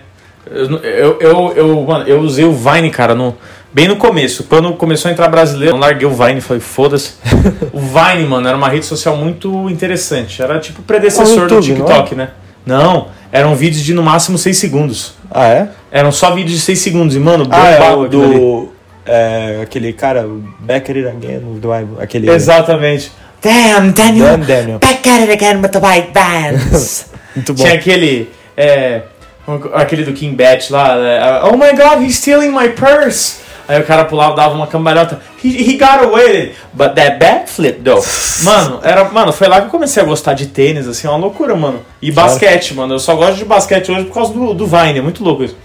Eu, 0.50 0.78
eu, 0.82 1.18
eu, 1.20 1.52
eu, 1.56 1.80
mano, 1.82 2.04
eu 2.08 2.18
usei 2.20 2.44
o 2.44 2.52
Vine, 2.52 2.90
cara, 2.90 3.14
no, 3.14 3.36
bem 3.76 3.88
no 3.88 3.96
começo. 3.96 4.44
Quando 4.44 4.72
começou 4.72 5.10
a 5.10 5.12
entrar 5.12 5.28
brasileiro, 5.28 5.74
eu 5.74 5.78
larguei 5.78 6.06
o 6.06 6.10
Vine 6.10 6.38
e 6.38 6.40
falei, 6.40 6.62
foda-se. 6.62 7.12
o 7.74 7.78
Vine, 7.78 8.26
mano, 8.26 8.48
era 8.48 8.56
uma 8.56 8.70
rede 8.70 8.86
social 8.86 9.14
muito 9.18 9.68
interessante. 9.68 10.40
Era 10.40 10.58
tipo 10.58 10.80
o 10.80 10.82
predecessor 10.82 11.44
o 11.44 11.46
do 11.46 11.54
YouTube, 11.56 11.80
não 11.80 11.84
é? 11.84 11.88
TikTok, 11.88 12.14
né? 12.14 12.30
Não, 12.64 13.08
eram 13.30 13.54
vídeos 13.54 13.84
de 13.84 13.92
no 13.92 14.02
máximo 14.02 14.38
6 14.38 14.56
segundos. 14.56 15.12
Ah, 15.30 15.48
é? 15.48 15.68
Eram 15.90 16.10
só 16.10 16.30
vídeos 16.34 16.52
de 16.52 16.60
6 16.60 16.78
segundos. 16.78 17.16
E, 17.16 17.20
mano, 17.20 17.46
Ah, 17.50 17.68
é 17.68 17.94
o 17.94 18.08
do. 18.08 18.72
É, 19.04 19.60
aquele 19.62 19.92
cara, 19.92 20.26
o 20.26 20.42
Back 20.58 20.90
at 20.90 20.96
It 20.96 21.08
Again, 21.08 21.60
do 21.60 21.70
aquele. 22.00 22.30
Exatamente. 22.30 23.12
Damn, 23.42 23.92
Daniel. 23.92 24.38
Dan 24.38 24.40
Daniel. 24.40 24.78
Back 24.78 25.06
at 25.06 25.20
it 25.20 25.30
again 25.30 25.60
with 25.60 25.68
the 25.68 25.78
white 25.78 26.12
bands. 26.12 27.10
Muito 27.36 27.52
bom. 27.52 27.62
Tinha 27.62 27.74
aquele. 27.74 28.30
É, 28.56 29.02
aquele 29.74 30.02
do 30.02 30.14
King 30.14 30.34
Bat 30.34 30.72
lá. 30.72 30.96
é, 30.96 31.42
oh 31.44 31.58
my 31.58 31.72
god, 31.76 32.02
he's 32.02 32.16
stealing 32.16 32.50
my 32.50 32.70
purse. 32.70 33.45
Aí 33.68 33.80
o 33.80 33.84
cara 33.84 34.04
pulava, 34.04 34.34
dava 34.36 34.54
uma 34.54 34.66
cambalhota. 34.66 35.20
He, 35.44 35.48
he 35.48 35.76
got 35.76 36.04
away, 36.04 36.52
but 36.72 36.94
that 36.94 37.18
backflip 37.18 37.80
though. 37.82 38.04
Mano, 38.42 38.80
era, 38.82 39.04
mano, 39.04 39.32
foi 39.32 39.48
lá 39.48 39.60
que 39.60 39.66
eu 39.66 39.70
comecei 39.70 40.02
a 40.02 40.06
gostar 40.06 40.34
de 40.34 40.46
tênis, 40.46 40.86
assim, 40.86 41.06
é 41.06 41.10
uma 41.10 41.18
loucura, 41.18 41.54
mano. 41.56 41.80
E 42.00 42.12
Claro. 42.12 42.28
basquete, 42.30 42.74
mano. 42.74 42.94
Eu 42.94 42.98
só 42.98 43.14
gosto 43.16 43.36
de 43.36 43.44
basquete 43.44 43.90
hoje 43.90 44.04
por 44.04 44.14
causa 44.14 44.32
do, 44.32 44.54
do 44.54 44.66
Vine, 44.66 44.98
é 44.98 45.02
muito 45.02 45.24
louco 45.24 45.42
isso. 45.44 45.56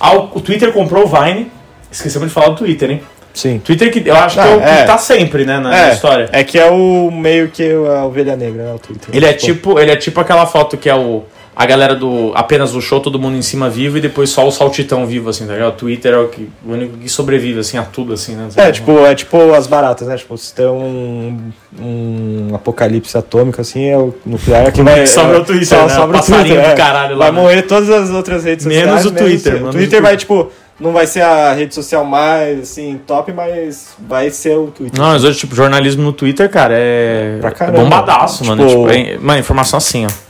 Ah, 0.00 0.14
o, 0.16 0.30
o 0.34 0.40
Twitter 0.40 0.72
comprou 0.72 1.04
o 1.04 1.06
Vine. 1.06 1.50
Esquecemos 1.90 2.26
de 2.28 2.34
falar 2.34 2.48
do 2.48 2.56
Twitter, 2.56 2.90
hein? 2.90 3.02
Sim. 3.32 3.58
Twitter 3.58 3.90
que 3.92 4.08
eu 4.08 4.14
acho 4.16 4.38
Ah, 4.40 4.42
que 4.44 4.48
é 4.48 4.56
o 4.56 4.60
é. 4.60 4.76
que 4.80 4.86
tá 4.86 4.98
sempre, 4.98 5.44
né, 5.44 5.54
na, 5.58 5.68
na 5.70 5.88
É, 5.88 5.92
história. 5.92 6.28
é 6.32 6.42
que 6.44 6.58
é 6.58 6.70
o 6.70 7.10
meio 7.10 7.48
que 7.48 7.68
a 7.72 8.04
ovelha 8.04 8.36
negra, 8.36 8.62
né? 8.64 8.72
O 8.74 8.78
Twitter. 8.78 9.08
Ele 9.14 9.26
é 9.26 9.32
tipo, 9.32 9.78
ele 9.78 9.90
é 9.92 9.96
tipo 9.96 10.20
aquela 10.20 10.46
foto 10.46 10.76
que 10.76 10.88
é 10.88 10.94
o 10.94 11.24
a 11.56 11.66
galera 11.66 11.94
do 11.94 12.32
apenas 12.34 12.74
o 12.74 12.80
show, 12.80 13.00
todo 13.00 13.18
mundo 13.18 13.36
em 13.36 13.42
cima 13.42 13.70
vivo 13.70 13.96
e 13.98 14.00
depois 14.00 14.30
só 14.30 14.46
o 14.46 14.50
saltitão 14.50 15.06
vivo 15.06 15.30
assim, 15.30 15.46
tá 15.46 15.52
ligado? 15.52 15.68
O 15.68 15.76
Twitter 15.76 16.12
é 16.12 16.18
o, 16.18 16.28
que, 16.28 16.48
o 16.66 16.72
único 16.72 16.96
que 16.98 17.08
sobrevive 17.08 17.60
assim 17.60 17.78
a 17.78 17.82
tudo 17.84 18.12
assim, 18.12 18.34
né? 18.34 18.48
É, 18.56 18.72
tipo, 18.72 18.90
é 19.06 19.14
tipo 19.14 19.52
as 19.54 19.66
baratas, 19.66 20.08
né? 20.08 20.16
Tipo, 20.16 20.36
se 20.36 20.52
tem 20.52 20.66
um, 20.66 21.52
um 21.80 22.54
apocalipse 22.54 23.16
atômico, 23.16 23.60
assim, 23.60 23.86
é 23.86 23.96
o 23.96 24.14
nuclear 24.26 24.72
que 24.72 24.82
vai. 24.82 25.06
Sobra 25.06 25.36
é, 25.36 25.40
o 25.40 25.44
Twitter, 25.44 25.66
só 25.68 25.82
né? 25.86 25.88
sobra 25.90 26.18
o 26.18 26.22
Twitter, 26.24 26.60
do 26.62 26.66
é. 26.70 26.74
caralho 26.74 27.16
lá, 27.16 27.26
Vai 27.26 27.32
né? 27.34 27.40
morrer 27.40 27.62
todas 27.62 27.88
as 27.90 28.10
outras 28.10 28.44
redes 28.44 28.66
Menos 28.66 29.02
sociais. 29.02 29.06
o 29.06 29.10
Twitter, 29.12 29.52
O 29.52 29.56
menos 29.58 29.70
Twitter 29.74 29.74
o 29.74 29.80
Twitter. 29.80 30.02
vai, 30.02 30.16
tipo, 30.16 30.50
não 30.80 30.92
vai 30.92 31.06
ser 31.06 31.20
a 31.20 31.52
rede 31.52 31.72
social 31.74 32.04
mais, 32.04 32.58
assim, 32.60 33.00
top, 33.06 33.32
mas 33.32 33.94
vai 34.08 34.28
ser 34.30 34.56
o 34.58 34.66
Twitter. 34.68 35.00
Não, 35.00 35.10
mas 35.10 35.22
hoje, 35.22 35.38
tipo, 35.38 35.54
jornalismo 35.54 36.02
no 36.02 36.12
Twitter, 36.12 36.48
cara, 36.50 36.74
é. 36.76 37.38
Pra 37.40 37.66
é 37.66 37.70
bombadaço, 37.70 38.44
mano. 38.44 38.66
Tipo- 38.66 38.88
Tipo, 38.88 38.90
é, 38.90 39.18
mano, 39.18 39.38
informação 39.38 39.76
assim, 39.76 40.04
ó. 40.06 40.23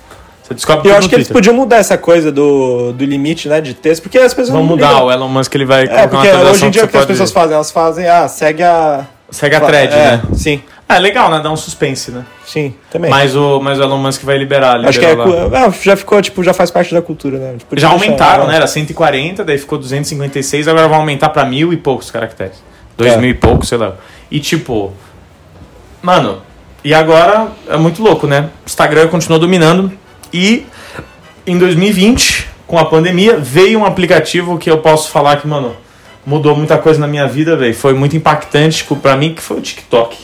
Você 0.46 0.52
descobre 0.54 0.90
eu 0.90 0.96
acho 0.96 1.08
que 1.08 1.14
eles 1.14 1.26
Twitter. 1.26 1.42
podiam 1.42 1.54
mudar 1.56 1.76
essa 1.78 1.96
coisa 1.96 2.30
do, 2.30 2.92
do 2.92 3.04
limite, 3.04 3.48
né, 3.48 3.60
de 3.62 3.72
texto, 3.72 4.02
porque 4.02 4.18
as 4.18 4.34
pessoas 4.34 4.50
Vão 4.54 4.62
mudar, 4.62 4.88
ligam. 4.90 5.06
o 5.06 5.10
Elon 5.12 5.28
Musk 5.28 5.54
ele 5.54 5.64
vai 5.64 5.84
É, 5.84 5.86
colocar 5.86 6.08
porque 6.08 6.28
hoje 6.28 6.66
em 6.66 6.70
dia 6.70 6.84
o 6.84 6.88
que 6.88 6.96
as 6.98 7.06
pessoas 7.06 7.32
fazem? 7.32 7.54
Elas 7.54 7.70
fazem, 7.70 8.06
ah, 8.06 8.28
segue 8.28 8.62
a... 8.62 9.06
Segue 9.30 9.56
a 9.56 9.60
thread, 9.62 9.92
é, 9.92 9.96
né? 9.96 10.22
Sim, 10.34 10.62
É 10.86 10.98
legal, 10.98 11.30
né? 11.30 11.40
Dá 11.42 11.50
um 11.50 11.56
suspense, 11.56 12.10
né? 12.10 12.26
sim, 12.46 12.74
também. 12.90 13.10
Mas 13.10 13.34
o, 13.34 13.58
mas 13.58 13.80
o 13.80 13.82
Elon 13.82 13.96
Musk 13.96 14.22
vai 14.22 14.36
liberar, 14.36 14.84
Acho 14.84 15.00
que 15.00 15.06
é, 15.06 15.12
é, 15.12 15.72
já 15.82 15.96
ficou, 15.96 16.20
tipo, 16.20 16.44
já 16.44 16.52
faz 16.52 16.70
parte 16.70 16.92
da 16.94 17.00
cultura, 17.00 17.38
né? 17.38 17.54
Tipo, 17.58 17.80
Já 17.80 17.88
aumentaram, 17.88 18.46
né? 18.46 18.56
Era 18.56 18.66
140, 18.66 19.42
daí 19.44 19.56
ficou 19.56 19.78
256, 19.78 20.68
agora 20.68 20.86
vão 20.86 20.98
aumentar 20.98 21.30
pra 21.30 21.44
mil 21.46 21.72
e 21.72 21.76
poucos 21.78 22.10
caracteres. 22.10 22.62
Dois 22.98 23.14
É. 23.14 23.16
mil 23.16 23.30
e 23.30 23.34
poucos, 23.34 23.66
sei 23.68 23.78
lá. 23.78 23.94
E 24.30 24.38
tipo. 24.40 24.92
Mano, 26.02 26.42
e 26.84 26.92
agora 26.92 27.48
é 27.68 27.76
muito 27.78 28.02
louco, 28.02 28.26
né? 28.26 28.50
O 28.62 28.66
Instagram 28.66 29.08
continuou 29.08 29.40
dominando. 29.40 29.90
E 30.36 30.66
em 31.46 31.56
2020, 31.56 32.48
com 32.66 32.76
a 32.76 32.84
pandemia, 32.84 33.36
veio 33.36 33.78
um 33.78 33.84
aplicativo 33.84 34.58
que 34.58 34.68
eu 34.68 34.78
posso 34.78 35.10
falar 35.10 35.36
que, 35.40 35.46
mano, 35.46 35.76
mudou 36.26 36.56
muita 36.56 36.76
coisa 36.76 36.98
na 36.98 37.06
minha 37.06 37.28
vida, 37.28 37.56
velho. 37.56 37.72
Foi 37.72 37.94
muito 37.94 38.16
impactante 38.16 38.84
pra 39.00 39.16
mim, 39.16 39.32
que 39.32 39.40
foi 39.40 39.58
o 39.58 39.60
TikTok. 39.60 40.16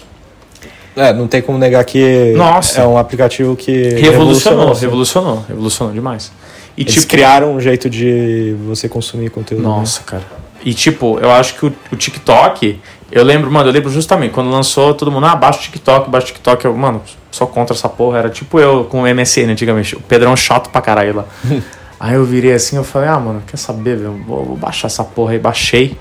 É, 0.96 1.12
não 1.12 1.28
tem 1.28 1.40
como 1.40 1.56
negar 1.58 1.84
que 1.84 2.34
Nossa. 2.36 2.80
é 2.80 2.86
um 2.86 2.98
aplicativo 2.98 3.54
que 3.54 3.70
Revolucionou, 4.00 4.72
assim. 4.72 4.80
revolucionou, 4.82 5.44
revolucionou 5.48 5.94
demais. 5.94 6.32
E 6.76 6.82
Eles 6.82 6.94
tipo, 6.94 7.06
criaram 7.06 7.54
um 7.54 7.60
jeito 7.60 7.88
de 7.88 8.56
você 8.66 8.88
consumir 8.88 9.30
conteúdo. 9.30 9.62
né? 9.62 9.68
Nossa, 9.68 10.02
cara. 10.02 10.24
E 10.62 10.74
tipo, 10.74 11.18
eu 11.20 11.30
acho 11.30 11.54
que 11.54 11.66
o, 11.66 11.74
o 11.92 11.96
TikTok, 11.96 12.78
eu 13.10 13.24
lembro, 13.24 13.50
mano, 13.50 13.68
eu 13.68 13.72
lembro 13.72 13.90
justamente, 13.90 14.32
quando 14.32 14.50
lançou, 14.50 14.94
todo 14.94 15.10
mundo, 15.10 15.26
ah, 15.26 15.34
baixa 15.34 15.58
o 15.58 15.62
TikTok, 15.62 16.10
baixa 16.10 16.26
o 16.26 16.28
TikTok. 16.28 16.64
Eu, 16.64 16.76
mano, 16.76 17.02
sou 17.30 17.46
contra 17.46 17.74
essa 17.74 17.88
porra. 17.88 18.18
Era 18.18 18.30
tipo 18.30 18.58
eu 18.60 18.84
com 18.84 19.02
o 19.02 19.14
MSN 19.14 19.50
antigamente, 19.50 19.96
o 19.96 20.00
Pedrão 20.00 20.36
chato 20.36 20.70
pra 20.70 20.80
caralho 20.80 21.16
lá. 21.16 21.24
aí 21.98 22.14
eu 22.14 22.24
virei 22.24 22.52
assim, 22.52 22.76
eu 22.76 22.84
falei, 22.84 23.08
ah, 23.08 23.18
mano, 23.18 23.42
quer 23.46 23.56
saber, 23.56 23.96
velho? 23.96 24.22
Vou, 24.26 24.44
vou 24.44 24.56
baixar 24.56 24.86
essa 24.86 25.02
porra 25.02 25.32
aí. 25.32 25.38
Baixei. 25.38 25.96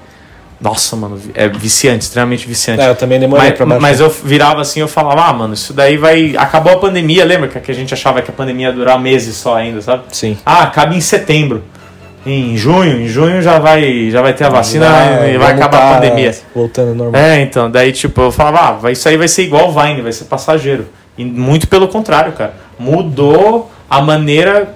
Nossa, 0.61 0.93
mano, 0.97 1.17
é 1.33 1.47
viciante, 1.47 2.03
extremamente 2.03 2.45
viciante. 2.45 2.81
É, 2.81 2.89
eu 2.89 2.95
também 2.95 3.17
demorei 3.17 3.47
Mas, 3.47 3.57
pra 3.57 3.65
baixar. 3.65 3.81
mas 3.81 3.99
eu 4.01 4.09
virava 4.09 4.59
assim, 4.59 4.81
eu 4.81 4.89
falava, 4.89 5.23
ah, 5.23 5.33
mano, 5.33 5.53
isso 5.53 5.71
daí 5.71 5.95
vai. 5.95 6.35
Acabou 6.35 6.73
a 6.73 6.77
pandemia, 6.77 7.23
lembra 7.23 7.47
que 7.47 7.71
a 7.71 7.73
gente 7.73 7.93
achava 7.93 8.21
que 8.21 8.29
a 8.29 8.33
pandemia 8.33 8.67
ia 8.67 8.73
durar 8.73 8.99
meses 8.99 9.37
só 9.37 9.55
ainda, 9.55 9.81
sabe? 9.81 10.03
Sim. 10.11 10.37
Ah, 10.45 10.63
acaba 10.63 10.93
em 10.93 10.99
setembro. 10.99 11.63
Em 12.25 12.57
junho, 12.57 13.01
em 13.01 13.07
junho 13.07 13.41
já 13.41 13.59
vai, 13.59 14.09
já 14.11 14.21
vai 14.21 14.33
ter 14.33 14.43
a 14.43 14.49
vacina 14.49 14.85
e 15.27 15.37
vai 15.37 15.53
acabar 15.53 15.77
a 15.77 15.81
tá 15.81 15.93
pandemia. 15.95 16.35
Voltando 16.53 16.89
ao 16.89 16.95
normal. 16.95 17.21
É, 17.21 17.41
então, 17.41 17.71
daí 17.71 17.91
tipo, 17.91 18.19
eu 18.21 18.31
falava, 18.31 18.59
ah, 18.59 18.71
vai, 18.73 18.91
isso 18.91 19.07
aí 19.07 19.15
vai 19.15 19.27
ser 19.27 19.43
igual 19.43 19.69
o 19.69 19.71
Vine, 19.71 20.01
vai 20.01 20.11
ser 20.11 20.25
passageiro. 20.25 20.87
E 21.17 21.23
muito 21.23 21.67
pelo 21.67 21.87
contrário, 21.87 22.33
cara. 22.33 22.53
Mudou 22.77 23.71
a 23.89 24.01
maneira 24.01 24.75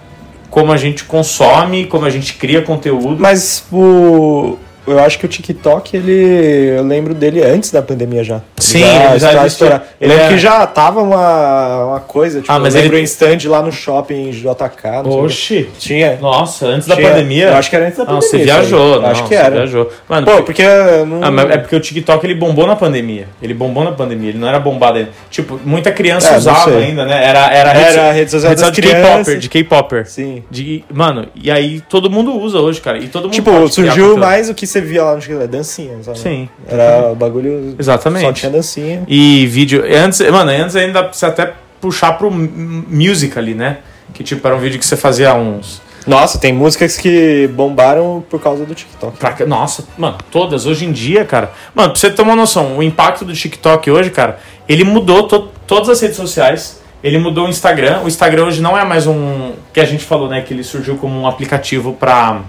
como 0.49 0.71
a 0.71 0.77
gente 0.77 1.03
consome, 1.03 1.85
como 1.85 2.05
a 2.05 2.09
gente 2.09 2.33
cria 2.35 2.61
conteúdo. 2.61 3.17
Mas 3.19 3.65
o. 3.71 4.57
Eu 4.85 4.99
acho 4.99 5.17
que 5.17 5.25
o 5.25 5.29
TikTok, 5.29 5.95
ele. 5.95 6.75
Eu 6.77 6.83
lembro 6.83 7.13
dele 7.13 7.41
antes 7.43 7.71
da 7.71 7.81
pandemia 7.81 8.23
já. 8.23 8.41
Sim, 8.57 8.79
já, 8.81 9.11
ele 9.11 9.19
já 9.19 9.47
estourado. 9.47 9.83
Eu 9.99 10.05
Ele 10.07 10.13
lembro 10.13 10.25
é- 10.25 10.29
que 10.35 10.37
já 10.41 10.67
tava 10.67 11.01
uma, 11.01 11.85
uma 11.85 11.99
coisa, 12.01 12.41
tipo, 12.41 12.51
Ah, 12.51 12.59
mas 12.59 12.75
eu 12.75 12.81
lembro 12.81 12.97
ele- 12.97 13.01
em 13.03 13.05
stand 13.05 13.37
lá 13.45 13.61
no 13.61 13.71
shopping 13.71 14.31
JK. 14.31 15.03
Oxi! 15.05 15.69
Tinha. 15.79 16.17
Nossa, 16.21 16.65
antes 16.67 16.87
da 16.87 16.95
Tinha- 16.95 17.09
pandemia. 17.09 17.45
Eu 17.49 17.55
acho 17.55 17.69
que 17.69 17.75
era 17.75 17.85
antes 17.85 17.97
da 17.97 18.03
Não, 18.05 18.15
pandemia. 18.19 18.29
você 18.29 18.43
viajou, 18.43 19.01
não, 19.01 19.09
acho 19.09 19.23
que 19.27 19.35
era. 19.35 19.55
viajou. 19.55 19.89
Mano, 20.09 20.27
Pô, 20.27 20.43
porque- 20.43 20.63
Não... 20.63 21.21
Ah, 21.23 21.53
é 21.53 21.57
porque 21.57 21.75
o 21.75 21.79
TikTok 21.79 22.25
ele 22.25 22.35
bombou 22.35 22.67
na 22.67 22.75
pandemia. 22.75 23.27
Ele 23.41 23.53
bombou 23.53 23.83
na 23.83 23.91
pandemia, 23.93 24.29
ele 24.29 24.37
não 24.39 24.47
era 24.47 24.59
bombado 24.59 24.97
ainda. 24.97 25.11
Tipo, 25.29 25.59
muita 25.63 25.91
criança 25.91 26.29
É, 26.33 26.37
usava 26.37 26.71
ainda, 26.77 27.05
né? 27.05 27.23
Era, 27.23 27.51
era, 27.53 27.71
Era 27.71 28.09
a 28.09 28.11
rede 28.11 28.31
social 28.31 28.49
rede 28.49 28.61
das 28.61 28.71
de. 28.71 28.81
K-Popper, 28.81 29.37
de 29.39 29.49
K-Popper. 29.49 30.09
Sim. 30.09 30.43
De, 30.51 30.83
mano, 30.91 31.27
e 31.35 31.49
aí 31.49 31.79
todo 31.81 32.09
mundo 32.09 32.33
usa 32.37 32.59
hoje, 32.59 32.81
cara. 32.81 32.97
E 32.97 33.07
todo 33.07 33.23
mundo 33.23 33.33
Tipo, 33.33 33.67
surgiu 33.69 34.17
mais 34.17 34.49
o 34.49 34.53
que 34.53 34.67
você 34.73 34.81
via 34.81 35.03
lá 35.03 35.15
no 35.15 35.21
TikTok, 35.21 35.47
dancinha, 35.47 35.97
sabe? 36.03 36.19
Sim. 36.19 36.49
Era 36.67 37.11
o 37.11 37.15
bagulho. 37.15 37.75
Exatamente. 37.79 38.25
Só 38.25 38.33
tinha 38.33 38.51
dancinha. 38.51 39.03
E 39.07 39.45
vídeo. 39.47 39.83
Antes, 39.85 40.19
mano, 40.29 40.51
antes 40.51 40.75
ainda 40.75 41.07
você 41.11 41.25
até 41.25 41.53
puxar 41.79 42.13
pro 42.17 42.29
m- 42.31 42.83
music 42.89 43.37
ali, 43.39 43.53
né? 43.53 43.77
Que 44.13 44.23
tipo, 44.23 44.45
era 44.47 44.55
um 44.55 44.59
vídeo 44.59 44.77
que 44.79 44.85
você 44.85 44.97
fazia 44.97 45.33
uns. 45.33 45.81
Nossa, 46.05 46.37
tem 46.37 46.51
músicas 46.51 46.97
que 46.97 47.47
bombaram 47.53 48.23
por 48.29 48.39
causa 48.41 48.65
do 48.65 48.75
TikTok. 48.75 49.17
pra- 49.17 49.45
Nossa, 49.45 49.85
mano, 49.97 50.17
todas. 50.29 50.65
Hoje 50.65 50.85
em 50.85 50.91
dia, 50.91 51.23
cara. 51.23 51.51
Mano, 51.73 51.91
pra 51.91 51.99
você 51.99 52.09
ter 52.11 52.21
uma 52.21 52.35
noção, 52.35 52.77
o 52.77 52.83
impacto 52.83 53.23
do 53.23 53.33
TikTok 53.33 53.89
hoje, 53.89 54.09
cara, 54.09 54.37
ele 54.67 54.83
mudou 54.83 55.23
to- 55.27 55.49
todas 55.65 55.87
as 55.89 56.01
redes 56.01 56.17
sociais. 56.17 56.81
Ele 57.01 57.17
mudou 57.17 57.47
o 57.47 57.49
Instagram. 57.49 58.01
O 58.03 58.07
Instagram 58.07 58.45
hoje 58.45 58.61
não 58.61 58.77
é 58.77 58.85
mais 58.85 59.07
um. 59.07 59.53
Que 59.73 59.79
a 59.81 59.85
gente 59.85 60.03
falou, 60.05 60.29
né? 60.29 60.41
Que 60.41 60.53
ele 60.53 60.63
surgiu 60.63 60.95
como 60.97 61.19
um 61.19 61.27
aplicativo 61.27 61.93
pra 61.93 62.41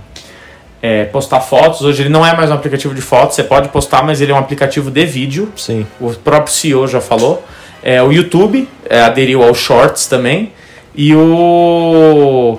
é, 0.84 1.06
postar 1.06 1.40
fotos. 1.40 1.80
Hoje 1.80 2.02
ele 2.02 2.10
não 2.10 2.26
é 2.26 2.36
mais 2.36 2.50
um 2.50 2.52
aplicativo 2.52 2.94
de 2.94 3.00
fotos. 3.00 3.36
Você 3.36 3.42
pode 3.42 3.70
postar, 3.70 4.04
mas 4.04 4.20
ele 4.20 4.32
é 4.32 4.34
um 4.34 4.38
aplicativo 4.38 4.90
de 4.90 5.06
vídeo. 5.06 5.50
Sim. 5.56 5.86
O 5.98 6.10
próprio 6.10 6.52
CEO 6.52 6.86
já 6.86 7.00
falou. 7.00 7.42
É, 7.82 8.02
o 8.02 8.12
YouTube 8.12 8.68
é, 8.84 9.00
aderiu 9.00 9.42
ao 9.42 9.54
Shorts 9.54 10.06
também. 10.06 10.52
E 10.94 11.14
o. 11.16 12.58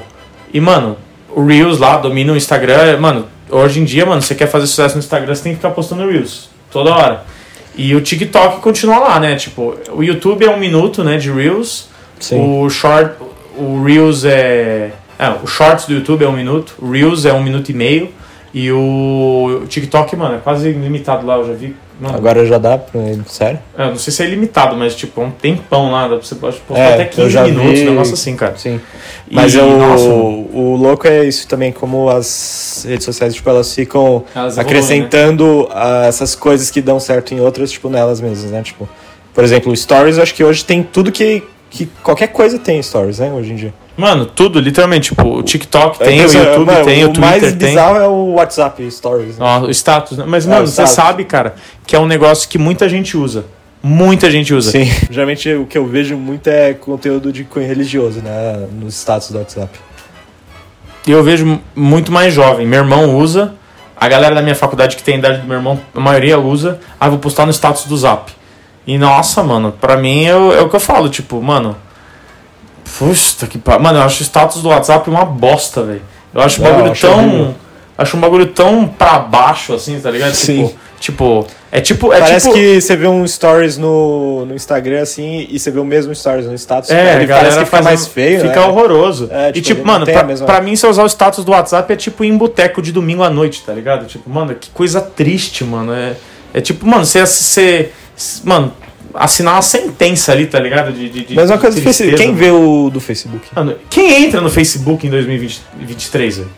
E, 0.52 0.60
mano, 0.60 0.98
o 1.36 1.46
Reels 1.46 1.78
lá 1.78 1.98
domina 1.98 2.34
o 2.34 2.36
Instagram. 2.36 2.98
Mano, 2.98 3.28
hoje 3.48 3.80
em 3.80 3.84
dia, 3.84 4.08
mano, 4.08 4.24
você 4.24 4.34
quer 4.34 4.48
fazer 4.48 4.66
sucesso 4.66 4.96
no 4.96 5.02
Instagram, 5.02 5.36
você 5.36 5.44
tem 5.44 5.52
que 5.52 5.58
ficar 5.58 5.70
postando 5.70 6.10
Reels 6.10 6.50
toda 6.72 6.96
hora. 6.96 7.26
E 7.76 7.94
o 7.94 8.02
TikTok 8.02 8.60
continua 8.60 8.98
lá, 8.98 9.20
né? 9.20 9.36
Tipo, 9.36 9.76
o 9.92 10.02
YouTube 10.02 10.44
é 10.44 10.50
um 10.50 10.58
minuto, 10.58 11.04
né, 11.04 11.18
de 11.18 11.32
Reels. 11.32 11.90
Sim. 12.20 12.40
O 12.40 12.68
Short. 12.72 13.14
O 13.56 13.84
Reels 13.84 14.26
é. 14.26 14.94
É, 15.18 15.30
o 15.44 15.48
Shorts 15.48 15.86
do 15.86 15.94
YouTube 15.94 16.24
é 16.24 16.28
um 16.28 16.34
minuto. 16.34 16.76
O 16.80 16.92
Reels 16.92 17.26
é 17.26 17.34
um 17.34 17.44
minuto 17.44 17.70
e 17.70 17.74
meio. 17.74 18.10
E 18.54 18.72
o 18.72 19.64
TikTok, 19.68 20.16
mano, 20.16 20.36
é 20.36 20.38
quase 20.38 20.70
ilimitado 20.70 21.26
lá, 21.28 21.36
eu 21.36 21.48
já 21.48 21.54
vi. 21.54 21.76
Mano, 22.00 22.16
Agora 22.18 22.46
já 22.46 22.58
dá 22.58 22.78
pra 22.78 23.02
ele, 23.02 23.22
sério? 23.26 23.60
é, 23.78 23.86
não 23.88 23.96
sei 23.98 24.12
se 24.12 24.22
é 24.22 24.26
ilimitado, 24.28 24.76
mas 24.76 24.94
tipo, 24.96 25.22
é 25.22 25.26
um 25.26 25.32
tempão 25.32 25.92
lá, 25.92 26.04
dá 26.10 26.18
pra 26.18 26.26
você 26.26 26.36
pode 26.36 26.58
postar 26.58 26.82
É, 26.84 26.94
até 26.94 27.04
eu 27.06 27.10
15 27.10 27.30
já 27.30 27.44
minutos, 27.46 27.80
vi- 27.80 27.88
um 27.88 27.92
negócio 27.92 28.14
assim, 28.14 28.36
cara. 28.36 28.56
Sim. 28.58 28.82
E, 29.30 29.36
Mas 29.36 29.56
é 29.56 29.62
o, 29.62 29.78
nossa, 29.78 30.04
o 30.10 30.76
louco 30.78 31.08
é 31.08 31.24
isso 31.26 31.48
também, 31.48 31.72
como 31.72 32.10
as 32.10 32.86
redes 32.88 33.06
sociais, 33.06 33.34
tipo, 33.34 33.50
elas 33.50 33.74
ficam 33.74 34.24
elas 34.36 34.58
né? 34.58 34.62
acrescentando 34.62 35.68
ah, 35.72 36.06
essas 36.06 36.36
coisas 36.36 36.70
que 36.70 36.82
dão 36.82 37.00
certo 37.00 37.34
em 37.34 37.40
outras, 37.40 37.72
tipo, 37.72 37.90
nelas 37.90 38.20
mesmas, 38.22 38.52
né? 38.52 38.62
Tipo, 38.62 38.88
por 39.34 39.44
exemplo, 39.44 39.72
o 39.72 39.76
Stories, 39.76 40.18
eu 40.18 40.24
acho 40.24 40.34
que 40.34 40.44
hoje 40.44 40.64
tem 40.66 40.84
tudo 40.84 41.12
que, 41.14 41.44
que 41.76 41.86
qualquer 42.02 42.28
coisa 42.28 42.58
tem 42.58 42.82
Stories, 42.82 43.20
né? 43.20 43.30
Hoje 43.32 43.52
em 43.52 43.56
dia. 43.58 43.74
Mano, 43.98 44.26
tudo, 44.26 44.62
literalmente, 44.62 45.10
tipo, 45.10 45.28
o 45.28 45.44
TikTok 45.44 46.00
tem, 46.00 46.20
Então, 46.20 46.42
o 46.42 46.44
YouTube 46.46 46.66
mano, 46.66 46.86
tem, 46.86 47.06
o, 47.06 47.12
o 47.12 47.20
mais 47.20 47.42
Twitter 47.42 47.60
tem. 47.60 47.70
bizarro 47.70 47.98
é 47.98 48.08
o 48.08 48.34
WhatsApp 48.34 48.90
Stories. 48.92 49.38
Né? 49.38 49.46
Ó, 49.46 49.60
o 49.62 49.70
status, 49.72 50.18
né? 50.18 50.24
Mas, 50.26 50.46
É, 50.46 50.50
mano, 50.50 50.64
o 50.64 50.68
você 50.68 50.88
sabe, 50.88 51.26
cara, 51.26 51.56
que 51.86 51.94
é 51.96 52.00
um 52.00 52.06
negócio 52.08 52.48
que 52.48 52.58
muita 52.58 52.88
gente 52.88 53.18
usa. 53.18 53.46
Muita 53.84 54.32
gente 54.32 54.54
usa. 54.54 54.72
Sim. 54.72 54.90
Geralmente 55.12 55.54
o 55.54 55.66
que 55.66 55.78
eu 55.78 55.86
vejo 55.86 56.16
muito 56.16 56.48
é 56.48 56.74
conteúdo 56.74 57.32
de 57.32 57.44
cunho 57.44 57.68
religioso, 57.68 58.22
né? 58.22 58.68
Nos 58.82 58.96
status 58.96 59.32
do 59.32 59.38
WhatsApp. 59.38 59.78
E 61.06 61.12
eu 61.12 61.22
vejo 61.24 61.60
muito 61.76 62.12
mais 62.12 62.34
jovem. 62.34 62.66
Meu 62.66 62.80
irmão 62.80 63.16
usa, 63.18 63.54
a 63.98 64.08
galera 64.08 64.34
da 64.34 64.42
minha 64.42 64.56
faculdade 64.56 64.96
que 64.96 65.04
tem 65.04 65.16
a 65.16 65.18
idade 65.18 65.42
do 65.42 65.48
meu 65.48 65.58
irmão, 65.58 65.80
a 65.94 66.00
maioria 66.00 66.40
usa. 66.40 66.80
Ah, 67.00 67.10
vou 67.10 67.20
postar 67.20 67.46
no 67.46 67.52
status 67.52 67.84
do 67.86 67.98
Zap. 67.98 68.32
E 68.88 68.98
nossa, 68.98 69.42
mano, 69.44 69.72
pra 69.80 69.98
mim 69.98 70.26
é, 70.26 70.36
o- 70.36 70.54
é 70.54 70.62
o 70.62 70.70
que 70.70 70.76
eu 70.76 70.80
falo, 70.80 71.10
tipo, 71.10 71.42
mano. 71.42 71.76
Puxa 72.98 73.48
que 73.48 73.58
pa... 73.58 73.78
Mano, 73.80 74.00
eu 74.00 74.04
acho 74.04 74.22
o 74.22 74.24
status 74.26 74.62
do 74.62 74.70
WhatsApp 74.70 75.10
uma 75.10 75.26
bosta, 75.26 75.84
velho. 75.84 76.02
Eu 76.34 76.42
acho 76.42 76.62
o 76.62 76.64
bagulho 76.64 76.88
eu 76.88 76.92
acho 76.92 77.08
tão. 77.08 77.18
horrível. 77.18 77.56
Acho 77.98 78.18
um 78.18 78.20
bagulho 78.20 78.46
tão 78.48 78.88
pra 78.88 79.20
baixo, 79.20 79.74
assim, 79.74 80.00
tá 80.00 80.12
ligado? 80.12 80.34
Sim. 80.34 80.68
Tipo, 80.68 80.76
tipo. 81.00 81.48
É 81.72 81.82
tipo. 81.82 82.14
É 82.14 82.20
Parece 82.20 82.48
tipo... 82.48 82.54
que 82.60 82.80
você 82.82 82.96
vê 82.96 83.08
um 83.08 83.26
stories 83.28 83.78
no, 83.78 84.46
no 84.46 84.54
Instagram 84.54 85.02
assim 85.02 85.48
e 85.50 85.58
você 85.58 85.72
vê 85.72 85.80
o 85.80 85.86
mesmo 85.86 86.14
stories 86.14 86.46
no 86.46 86.54
status. 86.56 86.90
É, 86.90 87.26
galera 87.26 87.28
parece 87.28 87.58
que 87.60 87.66
fica 87.66 87.72
faz 87.78 87.86
mais 87.86 88.08
feio, 88.08 88.42
Fica 88.42 88.60
né? 88.62 88.68
horroroso. 88.68 89.30
É, 89.32 89.50
e 89.50 89.54
tipo, 89.54 89.68
tipo, 89.80 89.88
mano, 89.88 90.06
pra, 90.06 90.24
mesma- 90.24 90.46
pra 90.46 90.62
mim, 90.62 90.76
você 90.76 90.86
usar 90.88 91.04
o 91.04 91.08
status 91.10 91.44
do 91.44 91.52
WhatsApp 91.52 91.92
é 91.92 91.96
tipo 91.96 92.24
ir 92.24 92.28
em 92.30 92.38
boteco 92.38 92.82
de 92.82 92.92
domingo 92.92 93.24
à 93.24 93.30
noite, 93.30 93.64
tá 93.66 93.74
ligado? 93.74 94.06
Tipo, 94.06 94.30
mano, 94.30 94.54
que 94.56 94.70
coisa 94.72 95.00
triste, 95.02 95.64
mano. 95.64 95.94
É, 95.94 96.16
é 96.54 96.62
tipo, 96.62 96.86
mano, 96.86 97.06
você, 97.06 97.26
você. 97.26 97.92
Mano, 98.44 98.74
assinar 99.14 99.54
uma 99.56 99.62
sentença 99.62 100.32
ali, 100.32 100.46
tá 100.48 100.60
ligado? 100.60 100.92
De, 100.92 101.10
de, 101.10 101.26
de 101.26 101.36
Mesma 101.36 101.56
de 101.56 101.62
coisa 101.62 101.78
do 101.80 101.84
Facebook. 101.84 102.16
tristeza, 102.16 102.18
Quem 102.18 102.28
mano. 102.28 102.38
vê 102.38 102.52
o 102.52 102.90
do 102.90 103.00
Facebook? 103.00 103.48
Mano, 103.56 103.76
quem 103.90 104.24
entra 104.26 104.42
no 104.42 104.50
Facebook 104.50 105.06
em 105.08 105.10
2023, 105.10 106.38
velho? 106.38 106.50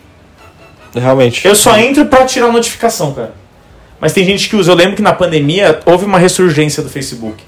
Realmente. 0.94 1.46
Eu 1.46 1.54
só 1.54 1.76
entro 1.78 2.06
pra 2.06 2.24
tirar 2.24 2.50
notificação, 2.50 3.12
cara. 3.12 3.32
Mas 4.00 4.12
tem 4.12 4.24
gente 4.24 4.48
que 4.48 4.56
usa. 4.56 4.70
Eu 4.72 4.76
lembro 4.76 4.96
que 4.96 5.02
na 5.02 5.12
pandemia 5.12 5.80
houve 5.84 6.04
uma 6.04 6.18
ressurgência 6.18 6.82
do 6.82 6.88
Facebook. 6.88 7.42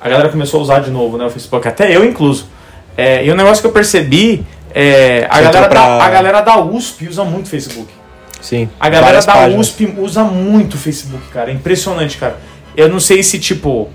A 0.00 0.08
galera 0.08 0.28
começou 0.28 0.60
a 0.60 0.62
usar 0.62 0.78
de 0.80 0.90
novo, 0.90 1.16
né? 1.16 1.26
O 1.26 1.30
Facebook, 1.30 1.66
até 1.68 1.94
eu 1.94 2.04
incluso. 2.04 2.48
É, 2.96 3.24
e 3.24 3.30
um 3.30 3.36
negócio 3.36 3.60
que 3.62 3.66
eu 3.66 3.72
percebi 3.72 4.44
é. 4.74 5.26
A 5.30 5.40
galera, 5.40 5.68
pra- 5.68 5.80
da, 5.98 6.04
a 6.04 6.10
galera 6.10 6.40
da 6.40 6.58
USP 6.62 7.08
usa 7.08 7.24
muito 7.24 7.48
Facebook. 7.48 7.88
Sim. 8.40 8.68
A 8.80 8.88
galera 8.88 9.20
da 9.20 9.32
páginas. 9.32 9.66
USP 9.68 9.94
usa 9.98 10.24
muito 10.24 10.74
o 10.74 10.78
Facebook, 10.78 11.22
cara. 11.32 11.50
É 11.50 11.54
impressionante, 11.54 12.16
cara. 12.16 12.36
Eu 12.76 12.88
não 12.88 13.00
sei 13.00 13.22
se, 13.22 13.38
tipo, 13.38 13.88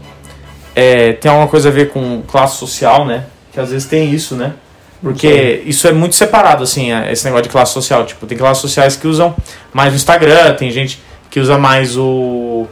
é, 0.75 1.13
tem 1.13 1.29
alguma 1.29 1.47
coisa 1.47 1.69
a 1.69 1.71
ver 1.71 1.89
com 1.89 2.21
classe 2.27 2.57
social, 2.57 3.05
né? 3.05 3.25
Que 3.51 3.59
às 3.59 3.69
vezes 3.71 3.87
tem 3.87 4.11
isso, 4.11 4.35
né? 4.35 4.53
Porque 5.01 5.63
isso 5.65 5.87
é 5.87 5.91
muito 5.91 6.15
separado, 6.15 6.63
assim, 6.63 6.91
é, 6.91 7.11
esse 7.11 7.25
negócio 7.25 7.43
de 7.43 7.49
classe 7.49 7.73
social. 7.73 8.05
Tipo, 8.05 8.27
tem 8.27 8.37
classes 8.37 8.61
sociais 8.61 8.95
que 8.95 9.07
usam 9.07 9.35
mais 9.73 9.93
o 9.93 9.95
Instagram, 9.95 10.53
tem 10.53 10.69
gente 10.69 11.01
que 11.29 11.39
usa 11.39 11.57
mais 11.57 11.97
o. 11.97 12.67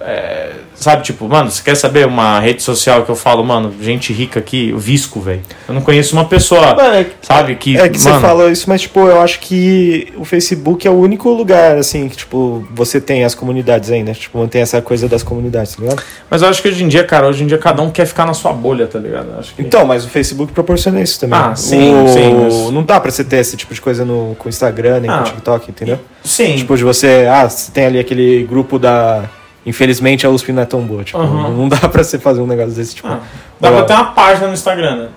é, 0.00 0.52
sabe, 0.74 1.02
tipo, 1.02 1.28
mano, 1.28 1.50
você 1.50 1.62
quer 1.62 1.74
saber 1.76 2.06
uma 2.06 2.38
rede 2.40 2.62
social 2.62 3.02
que 3.04 3.10
eu 3.10 3.16
falo, 3.16 3.42
mano, 3.44 3.72
gente 3.80 4.12
rica 4.12 4.38
aqui, 4.40 4.72
o 4.74 4.78
Visco, 4.78 5.20
velho. 5.20 5.40
Eu 5.68 5.74
não 5.74 5.80
conheço 5.82 6.14
uma 6.14 6.24
pessoa, 6.24 6.74
Mano, 6.74 6.94
é, 6.94 7.06
sabe, 7.22 7.54
que. 7.56 7.76
é 7.76 7.88
que 7.88 7.98
mano, 7.98 8.14
você 8.16 8.20
falou 8.20 8.50
isso, 8.50 8.68
mas 8.68 8.80
tipo, 8.82 9.00
eu 9.00 9.20
acho 9.20 9.40
que 9.40 10.12
o 10.16 10.24
Facebook 10.24 10.86
é 10.86 10.90
o 10.90 10.94
único 10.98 11.28
lugar, 11.30 11.76
assim, 11.78 12.08
que, 12.08 12.16
tipo, 12.16 12.66
você 12.74 13.00
tem 13.00 13.24
as 13.24 13.34
comunidades 13.34 13.90
ainda. 13.90 14.12
Tipo, 14.12 14.38
mantém 14.38 14.62
essa 14.62 14.80
coisa 14.82 15.08
das 15.08 15.22
comunidades, 15.22 15.74
tá 15.74 15.82
ligado? 15.82 16.02
Mas 16.30 16.42
eu 16.42 16.48
acho 16.48 16.60
que 16.62 16.68
hoje 16.68 16.82
em 16.84 16.88
dia, 16.88 17.04
cara, 17.04 17.26
hoje 17.26 17.44
em 17.44 17.46
dia 17.46 17.58
cada 17.58 17.82
um 17.82 17.90
quer 17.90 18.06
ficar 18.06 18.26
na 18.26 18.34
sua 18.34 18.52
bolha, 18.52 18.86
tá 18.86 18.98
ligado? 18.98 19.26
Que... 19.54 19.62
Então, 19.62 19.84
mas 19.84 20.04
o 20.04 20.08
Facebook 20.08 20.52
proporciona 20.52 21.00
isso 21.00 21.18
também. 21.20 21.38
Ah, 21.38 21.54
sim, 21.54 21.94
O- 22.04 22.08
sim, 22.08 22.34
mas- 22.34 22.70
Não 22.72 22.82
dá 22.82 22.98
pra 23.00 23.10
você 23.10 23.22
ter 23.24 23.36
esse 23.36 23.56
tipo 23.56 23.72
de 23.74 23.80
coisa 23.80 24.04
no, 24.04 24.34
com 24.38 24.46
o 24.46 24.48
Instagram, 24.48 25.00
nem 25.00 25.10
Ah. 25.10 25.18
com 25.18 25.22
o 25.22 25.24
TikTok, 25.26 25.70
entendeu? 25.70 25.98
Sim. 26.22 26.56
Tipo, 26.56 26.76
de 26.76 26.82
você, 26.84 27.26
ah, 27.30 27.48
você 27.48 27.70
tem 27.70 27.86
ali 27.86 27.98
aquele 27.98 28.44
grupo 28.44 28.78
da. 28.78 29.24
Infelizmente 29.66 30.26
a 30.26 30.30
USP 30.30 30.52
não 30.52 30.62
é 30.62 30.66
tão 30.66 30.80
boa. 30.82 31.02
Tipo, 31.04 31.18
Aham. 31.18 31.50
não 31.50 31.68
dá 31.68 31.88
pra 31.88 32.04
você 32.04 32.18
fazer 32.18 32.40
um 32.40 32.46
negócio 32.46 32.72
desse, 32.72 32.96
tipo. 32.96 33.08
Ah, 33.08 33.20
dá 33.60 33.70
pra 33.70 33.82
ter 33.84 33.92
uma 33.94 34.06
página 34.12 34.46
no 34.48 34.54
Instagram, 34.54 34.96
né? 34.96 35.08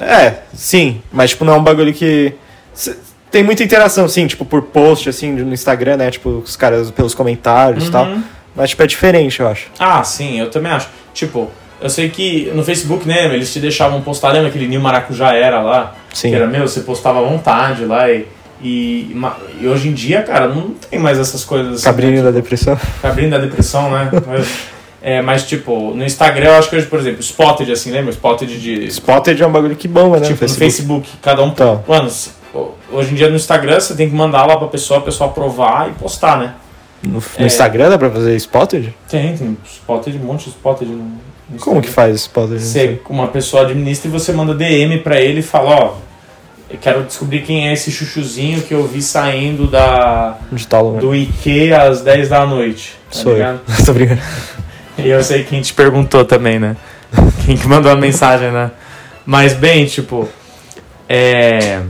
É, 0.00 0.34
sim, 0.54 1.02
mas 1.12 1.30
tipo, 1.30 1.44
não 1.44 1.54
é 1.54 1.56
um 1.56 1.62
bagulho 1.62 1.92
que. 1.92 2.34
Tem 3.30 3.44
muita 3.44 3.62
interação, 3.62 4.08
sim, 4.08 4.26
tipo, 4.26 4.44
por 4.44 4.62
post, 4.62 5.08
assim, 5.08 5.32
no 5.32 5.54
Instagram, 5.54 5.96
né? 5.98 6.10
Tipo, 6.10 6.30
os 6.30 6.56
caras 6.56 6.90
pelos 6.90 7.14
comentários 7.14 7.86
e 7.86 7.90
tal. 7.90 8.06
Uhum. 8.06 8.22
Mas, 8.56 8.70
tipo, 8.70 8.82
é 8.82 8.86
diferente, 8.86 9.40
eu 9.40 9.46
acho. 9.48 9.68
Ah, 9.78 10.02
sim, 10.02 10.40
eu 10.40 10.50
também 10.50 10.72
acho. 10.72 10.88
Tipo, 11.14 11.48
eu 11.80 11.88
sei 11.88 12.08
que 12.08 12.50
no 12.54 12.64
Facebook, 12.64 13.06
né, 13.06 13.26
eles 13.26 13.52
te 13.52 13.60
deixavam 13.60 14.00
postar, 14.02 14.32
lembra 14.32 14.48
aquele 14.48 14.66
Nil 14.66 14.80
Maracujá 14.80 15.32
era 15.34 15.60
lá? 15.60 15.94
Sim. 16.12 16.30
Que 16.30 16.36
era 16.36 16.46
meu, 16.46 16.66
você 16.66 16.80
postava 16.80 17.20
à 17.20 17.22
vontade 17.22 17.84
lá 17.84 18.10
e. 18.10 18.26
E, 18.62 19.16
e 19.60 19.66
hoje 19.66 19.88
em 19.88 19.92
dia, 19.92 20.22
cara, 20.22 20.48
não 20.48 20.70
tem 20.90 20.98
mais 20.98 21.18
essas 21.18 21.44
coisas 21.44 21.74
assim. 21.74 21.84
Cabrinho 21.84 22.16
né? 22.16 22.22
da 22.22 22.30
depressão. 22.30 22.78
Cabrinho 23.00 23.30
da 23.30 23.38
depressão, 23.38 23.90
né? 23.90 24.10
é, 25.00 25.22
mas, 25.22 25.46
tipo, 25.46 25.94
no 25.94 26.04
Instagram 26.04 26.48
eu 26.50 26.54
acho 26.54 26.68
que 26.68 26.76
hoje, 26.76 26.86
por 26.86 26.98
exemplo, 26.98 27.20
Spotted, 27.20 27.72
assim, 27.72 27.90
lembra? 27.90 28.10
Spotted 28.12 28.60
de. 28.60 28.86
Spotted 28.86 29.42
é 29.42 29.46
um 29.46 29.52
bagulho 29.52 29.76
que 29.76 29.88
bomba, 29.88 30.18
né? 30.20 30.28
tipo, 30.28 30.44
no 30.44 30.50
Facebook, 30.50 31.08
cada 31.22 31.42
um. 31.42 31.48
Então. 31.48 31.82
Mano, 31.88 32.10
hoje 32.92 33.12
em 33.12 33.14
dia 33.14 33.28
no 33.28 33.36
Instagram 33.36 33.80
você 33.80 33.94
tem 33.94 34.08
que 34.08 34.14
mandar 34.14 34.46
lá 34.46 34.56
pra 34.56 34.68
pessoa, 34.68 35.00
a 35.00 35.02
pessoa 35.02 35.30
aprovar 35.30 35.88
e 35.88 35.92
postar, 35.92 36.38
né? 36.38 36.54
No, 37.02 37.14
no 37.14 37.22
É. 37.38 37.46
Instagram 37.46 37.88
dá 37.88 37.98
pra 37.98 38.10
fazer 38.10 38.36
Spotted? 38.36 38.94
Tem, 39.08 39.34
tem 39.36 39.56
spotted, 39.64 40.18
um 40.18 40.26
monte 40.26 40.44
de 40.44 40.50
spotted 40.50 40.90
no, 40.90 41.12
no 41.48 41.58
Como 41.58 41.80
que 41.80 41.88
faz 41.88 42.20
Spotted? 42.22 42.60
Você, 42.60 43.00
uma 43.08 43.28
pessoa 43.28 43.62
administra 43.62 44.08
e 44.08 44.12
você 44.12 44.32
manda 44.32 44.54
DM 44.54 44.98
pra 44.98 45.20
ele 45.20 45.40
e 45.40 45.42
fala, 45.42 45.70
ó, 45.70 45.94
eu 46.70 46.78
quero 46.78 47.02
descobrir 47.02 47.42
quem 47.42 47.68
é 47.68 47.72
esse 47.72 47.90
chuchuzinho 47.90 48.62
que 48.62 48.72
eu 48.72 48.86
vi 48.86 49.02
saindo 49.02 49.66
da, 49.66 50.38
tal 50.68 50.84
lugar. 50.86 51.00
do 51.00 51.14
IQ 51.14 51.72
às 51.72 52.00
10 52.00 52.28
da 52.28 52.46
noite. 52.46 52.96
Tá 53.10 53.18
Sou 53.18 53.32
ligado? 53.32 53.60
eu. 53.68 53.76
Tô 53.84 53.92
brincando. 53.92 54.20
E 54.96 55.08
eu 55.08 55.22
sei 55.24 55.42
quem 55.42 55.60
te 55.60 55.74
perguntou 55.74 56.24
também, 56.24 56.60
né? 56.60 56.76
Quem 57.44 57.56
que 57.56 57.66
mandou 57.66 57.90
a 57.90 57.96
mensagem, 57.96 58.52
né? 58.52 58.70
Mas 59.26 59.52
bem, 59.52 59.84
tipo. 59.86 60.28
É. 61.08 61.80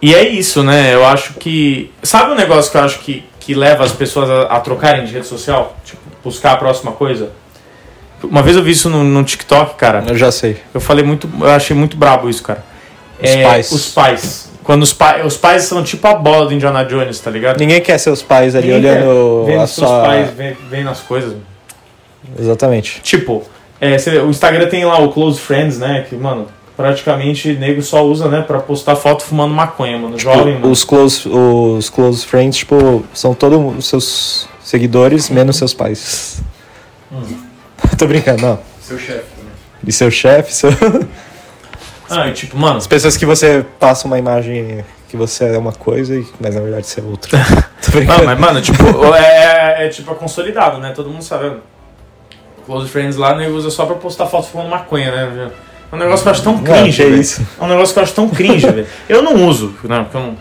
E 0.00 0.14
é 0.14 0.26
isso, 0.26 0.62
né? 0.62 0.94
Eu 0.94 1.04
acho 1.04 1.34
que. 1.34 1.92
Sabe 2.02 2.32
um 2.32 2.34
negócio 2.34 2.70
que 2.70 2.78
eu 2.78 2.82
acho 2.82 2.98
que, 3.00 3.24
que 3.38 3.54
leva 3.54 3.84
as 3.84 3.92
pessoas 3.92 4.30
a, 4.30 4.42
a 4.44 4.60
trocarem 4.60 5.04
de 5.04 5.12
rede 5.12 5.26
social? 5.26 5.76
Tipo, 5.84 6.00
buscar 6.24 6.52
a 6.52 6.56
próxima 6.56 6.92
coisa? 6.92 7.32
Uma 8.22 8.42
vez 8.42 8.56
eu 8.56 8.62
vi 8.62 8.70
isso 8.70 8.88
no, 8.88 9.04
no 9.04 9.22
TikTok, 9.22 9.74
cara. 9.74 10.04
Eu 10.08 10.16
já 10.16 10.32
sei. 10.32 10.62
Eu 10.72 10.80
falei 10.80 11.04
muito. 11.04 11.28
Eu 11.38 11.50
achei 11.50 11.76
muito 11.76 11.96
brabo 11.96 12.30
isso, 12.30 12.42
cara. 12.42 12.64
Os 13.22 13.30
É, 13.30 13.42
pais. 13.42 13.72
Os 13.72 13.88
pais. 13.92 14.48
Quando 14.64 14.82
os, 14.82 14.92
pa 14.92 15.18
os 15.24 15.36
pais 15.36 15.62
são 15.62 15.82
tipo 15.84 16.06
a 16.08 16.14
bola 16.14 16.46
do 16.46 16.52
Indiana 16.54 16.84
Jones, 16.84 17.20
tá 17.20 17.30
ligado? 17.30 17.58
Ninguém 17.58 17.80
quer 17.80 17.98
seus 17.98 18.20
pais 18.20 18.54
ali 18.56 18.66
Ninguém 18.72 18.82
quer. 18.82 19.02
olhando 19.04 19.44
Vendo 19.46 19.60
a 19.60 19.64
os 19.64 19.70
seus 19.70 19.88
sua. 19.88 20.02
pais, 20.02 20.30
vendo, 20.30 20.56
vendo 20.68 20.90
as 20.90 21.00
coisas. 21.00 21.34
Exatamente. 22.38 23.00
Tipo, 23.02 23.44
é, 23.80 23.96
o 24.22 24.30
Instagram 24.30 24.68
tem 24.68 24.84
lá 24.84 24.98
o 24.98 25.12
Close 25.12 25.38
Friends, 25.38 25.78
né? 25.78 26.04
Que, 26.08 26.16
mano, 26.16 26.48
praticamente 26.76 27.52
nego 27.54 27.80
só 27.80 28.04
usa, 28.04 28.28
né? 28.28 28.42
Pra 28.42 28.58
postar 28.58 28.96
foto 28.96 29.22
fumando 29.22 29.54
maconha, 29.54 29.96
mano. 29.98 30.18
Jovem, 30.18 30.54
mano. 30.54 30.70
Os 30.70 30.82
close, 30.82 31.28
os 31.28 31.88
close 31.88 32.26
friends, 32.26 32.56
tipo, 32.58 33.04
são 33.14 33.34
todos 33.34 33.78
os 33.78 33.86
seus 33.86 34.48
seguidores, 34.64 35.30
menos 35.30 35.56
seus 35.56 35.72
pais. 35.72 36.40
Hum. 37.12 37.22
Tô 37.96 38.06
brincando, 38.06 38.42
não. 38.42 38.58
Seu 38.80 38.98
chefe 38.98 39.24
também. 39.36 39.52
E 39.86 39.92
seu 39.92 40.10
chefe, 40.10 40.52
seu... 40.52 40.70
Ah, 42.10 42.30
tipo, 42.30 42.56
mano. 42.56 42.76
as 42.78 42.86
pessoas 42.86 43.16
que 43.16 43.26
você 43.26 43.64
passa 43.80 44.06
uma 44.06 44.18
imagem 44.18 44.84
que 45.08 45.16
você 45.16 45.44
é 45.54 45.58
uma 45.58 45.72
coisa, 45.72 46.20
mas 46.40 46.54
na 46.54 46.60
verdade 46.60 46.86
você 46.86 47.00
é 47.00 47.04
outra. 47.04 47.38
Não, 48.06 48.24
mas, 48.24 48.38
mano, 48.38 48.60
tipo, 48.60 48.84
é, 49.14 49.86
é 49.86 49.88
tipo 49.88 50.10
é 50.10 50.14
consolidado, 50.14 50.78
né? 50.78 50.92
Todo 50.94 51.08
mundo 51.10 51.22
sabe. 51.22 51.52
Close 52.64 52.88
Friends 52.88 53.16
lá, 53.16 53.34
nego 53.36 53.54
usa 53.56 53.70
só 53.70 53.86
pra 53.86 53.94
postar 53.94 54.26
foto 54.26 54.48
fumando 54.48 54.68
maconha, 54.70 55.10
né? 55.12 55.50
É 55.92 55.94
um 55.94 55.98
negócio 55.98 56.22
que 56.24 56.28
eu 56.28 56.32
acho 56.32 56.42
tão 56.42 56.54
Não, 56.54 56.62
cringe, 56.64 57.02
velho. 57.04 57.16
isso. 57.20 57.46
É 57.60 57.64
um 57.64 57.68
negócio 57.68 57.94
que 57.94 57.98
eu 58.00 58.02
acho 58.02 58.12
tão 58.12 58.28
cringe, 58.28 58.66
velho. 58.66 58.86
Eu 59.08 59.22
não 59.22 59.46
uso, 59.46 59.72
né? 59.84 60.00
Porque 60.02 60.16
eu 60.16 60.20
não. 60.20 60.36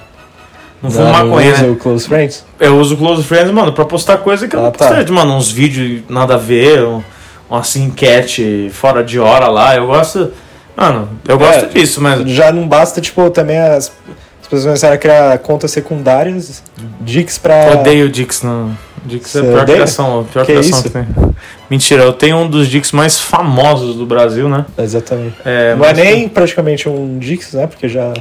Não 0.81 0.91
fumo 0.91 1.05
Não, 1.05 1.11
maconha, 1.11 1.53
usa 1.53 1.61
né? 1.63 1.69
o 1.69 1.75
close 1.75 2.07
friends? 2.07 2.45
Eu 2.59 2.77
uso 2.79 2.97
Close 2.97 3.23
Friends, 3.23 3.51
mano, 3.51 3.71
pra 3.73 3.85
postar 3.85 4.17
coisa 4.17 4.47
que 4.47 4.55
eu 4.55 4.59
Ah, 4.59 4.63
não 4.63 4.71
tá. 4.71 4.79
gostaria 4.85 5.05
de, 5.05 5.11
mano, 5.11 5.35
uns 5.35 5.51
vídeos 5.51 6.01
nada 6.09 6.33
a 6.35 6.37
ver, 6.37 6.83
um, 6.83 7.01
uma 7.49 7.59
assim, 7.59 7.85
enquete 7.85 8.69
fora 8.73 9.03
de 9.03 9.19
hora 9.19 9.47
lá. 9.47 9.75
Eu 9.75 9.87
gosto. 9.87 10.31
Mano, 10.75 11.09
eu 11.27 11.37
gosto 11.37 11.65
É. 11.65 11.67
disso, 11.67 12.01
mas. 12.01 12.29
Já 12.29 12.51
não 12.51 12.67
basta, 12.67 12.99
tipo, 13.01 13.29
também 13.29 13.57
as... 13.57 13.91
as 14.41 14.47
pessoas 14.47 14.63
começaram 14.65 14.95
a 14.95 14.97
criar 14.97 15.37
contas 15.39 15.71
secundárias, 15.71 16.61
Dix 17.01 17.37
pra. 17.37 17.71
Odeio 17.79 18.09
Dix, 18.09 18.41
não. 18.41 18.77
Dix 19.05 19.35
é 19.35 19.39
a 19.39 19.43
pior 19.43 19.61
odeia? 19.61 19.75
criação, 19.77 20.19
a 20.21 20.23
pior 20.23 20.45
Que 20.45 20.51
criação 20.53 20.71
isso? 20.71 20.83
que 20.83 20.89
tem. 20.89 21.07
Mentira, 21.69 22.03
eu 22.03 22.13
tenho 22.13 22.37
um 22.37 22.49
dos 22.49 22.67
Dix 22.67 22.91
mais 22.91 23.19
famosos 23.19 23.95
do 23.95 24.05
Brasil, 24.05 24.49
né? 24.49 24.65
Exatamente. 24.77 25.35
É, 25.45 25.75
não 25.75 25.85
é 25.85 25.93
nem 25.93 26.27
praticamente 26.27 26.89
um 26.89 27.17
Dix, 27.19 27.53
né? 27.53 27.67
Porque 27.67 27.87
já. 27.87 28.13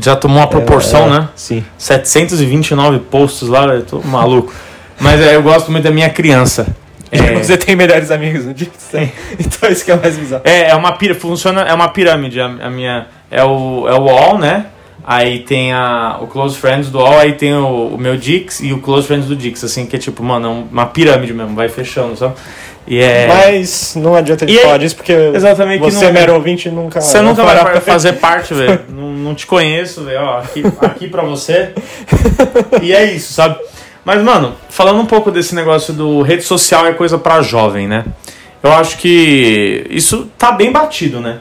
Já 0.00 0.14
tomou 0.14 0.38
uma 0.38 0.46
proporção, 0.46 1.06
é, 1.06 1.10
né? 1.20 1.28
Sim. 1.34 1.64
729 1.78 2.98
posts 3.00 3.48
lá, 3.48 3.64
eu 3.66 3.82
tô 3.82 4.00
maluco. 4.00 4.52
Mas 5.00 5.20
é, 5.20 5.34
eu 5.34 5.42
gosto 5.42 5.70
muito 5.72 5.84
da 5.84 5.90
minha 5.90 6.10
criança. 6.10 6.66
É, 7.12 7.34
Você 7.42 7.56
tem 7.56 7.74
melhores 7.74 8.10
amigos 8.10 8.44
no 8.44 8.52
Dix? 8.54 8.72
né? 8.92 9.10
Então 9.38 9.70
isso 9.70 9.84
que 9.84 9.90
é 9.90 9.96
mais 9.96 10.16
bizarro. 10.18 10.42
é, 10.44 10.68
é 10.70 10.74
uma 10.74 10.92
pira, 10.92 11.14
funciona, 11.14 11.62
é 11.62 11.72
uma 11.74 11.88
pirâmide. 11.88 12.40
A, 12.40 12.46
a 12.46 12.70
minha 12.70 13.06
é 13.30 13.42
o 13.42 13.86
é 13.88 13.94
o 13.94 14.02
wall, 14.02 14.38
né? 14.38 14.66
Aí 15.10 15.38
tem 15.40 15.72
a, 15.72 16.18
o 16.20 16.26
close 16.26 16.58
friends 16.58 16.90
do 16.90 16.98
wall, 16.98 17.18
aí 17.18 17.32
tem 17.32 17.54
o, 17.54 17.94
o 17.94 17.98
meu 17.98 18.14
Dix 18.16 18.60
e 18.60 18.74
o 18.74 18.78
close 18.80 19.06
friends 19.06 19.26
do 19.26 19.34
Dix, 19.34 19.64
assim 19.64 19.86
que 19.86 19.96
é 19.96 19.98
tipo, 19.98 20.22
mano, 20.22 20.46
é 20.70 20.72
uma 20.74 20.84
pirâmide 20.86 21.32
mesmo, 21.32 21.54
vai 21.56 21.68
fechando, 21.70 22.14
sabe? 22.14 22.34
E 22.86 22.98
é 23.00 23.26
Mas 23.26 23.94
não 23.96 24.14
adianta 24.14 24.44
de 24.44 24.56
aí- 24.56 24.62
falar 24.62 24.78
disso 24.78 24.96
porque 24.96 25.12
exatamente 25.12 25.80
você 25.80 26.02
não- 26.04 26.08
é 26.08 26.12
mero 26.12 26.34
ouvinte 26.34 26.68
e 26.68 26.70
nunca. 26.70 27.00
Você 27.00 27.20
nunca 27.22 27.42
vai 27.42 27.56
fa- 27.56 27.80
fazer 27.80 28.14
parte, 28.14 28.52
velho. 28.52 28.80
não, 28.88 29.10
não 29.12 29.34
te 29.34 29.46
conheço, 29.46 30.04
velho. 30.04 30.20
Ó, 30.20 30.38
Aqui, 30.38 30.62
aqui 30.82 31.08
pra 31.08 31.22
você. 31.22 31.70
E 32.82 32.92
é 32.94 33.04
isso, 33.04 33.32
sabe? 33.32 33.58
Mas, 34.08 34.22
mano, 34.22 34.54
falando 34.70 34.98
um 35.00 35.04
pouco 35.04 35.30
desse 35.30 35.54
negócio 35.54 35.92
do 35.92 36.22
rede 36.22 36.42
social 36.42 36.86
é 36.86 36.94
coisa 36.94 37.18
pra 37.18 37.42
jovem, 37.42 37.86
né? 37.86 38.06
Eu 38.62 38.72
acho 38.72 38.96
que 38.96 39.84
isso 39.90 40.30
tá 40.38 40.50
bem 40.50 40.72
batido, 40.72 41.20
né? 41.20 41.40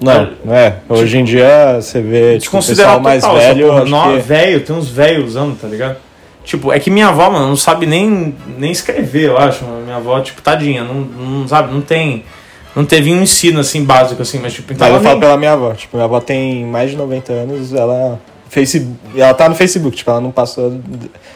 Não, 0.00 0.30
não 0.42 0.54
é. 0.54 0.76
Hoje 0.88 1.18
em 1.18 1.22
dia 1.24 1.78
você 1.82 2.00
vê 2.00 2.38
tipo, 2.38 2.56
o 2.56 2.64
pessoal 2.64 2.98
mais 2.98 3.22
total 3.22 3.36
velho. 3.36 3.84
Nó- 3.84 4.10
que- 4.14 4.20
velho, 4.20 4.60
tem 4.62 4.74
uns 4.74 4.88
velhos 4.88 5.26
usando, 5.32 5.54
tá 5.60 5.68
ligado? 5.68 5.96
Tipo, 6.42 6.72
é 6.72 6.80
que 6.80 6.88
minha 6.90 7.08
avó, 7.08 7.28
mano, 7.28 7.48
não 7.48 7.56
sabe 7.56 7.84
nem, 7.84 8.34
nem 8.56 8.72
escrever, 8.72 9.26
eu 9.28 9.36
acho. 9.36 9.62
Minha 9.84 9.96
avó, 9.96 10.18
tipo, 10.22 10.40
tadinha, 10.40 10.82
não, 10.84 10.94
não 10.94 11.46
sabe, 11.46 11.74
não 11.74 11.82
tem. 11.82 12.24
Não 12.74 12.86
teve 12.86 13.12
um 13.12 13.20
ensino 13.20 13.60
assim 13.60 13.84
básico, 13.84 14.22
assim, 14.22 14.38
mas 14.38 14.54
tipo, 14.54 14.72
então 14.72 14.86
Mas 14.88 14.94
eu 14.94 14.94
ela 14.96 15.04
falo 15.04 15.20
nem- 15.20 15.28
pela 15.28 15.36
minha 15.36 15.52
avó. 15.52 15.74
Tipo, 15.74 15.98
minha 15.98 16.06
avó 16.06 16.20
tem 16.20 16.64
mais 16.64 16.90
de 16.90 16.96
90 16.96 17.34
anos, 17.34 17.74
ela. 17.74 18.18
Facebook, 18.52 18.98
ela 19.16 19.32
tá 19.32 19.48
no 19.48 19.54
Facebook, 19.54 19.96
tipo, 19.96 20.10
ela 20.10 20.20
não 20.20 20.30
passou. 20.30 20.78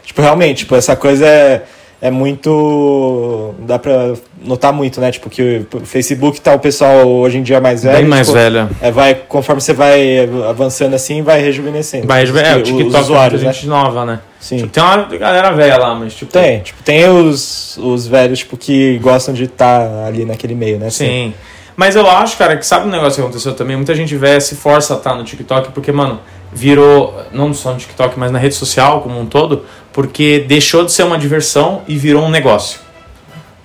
Tipo, 0.05 0.21
realmente, 0.21 0.59
tipo, 0.59 0.75
essa 0.77 0.95
coisa 0.95 1.27
é, 1.27 1.63
é 1.99 2.11
muito. 2.11 3.55
dá 3.61 3.79
pra 3.79 4.13
notar 4.45 4.71
muito, 4.71 5.01
né? 5.01 5.11
Tipo, 5.11 5.31
que 5.31 5.65
o 5.75 5.81
Facebook 5.81 6.39
tá 6.43 6.53
o 6.53 6.59
pessoal 6.59 7.09
hoje 7.09 7.39
em 7.39 7.43
dia 7.43 7.59
mais 7.59 7.85
velho. 7.85 7.97
bem 7.97 8.05
mais 8.07 8.27
tipo, 8.27 8.39
velha. 8.39 8.69
É, 8.83 8.91
vai, 8.91 9.15
conforme 9.15 9.63
você 9.63 9.73
vai 9.73 10.29
avançando 10.47 10.93
assim, 10.93 11.23
vai 11.23 11.41
rejuvenescendo. 11.41 12.07
Vai, 12.07 12.27
Tipo, 12.27 12.37
é, 12.37 12.57
o 12.57 12.61
os 12.61 12.69
TikTok 12.69 13.05
usuários, 13.05 13.43
é 13.43 13.47
né? 13.47 13.53
gente 13.55 13.67
nova, 13.67 14.05
né? 14.05 14.21
Sim. 14.39 14.59
Tipo, 14.59 14.69
tem 14.69 14.83
uma 14.83 15.05
galera 15.17 15.53
velha 15.53 15.79
lá, 15.79 15.95
mas 15.95 16.13
tipo. 16.15 16.31
Tem, 16.31 16.61
tipo, 16.61 16.83
tem 16.83 17.09
os, 17.09 17.79
os 17.79 18.07
velhos, 18.07 18.41
tipo, 18.41 18.59
que 18.59 18.99
gostam 18.99 19.33
de 19.33 19.45
estar 19.45 20.05
ali 20.07 20.27
naquele 20.27 20.55
meio, 20.55 20.79
né? 20.79 20.91
Sim. 20.91 21.33
Mas 21.75 21.97
eu 21.97 22.09
acho, 22.09 22.37
cara, 22.37 22.57
que 22.57 22.67
sabe 22.67 22.87
um 22.87 22.91
negócio 22.91 23.15
que 23.17 23.21
aconteceu 23.21 23.55
também? 23.55 23.75
Muita 23.75 23.95
gente 23.95 24.15
velha 24.17 24.41
se 24.41 24.55
força 24.55 24.95
a 24.95 24.97
estar 24.99 25.15
no 25.15 25.25
TikTok 25.25 25.73
porque, 25.73 25.93
mano, 25.93 26.21
virou, 26.53 27.15
não 27.33 27.53
só 27.53 27.73
no 27.73 27.79
TikTok, 27.79 28.19
mas 28.19 28.31
na 28.31 28.39
rede 28.39 28.55
social 28.55 29.01
como 29.01 29.19
um 29.21 29.27
todo, 29.27 29.65
porque 29.93 30.45
deixou 30.47 30.85
de 30.85 30.93
ser 30.93 31.03
uma 31.05 31.19
diversão 31.19 31.83
e 31.89 31.97
virou 31.97 32.23
um 32.25 32.31
negócio. 32.31 32.81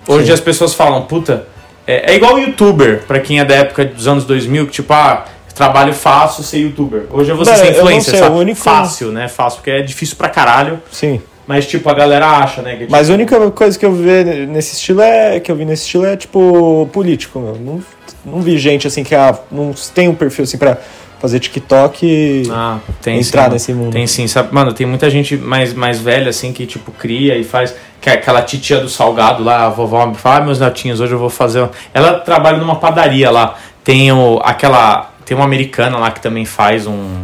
Hoje 0.07 0.27
Sim. 0.27 0.33
as 0.33 0.39
pessoas 0.39 0.73
falam, 0.73 1.03
puta, 1.03 1.47
é, 1.87 2.11
é 2.13 2.15
igual 2.15 2.39
youtuber, 2.39 3.03
pra 3.07 3.19
quem 3.19 3.39
é 3.39 3.45
da 3.45 3.55
época 3.55 3.85
dos 3.85 4.07
anos 4.07 4.25
2000, 4.25 4.65
que 4.67 4.71
tipo, 4.73 4.91
ah, 4.93 5.25
trabalho 5.53 5.93
fácil 5.93 6.43
ser 6.43 6.57
youtuber. 6.59 7.03
Hoje 7.11 7.29
eu 7.29 7.35
vou 7.35 7.45
ser 7.45 7.69
influencer, 7.71 8.17
sabe? 8.17 8.35
único- 8.35 8.59
Fácil, 8.59 9.11
né? 9.11 9.27
Fácil, 9.27 9.57
porque 9.59 9.69
é 9.71 9.81
difícil 9.81 10.15
pra 10.15 10.27
caralho, 10.29 10.81
Sim. 10.91 11.21
mas 11.45 11.67
tipo, 11.67 11.87
a 11.89 11.93
galera 11.93 12.25
acha, 12.25 12.61
né? 12.61 12.71
Que, 12.71 12.79
tipo, 12.79 12.91
Mas 12.91 13.09
a 13.09 13.13
única 13.13 13.51
coisa 13.51 13.77
que 13.77 13.85
eu 13.85 13.93
vi 13.93 14.23
nesse 14.47 14.75
estilo 14.75 15.01
é 15.01 15.39
que 15.39 15.51
eu 15.51 15.55
vi 15.55 15.65
nesse 15.65 15.83
estilo 15.83 16.05
é 16.05 16.15
tipo 16.15 16.89
político, 16.91 17.39
meu. 17.39 17.55
Não, 17.55 17.83
não 18.25 18.41
vi 18.41 18.57
gente 18.57 18.87
assim 18.87 19.03
que 19.03 19.13
ah, 19.13 19.37
não 19.51 19.73
tem 19.93 20.07
um 20.07 20.15
perfil 20.15 20.45
assim 20.45 20.57
pra 20.57 20.77
fazer 21.21 21.39
TikTok 21.39 22.03
e 22.03 22.43
Ah, 22.49 22.79
tem 22.99 23.19
entrar 23.19 23.45
sim, 23.45 23.51
nesse 23.51 23.73
mundo. 23.73 23.93
Tem 23.93 24.07
sim, 24.07 24.27
sabe? 24.27 24.53
Mano, 24.53 24.73
tem 24.73 24.87
muita 24.87 25.07
gente 25.07 25.37
mais, 25.37 25.71
mais 25.71 26.01
velha, 26.01 26.29
assim, 26.29 26.51
que, 26.51 26.65
tipo, 26.65 26.91
cria 26.91 27.37
e 27.37 27.43
faz. 27.43 27.75
Que 28.01 28.09
é 28.09 28.13
aquela 28.13 28.41
titia 28.41 28.79
do 28.79 28.89
salgado 28.89 29.43
lá, 29.43 29.67
a 29.67 29.69
vovó 29.69 30.07
me 30.07 30.15
fala, 30.15 30.37
ah, 30.37 30.41
meus 30.41 30.59
netinhos, 30.59 30.99
hoje 30.99 31.13
eu 31.13 31.19
vou 31.19 31.29
fazer. 31.29 31.61
um-" 31.61 31.69
Ela 31.93 32.19
trabalha 32.19 32.57
numa 32.57 32.77
padaria 32.77 33.29
lá. 33.29 33.55
Tem 33.83 34.11
o, 34.11 34.41
aquela. 34.43 35.11
Tem 35.23 35.37
uma 35.37 35.45
americana 35.45 35.99
lá 35.99 36.09
que 36.09 36.19
também 36.19 36.43
faz 36.43 36.87
um. 36.87 37.23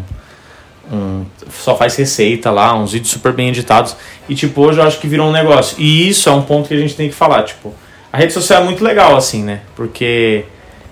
um 0.91 1.25
só 1.49 1.75
faz 1.75 1.95
receita 1.95 2.51
lá, 2.51 2.75
uns 2.75 2.91
vídeos 2.91 3.10
super 3.10 3.33
bem 3.33 3.49
editados. 3.49 3.95
E, 4.29 4.36
tipo, 4.36 4.62
hoje 4.62 4.79
eu 4.79 4.86
acho 4.86 4.99
que 4.99 5.07
virou 5.07 5.27
um 5.27 5.31
negócio. 5.31 5.75
E 5.79 6.07
isso 6.07 6.29
é 6.29 6.31
um 6.31 6.43
ponto 6.43 6.67
que 6.67 6.75
a 6.75 6.79
gente 6.79 6.95
tem 6.95 7.10
que 7.10 7.15
falar, 7.15 7.41
tipo. 7.43 7.73
A 8.13 8.17
rede 8.17 8.31
social 8.31 8.62
é 8.62 8.65
muito 8.65 8.83
legal, 8.83 9.15
assim, 9.17 9.41
né? 9.41 9.62
Porque. 9.75 10.45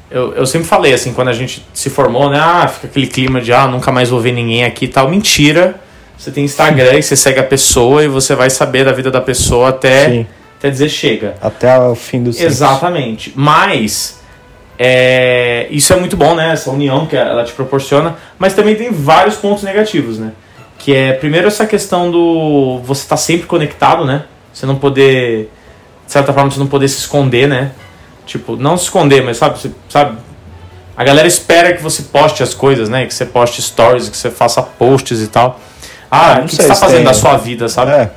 Eu, 0.10 0.34
eu 0.34 0.46
sempre 0.46 0.68
falei, 0.68 0.94
assim, 0.94 1.14
quando 1.14 1.30
a 1.30 1.34
gente 1.34 1.66
se 1.74 1.90
formou, 1.90 2.30
né? 2.30 2.40
Ah, 2.40 2.68
fica 2.68 2.88
aquele 2.88 3.08
clima 3.08 3.42
de, 3.42 3.52
ah, 3.52 3.68
nunca 3.68 3.92
mais 3.92 4.10
vou 4.10 4.20
ver 4.20 4.32
ninguém 4.32 4.64
aqui 4.64 4.86
e 4.86 4.88
tal. 4.88 5.10
Mentira. 5.10 5.76
Você 6.18 6.32
tem 6.32 6.46
Instagram 6.46 6.94
e 7.00 7.04
você 7.04 7.16
segue 7.16 7.40
a 7.40 7.44
pessoa 7.44 8.04
e 8.04 8.08
você 8.08 8.36
vai 8.36 8.50
saber 8.50 8.86
da 8.86 8.92
vida 8.92 9.10
da 9.12 9.22
pessoa 9.22 9.70
até, 9.70 10.10
Sim, 10.10 10.28
até 10.60 10.70
dizer 10.70 10.90
chega. 10.90 11.36
até 11.42 11.78
o 11.80 11.96
fim 11.96 12.24
do 12.24 12.32
ciclo. 12.32 12.48
Exatamente. 12.48 13.34
Mas 13.36 14.20
é, 14.78 15.68
isso 15.70 15.92
é 15.94 15.96
muito 15.96 16.16
bom, 16.16 16.36
né? 16.36 16.52
Essa 16.52 16.70
união 16.70 17.06
que 17.06 17.16
ela 17.16 17.44
te 17.44 17.54
proporciona. 17.54 18.16
Mas 18.38 18.54
também 18.54 18.76
tem 18.76 18.92
vários 18.92 19.36
pontos 19.36 19.64
negativos, 19.64 20.20
né? 20.20 20.32
Que 20.78 20.94
é, 20.94 21.14
primeiro, 21.14 21.48
essa 21.48 21.66
questão 21.66 22.12
do 22.12 22.80
você 22.84 23.02
estar 23.04 23.18
sempre 23.18 23.48
conectado, 23.48 24.06
né? 24.06 24.26
Você 24.54 24.66
não 24.66 24.76
poder, 24.76 25.50
de 26.06 26.12
certa 26.12 26.32
forma, 26.32 26.52
você 26.52 26.60
não 26.60 26.68
poder 26.68 26.88
se 26.88 27.00
esconder, 27.00 27.48
né? 27.48 27.72
Tipo, 28.26 28.56
não 28.56 28.76
se 28.78 28.86
esconder, 28.86 29.24
mas 29.24 29.38
sabe, 29.38 29.60
você, 29.60 29.72
sabe? 29.90 30.18
A 30.98 31.04
galera 31.04 31.28
espera 31.28 31.74
que 31.74 31.84
você 31.84 32.04
poste 32.04 32.42
as 32.42 32.54
coisas, 32.54 32.88
né? 32.90 33.06
Que 33.06 33.14
você 33.14 33.26
poste 33.26 33.62
stories, 33.62 34.10
que 34.10 34.18
você 34.18 34.32
faça 34.32 34.62
posts 34.64 35.22
e 35.22 35.28
tal. 35.28 35.60
Ah, 36.10 36.32
Ah, 36.32 36.36
não 36.38 36.46
o 36.46 36.48
que, 36.48 36.56
você 36.56 36.68
tá 36.68 36.76
fazendo 36.76 36.98
tem. 36.98 37.06
da 37.06 37.14
sua 37.14 37.38
vida, 37.38 37.68
sabe? 37.70 37.92
É. 37.92 38.12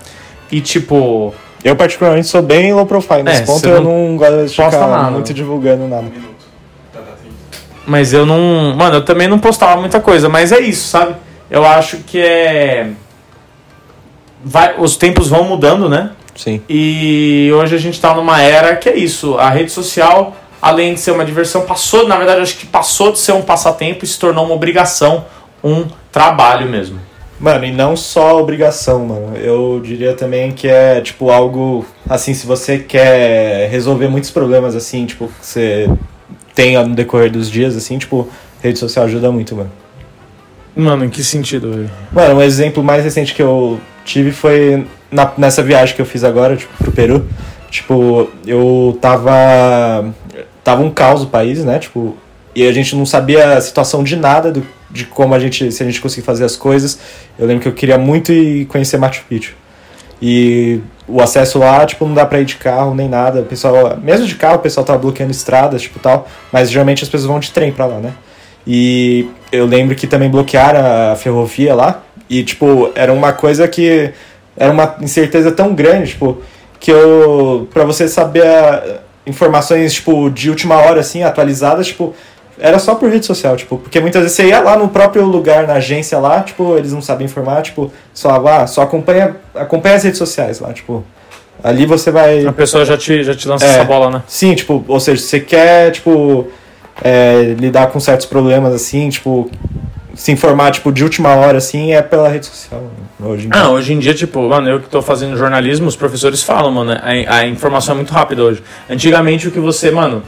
E 0.50 0.60
tipo, 0.60 1.34
Eu 1.64 1.74
particularmente 1.74 2.28
sou 2.28 2.40
bem 2.40 2.72
low 2.72 2.86
profile. 2.86 3.22
Nesse 3.24 3.42
É, 3.42 3.44
ponto 3.46 3.68
eu 3.68 3.80
não 3.82 4.08
não 4.10 4.16
gosto 4.16 4.44
de 4.46 4.48
ficar 4.50 4.86
nada. 4.86 5.10
muito 5.10 5.34
divulgando 5.34 5.88
nada. 5.88 6.06
Mas 7.86 8.12
eu 8.12 8.24
não. 8.24 8.74
Mano, 8.76 8.96
eu 8.96 9.04
também 9.04 9.26
não 9.28 9.38
postava 9.38 9.80
muita 9.80 9.98
coisa, 10.00 10.28
mas 10.28 10.52
é 10.52 10.60
isso, 10.60 10.86
sabe? 10.88 11.16
Eu 11.50 11.64
acho 11.66 11.98
que 11.98 12.20
é. 12.20 12.90
Vai, 14.44 14.74
os 14.78 14.96
tempos 14.96 15.28
vão 15.28 15.44
mudando, 15.44 15.88
né? 15.88 16.10
Sim. 16.38 16.62
E 16.68 17.50
hoje 17.52 17.74
a 17.74 17.78
gente 17.78 18.00
tá 18.00 18.14
numa 18.14 18.40
era 18.40 18.76
que 18.76 18.88
é 18.88 18.96
isso. 18.96 19.36
A 19.36 19.50
rede 19.50 19.72
social, 19.72 20.36
além 20.62 20.94
de 20.94 21.00
ser 21.00 21.10
uma 21.10 21.24
diversão, 21.24 21.62
passou, 21.62 22.06
na 22.06 22.16
verdade, 22.16 22.40
acho 22.40 22.56
que 22.56 22.64
passou 22.64 23.10
de 23.10 23.18
ser 23.18 23.32
um 23.32 23.42
passatempo 23.42 24.04
e 24.04 24.08
se 24.08 24.18
tornou 24.18 24.44
uma 24.44 24.54
obrigação, 24.54 25.24
um 25.62 25.84
trabalho 26.12 26.68
mesmo. 26.68 27.00
Mano, 27.40 27.64
e 27.64 27.72
não 27.72 27.96
só 27.96 28.40
obrigação, 28.40 29.04
mano. 29.04 29.36
Eu 29.36 29.80
diria 29.82 30.14
também 30.14 30.52
que 30.52 30.68
é, 30.68 31.00
tipo, 31.00 31.30
algo. 31.30 31.84
Assim, 32.08 32.34
se 32.34 32.46
você 32.46 32.78
quer 32.78 33.68
resolver 33.68 34.08
muitos 34.08 34.30
problemas, 34.30 34.74
assim, 34.74 35.06
tipo, 35.06 35.28
que 35.28 35.46
você 35.46 35.90
tem 36.54 36.76
no 36.76 36.94
decorrer 36.94 37.30
dos 37.30 37.50
dias, 37.50 37.76
assim, 37.76 37.98
tipo, 37.98 38.28
rede 38.60 38.78
social 38.78 39.04
ajuda 39.04 39.30
muito, 39.30 39.54
mano. 39.54 39.70
Mano, 40.78 41.04
em 41.04 41.10
que 41.10 41.24
sentido? 41.24 41.90
Mano, 42.12 42.36
um 42.36 42.42
exemplo 42.42 42.84
mais 42.84 43.02
recente 43.02 43.34
que 43.34 43.42
eu 43.42 43.80
tive 44.04 44.30
foi 44.30 44.86
na- 45.10 45.32
nessa 45.36 45.60
viagem 45.60 45.96
que 45.96 46.00
eu 46.00 46.06
fiz 46.06 46.22
agora, 46.22 46.56
tipo, 46.56 46.72
pro 46.78 46.92
Peru. 46.92 47.26
Tipo, 47.68 48.30
eu 48.46 48.96
tava. 49.00 50.14
Tava 50.62 50.82
um 50.82 50.90
caos 50.90 51.22
o 51.22 51.26
país, 51.26 51.64
né? 51.64 51.80
Tipo, 51.80 52.16
e 52.54 52.66
a 52.66 52.72
gente 52.72 52.94
não 52.94 53.04
sabia 53.04 53.54
a 53.56 53.60
situação 53.60 54.04
de 54.04 54.14
nada 54.14 54.52
do, 54.52 54.64
de 54.88 55.04
como 55.04 55.34
a 55.34 55.38
gente. 55.40 55.70
se 55.72 55.82
a 55.82 55.86
gente 55.86 56.00
conseguir 56.00 56.24
fazer 56.24 56.44
as 56.44 56.54
coisas. 56.56 56.96
Eu 57.36 57.46
lembro 57.48 57.62
que 57.64 57.68
eu 57.68 57.72
queria 57.74 57.98
muito 57.98 58.32
ir 58.32 58.66
conhecer 58.66 58.98
Machu 58.98 59.24
Picchu. 59.28 59.54
E 60.22 60.80
o 61.08 61.20
acesso 61.20 61.58
lá, 61.58 61.84
tipo, 61.86 62.06
não 62.06 62.14
dá 62.14 62.24
pra 62.24 62.40
ir 62.40 62.44
de 62.44 62.54
carro 62.56 62.94
nem 62.94 63.08
nada. 63.08 63.40
O 63.40 63.44
pessoal, 63.44 63.98
mesmo 64.00 64.26
de 64.26 64.36
carro, 64.36 64.56
o 64.56 64.60
pessoal 64.60 64.86
tava 64.86 64.98
bloqueando 65.00 65.32
estradas, 65.32 65.82
tipo 65.82 65.98
tal. 65.98 66.28
Mas 66.52 66.70
geralmente 66.70 67.02
as 67.02 67.08
pessoas 67.10 67.28
vão 67.28 67.40
de 67.40 67.50
trem 67.50 67.72
pra 67.72 67.84
lá, 67.86 67.98
né? 67.98 68.12
E 68.70 69.26
eu 69.50 69.64
lembro 69.64 69.96
que 69.96 70.06
também 70.06 70.28
bloquearam 70.28 71.12
a 71.12 71.16
ferrovia 71.16 71.74
lá. 71.74 72.02
E, 72.28 72.42
tipo, 72.44 72.92
era 72.94 73.10
uma 73.12 73.32
coisa 73.32 73.66
que. 73.66 74.10
Era 74.54 74.70
uma 74.70 74.96
incerteza 75.00 75.50
tão 75.50 75.74
grande, 75.74 76.10
tipo, 76.10 76.36
que 76.78 76.90
eu. 76.90 77.66
Pra 77.72 77.84
você 77.84 78.06
saber 78.06 78.46
a- 78.46 78.98
informações, 79.26 79.94
tipo, 79.94 80.28
de 80.28 80.50
última 80.50 80.76
hora, 80.76 81.00
assim, 81.00 81.22
atualizadas, 81.22 81.86
tipo. 81.86 82.14
Era 82.60 82.78
só 82.80 82.96
por 82.96 83.08
rede 83.08 83.24
social, 83.24 83.56
tipo, 83.56 83.78
porque 83.78 84.00
muitas 84.00 84.20
vezes 84.20 84.36
você 84.36 84.48
ia 84.48 84.58
lá 84.60 84.76
no 84.76 84.88
próprio 84.88 85.24
lugar, 85.24 85.64
na 85.66 85.74
agência 85.74 86.18
lá, 86.18 86.40
tipo, 86.42 86.76
eles 86.76 86.92
não 86.92 87.00
sabem 87.00 87.24
informar, 87.24 87.62
tipo, 87.62 87.90
só, 88.12 88.30
ah, 88.48 88.66
só 88.66 88.82
acompanha, 88.82 89.36
acompanha 89.54 89.94
as 89.94 90.02
redes 90.02 90.18
sociais 90.18 90.58
lá, 90.58 90.72
tipo. 90.72 91.04
Ali 91.62 91.86
você 91.86 92.10
vai. 92.10 92.44
A 92.44 92.52
pessoa 92.52 92.84
já 92.84 92.96
te, 92.98 93.22
já 93.22 93.32
te 93.34 93.46
lança 93.48 93.64
É. 93.64 93.68
essa 93.70 93.84
bola, 93.84 94.10
né? 94.10 94.22
Sim, 94.26 94.54
tipo, 94.56 94.84
ou 94.88 94.98
seja, 95.00 95.22
você 95.22 95.38
quer, 95.40 95.92
tipo, 95.92 96.48
é, 97.02 97.54
lidar 97.58 97.88
com 97.88 98.00
certos 98.00 98.26
problemas 98.26 98.74
assim, 98.74 99.08
tipo, 99.08 99.50
se 100.14 100.32
informar, 100.32 100.72
tipo, 100.72 100.90
de 100.90 101.04
última 101.04 101.34
hora, 101.36 101.58
assim, 101.58 101.92
é 101.92 102.02
pela 102.02 102.28
rede 102.28 102.46
social. 102.46 102.82
Hoje 103.20 103.46
em 103.46 103.50
dia. 103.50 103.60
Ah, 103.60 103.70
hoje 103.70 103.92
em 103.92 103.98
dia, 103.98 104.14
tipo, 104.14 104.40
mano, 104.48 104.68
eu 104.68 104.80
que 104.80 104.88
tô 104.88 105.00
fazendo 105.00 105.36
jornalismo, 105.36 105.86
os 105.86 105.96
professores 105.96 106.42
falam, 106.42 106.70
mano, 106.70 106.92
a, 106.92 107.36
a 107.36 107.46
informação 107.46 107.94
é 107.94 107.96
muito 107.96 108.12
rápida 108.12 108.42
hoje. 108.42 108.62
Antigamente 108.88 109.46
o 109.48 109.50
que 109.50 109.60
você, 109.60 109.90
mano, 109.90 110.22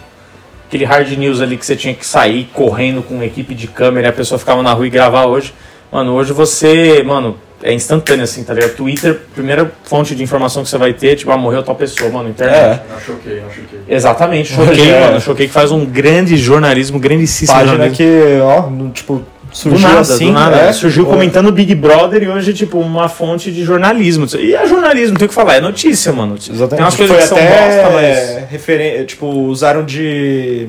aquele 0.69 0.85
hard 0.85 1.11
news 1.19 1.41
ali 1.41 1.57
que 1.57 1.67
você 1.67 1.75
tinha 1.75 1.93
que 1.93 2.07
sair 2.07 2.49
correndo 2.53 3.03
com 3.03 3.15
uma 3.15 3.25
equipe 3.25 3.55
de 3.55 3.67
câmera 3.67 4.07
e 4.07 4.11
a 4.11 4.13
pessoa 4.13 4.39
ficava 4.39 4.63
na 4.63 4.73
rua 4.73 4.87
e 4.87 4.91
gravar 4.91 5.27
hoje. 5.27 5.53
Mano, 5.91 6.13
hoje 6.13 6.33
você, 6.33 7.03
mano, 7.03 7.37
é 7.63 7.73
instantâneo 7.73 8.25
assim, 8.25 8.43
tá 8.45 8.55
ligado? 8.55 8.75
Twitter, 8.77 9.19
primeira 9.35 9.71
fonte 9.85 10.15
de 10.15 10.23
informação 10.23 10.63
que 10.63 10.69
você 10.69 10.79
vai 10.79 10.93
ter, 10.95 11.17
tipo, 11.17 11.31
ah, 11.31 11.37
morreu 11.37 11.63
tal 11.63 11.75
pessoa, 11.75 12.11
mano, 12.11 12.29
internet. 12.29 12.57
É. 12.59 12.81
Não, 12.93 13.01
choquei, 13.01 13.41
não 13.41 13.51
choquei. 13.51 13.81
Exatamente, 13.89 14.53
choquei, 14.55 14.91
É. 14.91 15.01
mano. 15.01 15.21
Choquei 15.21 15.47
que 15.47 15.53
faz 15.53 15.71
um 15.71 15.85
grande 15.85 16.37
jornalismo, 16.37 16.99
grandíssimo 16.99 17.49
Página 17.49 17.71
jornalismo. 17.73 17.97
que, 17.97 18.41
ó, 18.43 18.71
no- 18.71 18.91
tipo, 18.91 19.23
surgiu 19.53 19.79
do 19.81 19.95
nada, 19.95 20.01
assim. 20.01 20.27
do 20.27 20.33
nada. 20.33 20.57
é, 20.57 20.73
Surgiu 20.73 21.05
pô, 21.05 21.11
comentando 21.13 21.51
Big 21.53 21.75
Brother 21.75 22.23
e 22.23 22.29
hoje, 22.29 22.53
tipo, 22.55 22.79
uma 22.79 23.09
fonte 23.09 23.51
de 23.51 23.65
jornalismo. 23.65 24.27
E 24.39 24.55
é 24.55 24.67
jornalismo, 24.67 25.19
tem 25.19 25.27
o 25.27 25.29
que 25.29 25.35
falar, 25.35 25.57
é 25.57 25.61
notícia, 25.61 26.13
mano. 26.13 26.37
Exatamente. 26.37 26.71
Tem 26.71 26.81
umas 26.85 26.97
coisas 26.97 27.17
Foi 27.17 27.23
que 27.23 27.29
são 27.29 27.39
até, 27.39 27.83
bosta, 27.83 27.91
mas. 27.91 28.51
referen- 28.51 29.05
tipo, 29.05 29.27
usaram 29.27 29.85
de 29.85 30.69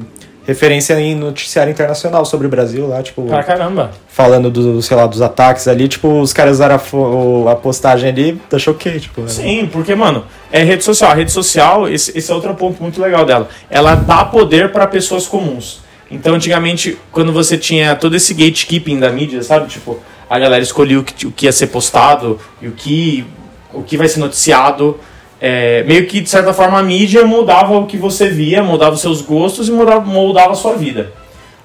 referência 0.52 1.00
em 1.00 1.16
noticiário 1.16 1.72
internacional 1.72 2.26
sobre 2.26 2.48
o 2.48 2.50
Brasil 2.50 2.88
lá, 2.88 3.02
tipo, 3.02 3.24
Pra 3.24 3.44
caramba. 3.44 3.92
falando 4.08 4.50
do, 4.50 4.82
sei 4.82 4.96
lá, 4.98 5.08
dos 5.08 5.22
ataques 5.22 5.68
ali, 5.68 5.88
tipo, 5.88 6.22
os 6.22 6.34
caras 6.34 6.54
usaram 6.54 6.76
a, 6.76 7.52
a 7.52 7.56
postagem 7.56 8.10
ali, 8.10 8.42
da 8.50 8.60
choquei, 8.60 9.00
tipo. 9.00 9.22
né? 9.22 9.28
Sim, 9.28 9.70
porque, 9.72 9.96
mano, 9.96 10.26
é 10.52 10.64
rede 10.64 10.84
social. 10.84 11.12
A 11.12 11.14
rede 11.14 11.32
social, 11.32 11.88
esse, 11.88 12.18
esse 12.18 12.32
é 12.32 12.36
outro 12.36 12.54
ponto 12.56 12.82
muito 12.82 13.02
legal 13.02 13.26
dela. 13.26 13.48
Ela 13.70 13.96
dá 13.96 14.26
poder 14.26 14.72
para 14.72 14.86
pessoas 14.88 15.28
comuns. 15.28 15.82
Então, 16.10 16.36
antigamente, 16.36 16.98
quando 17.12 17.32
você 17.32 17.58
tinha 17.58 17.96
todo 17.96 18.16
esse 18.16 18.34
gatekeeping 18.34 19.00
da 19.00 19.10
mídia, 19.10 19.42
sabe? 19.42 19.68
Tipo, 19.68 19.98
a 20.30 20.38
galera 20.38 20.62
escolhia 20.62 21.00
o 21.00 21.04
que, 21.04 21.26
o 21.28 21.32
que 21.32 21.46
ia 21.46 21.52
ser 21.52 21.68
postado 21.68 22.38
e 22.62 22.68
o 22.68 22.72
que, 22.72 23.26
o 23.74 23.82
que 23.82 23.96
vai 23.98 24.08
ser 24.08 24.20
noticiado. 24.20 25.00
É, 25.42 25.82
meio 25.84 26.06
que, 26.06 26.22
de 26.22 26.30
certa 26.30 26.54
forma, 26.54 26.78
a 26.78 26.84
mídia 26.84 27.26
moldava 27.26 27.76
o 27.76 27.88
que 27.88 27.98
você 27.98 28.30
via, 28.30 28.62
moldava 28.62 28.94
os 28.94 29.02
seus 29.02 29.22
gostos 29.22 29.68
e 29.68 29.72
moldava, 29.72 30.02
moldava 30.02 30.52
a 30.52 30.56
sua 30.56 30.76
vida. 30.76 31.12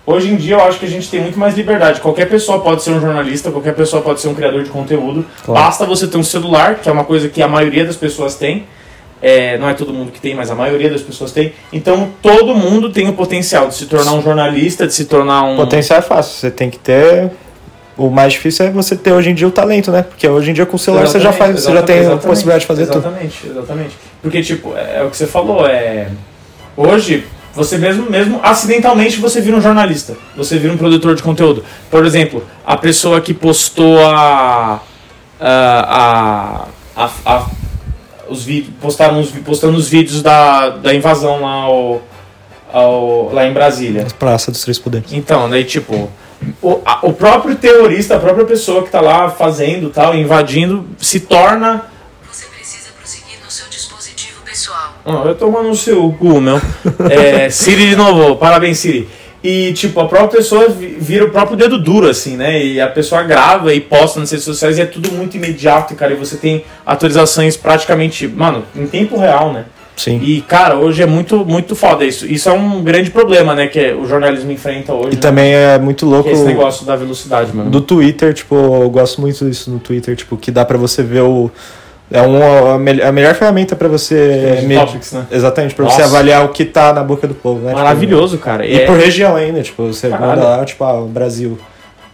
Hoje 0.07 0.31
em 0.31 0.37
dia, 0.37 0.55
eu 0.55 0.63
acho 0.63 0.79
que 0.79 0.87
a 0.87 0.89
gente 0.89 1.11
tem 1.11 1.21
muito 1.21 1.39
mais 1.39 1.55
liberdade. 1.55 2.01
Qualquer 2.01 2.27
pessoa 2.27 2.61
pode 2.61 2.83
ser 2.83 2.93
um 2.93 3.01
jornalista, 3.01 3.51
qualquer 3.51 3.75
pessoa 3.75 4.01
pode 4.01 4.21
ser 4.21 4.29
um 4.29 4.35
criador 4.35 4.63
de 4.63 4.71
conteúdo. 4.71 5.27
Claro. 5.45 5.61
Basta 5.61 5.85
você 5.85 6.07
ter 6.07 6.17
um 6.17 6.23
celular, 6.23 6.77
que 6.77 6.89
é 6.89 6.93
uma 6.93 7.05
coisa 7.05 7.29
que 7.29 7.43
a 7.43 7.49
maioria 7.49 7.85
das 7.85 7.97
pessoas 7.97 8.37
tem. 8.37 8.65
É, 9.21 9.59
não 9.59 9.69
é 9.69 9.75
todo 9.75 9.93
mundo 9.93 10.13
que 10.13 10.21
tem, 10.21 10.35
mas 10.35 10.51
a 10.51 10.55
maioria 10.55 10.89
das 10.89 11.03
pessoas 11.03 11.33
tem. 11.33 11.53
Então, 11.73 12.11
todo 12.23 12.55
mundo 12.55 12.91
tem 12.91 13.09
o 13.09 13.15
potencial 13.15 13.69
de 13.69 13.75
se 13.75 13.87
tornar 13.87 14.13
um 14.13 14.23
jornalista, 14.23 14.87
de 14.87 14.95
se 14.95 15.07
tornar 15.07 15.43
um. 15.43 15.57
Potencial 15.57 15.99
é 15.99 16.03
fácil, 16.03 16.39
você 16.39 16.51
tem 16.51 16.71
que 16.71 16.79
ter. 16.79 17.31
O 17.99 18.11
mais 18.11 18.35
difícil 18.35 18.67
é 18.67 18.71
você 18.71 18.95
ter 18.95 19.13
hoje 19.13 19.31
em 19.31 19.35
dia 19.35 19.49
o 19.49 19.51
talento, 19.51 19.91
né? 19.91 20.03
Porque 20.03 20.29
hoje 20.29 20.51
em 20.51 20.55
dia 20.55 20.67
com 20.67 20.77
o 20.77 20.79
celular 20.79 21.07
você 21.07 21.19
já 21.19 21.33
faz, 21.33 21.63
você 21.63 21.73
já 21.73 21.83
tem 21.83 21.97
a 21.97 22.01
Exatamente, 22.01 22.27
possibilidade 22.27 22.61
de 22.61 22.67
fazer 22.67 22.87
tudo. 22.87 22.99
Exatamente, 22.99 23.47
exatamente. 23.47 23.97
Porque, 24.21 24.43
tipo, 24.43 24.75
é, 24.77 24.99
é 24.99 25.03
o 25.03 25.09
que 25.11 25.17
você 25.17 25.27
falou, 25.27 25.67
é. 25.67 26.09
Hoje, 26.77 27.25
você 27.55 27.79
mesmo, 27.79 28.11
mesmo 28.11 28.39
acidentalmente 28.43 29.19
você 29.19 29.41
vira 29.41 29.57
um 29.57 29.63
jornalista. 29.63 30.15
Você 30.37 30.59
vira 30.59 30.75
um 30.75 30.77
produtor 30.77 31.15
de 31.15 31.23
conteúdo. 31.23 31.65
Por 31.91 32.05
exemplo, 32.05 32.45
a 32.67 32.77
pessoa 32.77 33.19
que 33.23 33.33
postou 33.33 33.99
a. 34.05 34.83
a. 35.41 36.67
a, 36.97 37.05
a, 37.05 37.11
a- 37.25 37.47
os 38.29 38.45
vídeos. 38.45 38.75
Postaram 38.81 39.21
os, 39.21 39.31
postando 39.31 39.79
os 39.79 39.89
vídeos 39.89 40.21
da, 40.21 40.69
da 40.71 40.93
invasão 40.95 41.41
lá, 41.41 41.53
ao, 41.63 42.03
ao- 42.73 43.33
lá 43.33 43.47
em 43.47 43.53
Brasília. 43.55 44.07
Praça 44.19 44.51
dos 44.51 44.61
Três 44.61 44.79
Poderes. 44.79 45.11
Então, 45.13 45.49
daí 45.49 45.65
tipo, 45.65 46.11
o, 46.63 46.81
a- 46.85 47.01
o 47.03 47.13
próprio 47.13 47.55
terrorista, 47.57 48.17
a 48.17 48.21
própria 48.21 48.45
pessoa 48.45 48.83
que 48.83 48.91
tá 48.91 49.01
lá 49.01 49.29
fazendo 49.31 49.91
tal, 49.91 50.15
invadindo, 50.15 50.87
se 50.99 51.21
torna. 51.21 51.87
Você 52.33 52.47
precisa 52.47 52.91
prosseguir 52.99 53.39
no 53.45 53.51
seu 53.51 53.67
dispositivo 53.69 54.41
pessoal. 54.43 54.95
Ah, 55.05 55.23
eu 55.27 55.35
tô 55.35 55.49
no 55.51 55.75
seu 55.75 56.13
cu, 56.19 56.41
meu. 56.41 56.61
É, 57.11 57.49
Siri 57.51 57.89
de 57.91 57.97
novo, 57.97 58.37
parabéns, 58.37 58.79
Siri. 58.79 59.09
E, 59.45 59.73
tipo, 59.75 60.01
a 60.01 60.07
própria 60.09 60.39
pessoa 60.41 60.69
vi- 60.69 60.97
vira 60.99 61.25
o 61.25 61.31
próprio 61.31 61.57
dedo 61.57 61.79
duro, 61.79 62.09
assim, 62.09 62.37
né? 62.37 62.65
E 62.65 62.81
a 62.81 62.89
pessoa 62.89 63.23
grava 63.23 63.73
e 63.73 63.81
posta 63.81 64.19
nas 64.19 64.31
redes 64.31 64.45
sociais 64.45 64.77
e 64.77 64.81
é 64.81 64.87
tudo 64.87 65.13
muito 65.13 65.37
imediato, 65.37 65.95
cara. 65.95 66.13
E 66.13 66.17
você 66.17 66.37
tem 66.37 66.65
atualizações 66.85 67.57
praticamente, 67.57 68.27
mano, 68.27 68.65
em 68.75 68.87
tempo 68.87 69.17
real, 69.17 69.53
né? 69.53 69.67
Sim. 69.97 70.21
E, 70.23 70.43
cara, 70.43 70.77
hoje 70.77 71.03
é 71.03 71.07
muito, 71.07 71.45
muito 71.47 71.75
foda 71.75 72.05
isso. 72.05 72.27
Isso 72.27 72.49
é 72.51 72.53
um 72.53 72.85
grande 72.85 73.11
problema, 73.11 73.55
né? 73.55 73.67
Que 73.67 73.93
o 73.93 74.07
jornalismo 74.07 74.53
enfrenta 74.53 74.93
hoje. 74.93 75.13
E 75.13 75.15
né? 75.15 75.21
também 75.23 75.55
é 75.55 75.79
muito 75.79 76.05
louco 76.05 76.25
Que 76.25 76.29
é 76.31 76.33
esse 76.35 76.45
negócio 76.45 76.85
da 76.85 76.95
velocidade, 76.95 77.51
mano. 77.57 77.71
do 77.71 77.81
Twitter, 77.81 78.35
tipo, 78.35 78.55
eu 78.55 78.91
gosto 78.91 79.21
muito 79.23 79.43
disso 79.49 79.71
no 79.71 79.79
Twitter, 79.79 80.15
tipo, 80.15 80.37
que 80.37 80.51
dá 80.51 80.65
pra 80.67 80.77
você 80.77 81.03
ver 81.03 81.23
o. 81.23 81.51
É 82.09 82.21
um, 82.23 82.75
a, 82.75 82.79
mel- 82.79 83.05
a 83.09 83.11
melhor 83.11 83.35
ferramenta 83.35 83.75
pra 83.75 83.89
você. 83.89 84.61
Medir- 84.63 84.79
Topics, 84.87 85.13
né? 85.13 85.27
Exatamente, 85.31 85.75
pra 85.75 85.87
Nossa. 85.87 85.97
você 85.97 86.03
avaliar 86.03 86.45
o 86.45 86.51
que 86.51 86.65
tá 86.65 86.93
na 86.93 87.03
boca 87.03 87.27
do 87.27 87.35
povo, 87.35 87.61
né? 87.63 87.71
Tipo, 87.71 87.79
Maravilhoso, 87.83 88.39
cara. 88.39 88.65
E 88.67 88.81
É- 88.83 88.87
por 88.87 88.97
região 88.99 89.35
ainda, 89.35 89.61
tipo, 89.63 89.87
você 89.87 90.09
Caralho. 90.11 90.31
manda 90.43 90.57
lá, 90.59 90.65
tipo, 90.65 90.85
ah, 90.85 91.05
Brasil. 91.09 91.59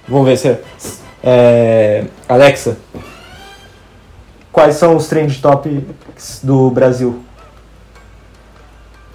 Vamos 0.09 0.27
ver 0.29 0.39
se 0.39 0.49
é. 0.49 0.61
é, 1.23 2.05
Alexa. 2.29 2.77
Quais 4.51 4.77
são 4.77 4.97
os 4.97 5.07
trend 5.09 5.41
topics 5.41 6.41
do 6.43 6.71
Brasil? 6.71 7.19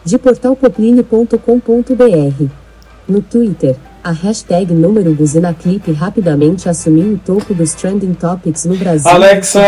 De 0.07 0.17
portalpoplini.com.br. 0.17 2.45
No 3.07 3.21
Twitter, 3.21 3.75
a 4.03 4.11
hashtag 4.11 4.73
número 4.73 5.13
buzinaclip 5.13 5.91
rapidamente 5.91 6.67
assumiu 6.69 7.13
o 7.13 7.17
topo 7.17 7.53
dos 7.53 7.73
trending 7.73 8.13
topics 8.13 8.65
no 8.65 8.75
Brasil. 8.75 9.09
Alexa, 9.09 9.61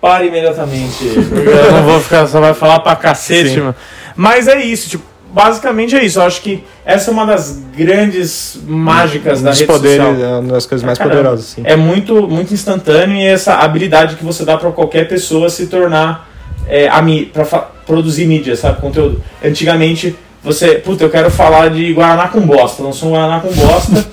pare 0.00 0.26
imediatamente. 0.28 1.04
Eu 1.06 1.72
não 1.72 1.82
vou 1.84 2.00
ficar, 2.00 2.26
só 2.26 2.40
vai 2.40 2.54
falar 2.54 2.80
pra 2.80 2.96
cacete, 2.96 3.50
Sim. 3.50 3.60
mano. 3.60 3.74
Mas 4.16 4.48
é 4.48 4.62
isso, 4.62 4.88
tipo, 4.90 5.04
basicamente 5.32 5.94
é 5.96 6.04
isso. 6.04 6.18
Eu 6.18 6.24
acho 6.24 6.40
que 6.42 6.62
essa 6.84 7.10
é 7.10 7.12
uma 7.12 7.24
das 7.26 7.62
grandes 7.76 8.58
mágicas 8.66 9.40
da 9.42 9.50
Os 9.50 9.60
rede 9.60 9.72
poderes, 9.72 10.04
social. 10.06 10.30
é 10.30 10.38
uma 10.40 10.52
das 10.52 10.66
coisas 10.66 10.84
mais 10.84 10.98
Caramba. 10.98 11.16
poderosas, 11.16 11.46
assim. 11.52 11.62
É 11.64 11.76
muito, 11.76 12.28
muito 12.28 12.52
instantâneo 12.52 13.16
e 13.16 13.24
essa 13.26 13.54
habilidade 13.56 14.16
que 14.16 14.24
você 14.24 14.44
dá 14.44 14.56
pra 14.58 14.70
qualquer 14.72 15.08
pessoa 15.08 15.48
se 15.48 15.66
tornar 15.66 16.28
é, 16.68 16.88
a 16.88 17.00
mi, 17.00 17.24
pra 17.26 17.44
fa- 17.46 17.68
produzir 17.90 18.24
mídia, 18.24 18.54
sabe, 18.54 18.80
conteúdo. 18.80 19.20
Antigamente 19.44 20.16
você, 20.42 20.76
puta, 20.76 21.02
eu 21.02 21.10
quero 21.10 21.28
falar 21.30 21.70
de 21.70 21.92
Guaraná 21.92 22.28
com 22.28 22.40
bosta, 22.40 22.82
lançou 22.82 23.08
um 23.08 23.12
Guaraná 23.12 23.40
com 23.40 23.52
bosta. 23.52 24.06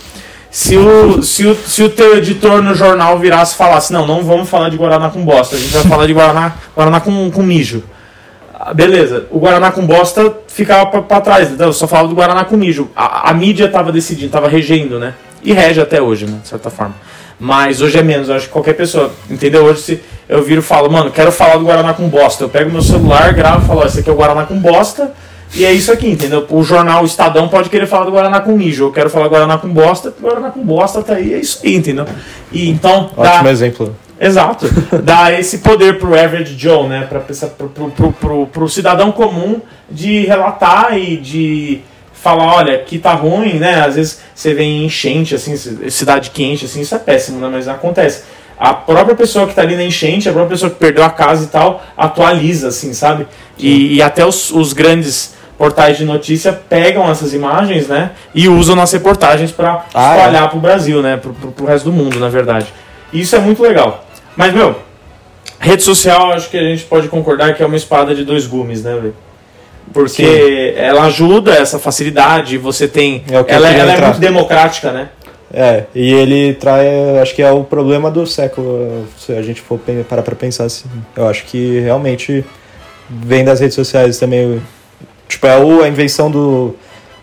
Se 0.49 0.75
o, 0.75 1.21
se, 1.21 1.45
o, 1.45 1.53
se 1.53 1.83
o 1.83 1.89
teu 1.89 2.17
editor 2.17 2.63
no 2.63 2.73
jornal 2.73 3.19
virasse 3.19 3.53
e 3.53 3.57
falasse, 3.57 3.93
não, 3.93 4.07
não 4.07 4.23
vamos 4.23 4.49
falar 4.49 4.69
de 4.69 4.77
Guaraná 4.77 5.09
com 5.09 5.23
bosta, 5.23 5.55
a 5.55 5.59
gente 5.59 5.71
vai 5.71 5.83
falar 5.83 6.07
de 6.07 6.13
Guaraná, 6.13 6.55
Guaraná 6.75 6.99
com, 6.99 7.29
com 7.29 7.43
mijo. 7.43 7.83
Ah, 8.59 8.73
Beleza, 8.73 9.27
o 9.29 9.39
Guaraná 9.39 9.71
com 9.71 9.85
bosta 9.85 10.33
ficava 10.47 11.01
pra 11.01 11.21
trás, 11.21 11.51
então 11.51 11.67
eu 11.67 11.73
só 11.73 11.87
falava 11.87 12.07
do 12.07 12.15
Guaraná 12.15 12.43
com 12.43 12.57
mijo. 12.57 12.89
A, 12.95 13.29
a 13.29 13.33
mídia 13.33 13.69
tava 13.69 13.91
decidindo, 13.91 14.31
tava 14.31 14.47
regendo, 14.47 14.97
né? 14.97 15.13
E 15.47 15.53
rege 15.53 15.79
até 15.79 16.01
hoje, 16.01 16.25
né? 16.25 16.39
De 16.43 16.47
certa 16.49 16.69
forma. 16.69 16.93
Mas 17.39 17.79
hoje 17.81 17.97
é 17.97 18.03
menos, 18.03 18.27
eu 18.27 18.35
acho 18.35 18.47
que 18.47 18.51
qualquer 18.51 18.73
pessoa, 18.73 19.11
entendeu? 19.29 19.63
Hoje 19.63 19.81
se 19.81 20.03
eu 20.27 20.43
viro 20.43 20.59
e 20.59 20.63
falo, 20.63 20.91
mano, 20.91 21.09
quero 21.09 21.31
falar 21.31 21.55
do 21.55 21.63
Guaraná 21.63 21.93
com 21.93 22.09
bosta. 22.09 22.43
Eu 22.43 22.49
pego 22.49 22.69
meu 22.69 22.81
celular, 22.81 23.31
gravo 23.33 23.63
e 23.63 23.67
falo, 23.67 23.85
esse 23.85 24.01
aqui 24.01 24.09
é 24.09 24.11
o 24.11 24.15
Guaraná 24.15 24.43
com 24.43 24.59
bosta. 24.59 25.13
E 25.55 25.63
é 25.63 25.71
isso 25.71 25.89
aqui, 25.89 26.09
entendeu? 26.09 26.45
O 26.49 26.61
jornal 26.63 27.05
Estadão 27.05 27.47
pode 27.47 27.69
querer 27.69 27.85
falar 27.87 28.03
do 28.03 28.11
Guaraná 28.11 28.41
com 28.41 28.51
mijo. 28.57 28.83
Eu 28.85 28.91
quero 28.91 29.09
falar 29.09 29.29
Guaraná 29.29 29.57
com 29.57 29.69
bosta, 29.69 30.13
Guaraná 30.19 30.49
com 30.49 30.61
bosta 30.61 31.01
tá 31.01 31.13
aí, 31.13 31.33
é 31.33 31.39
isso 31.39 31.61
aí, 31.63 31.75
entendeu? 31.75 32.05
E 32.51 32.69
então. 32.69 33.09
dá- 33.15 33.35
Ótimo 33.35 33.47
exemplo. 33.47 33.95
Exato. 34.19 34.67
Dá 35.01 35.31
esse 35.39 35.59
poder 35.59 35.97
pro 35.99 36.19
average 36.19 36.57
Joe, 36.57 36.87
né? 36.87 37.05
Pra, 37.07 37.21
pro, 37.21 37.69
pro, 37.69 37.89
pro, 37.91 38.11
pro, 38.11 38.47
pro 38.47 38.67
cidadão 38.69 39.13
comum 39.13 39.61
de 39.89 40.25
relatar 40.25 40.97
e 40.97 41.15
de 41.15 41.79
falar, 42.21 42.55
olha, 42.55 42.75
aqui 42.75 42.97
tá 42.99 43.13
ruim, 43.13 43.53
né? 43.53 43.81
Às 43.85 43.95
vezes 43.95 44.19
você 44.33 44.53
vê 44.53 44.63
enchente, 44.63 45.35
assim, 45.35 45.55
ci- 45.55 45.89
cidade 45.91 46.29
quente, 46.31 46.65
assim, 46.65 46.81
isso 46.81 46.95
é 46.95 46.99
péssimo, 46.99 47.39
né? 47.39 47.49
Mas 47.51 47.67
acontece. 47.67 48.23
A 48.59 48.73
própria 48.73 49.15
pessoa 49.15 49.47
que 49.47 49.53
tá 49.53 49.61
ali 49.61 49.75
na 49.75 49.83
enchente, 49.83 50.27
a 50.27 50.31
própria 50.33 50.51
pessoa 50.55 50.69
que 50.71 50.77
perdeu 50.77 51.03
a 51.03 51.09
casa 51.11 51.43
e 51.43 51.47
tal, 51.47 51.83
atualiza, 51.95 52.69
assim, 52.69 52.91
sabe? 52.93 53.27
E, 53.57 53.95
e 53.95 54.01
até 54.01 54.25
os, 54.25 54.49
os 54.51 54.73
grandes 54.73 55.35
portais 55.57 55.97
de 55.97 56.05
notícia 56.05 56.51
pegam 56.53 57.09
essas 57.09 57.33
imagens, 57.33 57.87
né? 57.87 58.11
E 58.33 58.47
usam 58.47 58.75
nas 58.75 58.91
reportagens 58.91 59.51
para 59.51 59.85
Ah, 59.93 60.13
é? 60.15 60.17
espalhar 60.17 60.49
pro 60.49 60.59
Brasil, 60.59 61.01
né? 61.01 61.17
Pro, 61.17 61.33
pro, 61.33 61.51
pro 61.51 61.65
resto 61.65 61.85
do 61.85 61.91
mundo, 61.93 62.19
na 62.19 62.29
verdade. 62.29 62.67
E 63.13 63.21
isso 63.21 63.35
é 63.35 63.39
muito 63.39 63.61
legal. 63.61 64.05
Mas, 64.35 64.53
meu, 64.53 64.75
rede 65.59 65.83
social, 65.83 66.31
acho 66.33 66.49
que 66.49 66.57
a 66.57 66.63
gente 66.63 66.83
pode 66.83 67.07
concordar 67.09 67.53
que 67.55 67.61
é 67.63 67.65
uma 67.65 67.75
espada 67.75 68.13
de 68.15 68.23
dois 68.23 68.45
gumes, 68.47 68.83
né, 68.83 68.93
velho? 68.95 69.15
Porque 69.93 70.73
ela 70.75 71.03
ajuda 71.03 71.53
essa 71.53 71.79
facilidade, 71.79 72.57
você 72.57 72.87
tem. 72.87 73.23
É 73.29 73.35
ela 73.35 73.69
ela 73.69 73.91
é 73.91 73.93
entrar. 73.93 74.07
muito 74.07 74.19
democrática, 74.19 74.91
né? 74.91 75.09
É, 75.53 75.85
e 75.95 76.13
ele 76.13 76.53
traz, 76.55 76.85
acho 77.21 77.33
que 77.33 77.41
é 77.41 77.49
o 77.51 77.63
problema 77.63 78.11
do 78.11 78.27
século, 78.27 79.07
se 79.17 79.31
a 79.31 79.41
gente 79.41 79.61
for 79.61 79.79
parar 80.09 80.21
pra 80.21 80.35
pensar 80.35 80.65
assim. 80.65 80.89
Eu 81.15 81.27
acho 81.27 81.45
que 81.45 81.79
realmente 81.79 82.43
vem 83.09 83.45
das 83.45 83.59
redes 83.59 83.75
sociais 83.75 84.19
também. 84.19 84.61
Tipo, 85.27 85.47
é 85.47 85.55
a 85.55 85.87
invenção 85.87 86.29
do, 86.29 86.75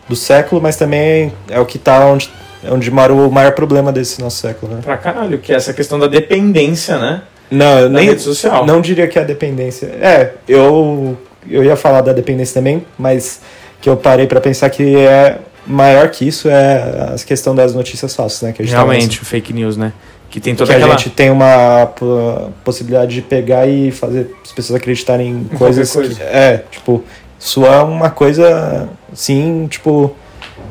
do 0.08 0.16
século, 0.16 0.60
mas 0.60 0.76
também 0.76 1.32
é 1.50 1.60
o 1.60 1.66
que 1.66 1.78
tá 1.78 2.06
onde 2.06 2.30
onde 2.70 2.90
mora 2.90 3.12
o 3.12 3.30
maior 3.30 3.52
problema 3.52 3.92
desse 3.92 4.20
nosso 4.20 4.38
século, 4.38 4.74
né? 4.74 4.80
Pra 4.82 4.96
caralho, 4.96 5.38
que 5.38 5.52
é 5.52 5.56
essa 5.56 5.74
questão 5.74 5.98
da 5.98 6.06
dependência, 6.06 6.98
né? 6.98 7.22
Não, 7.50 7.78
eu 7.78 7.90
nem 7.90 8.06
rede 8.06 8.22
social. 8.22 8.64
Não 8.66 8.80
diria 8.80 9.06
que 9.06 9.18
é 9.18 9.22
a 9.22 9.24
dependência. 9.24 9.86
É, 10.00 10.32
eu 10.48 11.16
eu 11.50 11.62
ia 11.64 11.76
falar 11.76 12.00
da 12.00 12.12
dependência 12.12 12.54
também, 12.54 12.84
mas 12.98 13.40
que 13.80 13.88
eu 13.88 13.96
parei 13.96 14.26
pra 14.26 14.40
pensar 14.40 14.70
que 14.70 14.96
é 14.96 15.38
maior 15.66 16.08
que 16.10 16.26
isso 16.26 16.48
é 16.48 17.12
a 17.14 17.16
questão 17.26 17.54
das 17.54 17.74
notícias 17.74 18.14
falsas, 18.14 18.42
né? 18.42 18.52
Que 18.52 18.62
a 18.62 18.64
gente 18.64 18.74
tá 18.74 18.80
Realmente, 18.82 19.20
o 19.22 19.24
fake 19.24 19.52
news, 19.52 19.76
né? 19.76 19.92
Que 20.30 20.40
tem 20.40 20.54
que 20.54 20.58
toda 20.58 20.72
a 20.72 20.76
aquela... 20.76 20.96
gente 20.98 21.10
tem 21.10 21.30
uma 21.30 21.86
po- 21.86 22.50
possibilidade 22.64 23.14
de 23.14 23.22
pegar 23.22 23.66
e 23.68 23.90
fazer 23.92 24.34
as 24.44 24.52
pessoas 24.52 24.78
acreditarem 24.80 25.30
em 25.30 25.44
coisas 25.56 25.90
coisa. 25.92 26.14
que 26.14 26.22
é, 26.22 26.64
tipo, 26.70 27.04
isso 27.38 27.64
é 27.64 27.82
uma 27.82 28.10
coisa 28.10 28.88
sim, 29.12 29.66
tipo, 29.70 30.14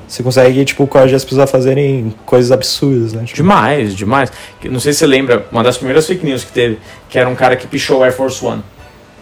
você 0.08 0.22
consegue 0.22 0.66
tipo 0.66 0.86
coagir 0.86 1.16
as 1.16 1.24
pessoas 1.24 1.44
a 1.44 1.48
fazerem 1.48 2.14
coisas 2.26 2.52
absurdas, 2.52 3.14
né? 3.14 3.24
Tipo, 3.24 3.38
Demais, 3.38 3.96
demais. 3.96 4.32
Que- 4.60 4.68
Não 4.70 4.80
sei 4.80 4.92
se 4.92 5.00
você 5.00 5.08
lembra, 5.08 5.46
uma 5.52 5.64
das 5.64 5.78
primeiras 5.78 6.06
fake 6.06 6.26
news 6.26 6.44
que 6.44 6.52
teve, 6.52 6.78
que 7.10 7.18
era 7.18 7.30
um 7.30 7.36
cara 7.36 7.56
que 7.56 7.66
pichou 7.66 8.00
o 8.00 8.04
Air 8.04 8.14
Force 8.14 8.44
One. 8.46 8.62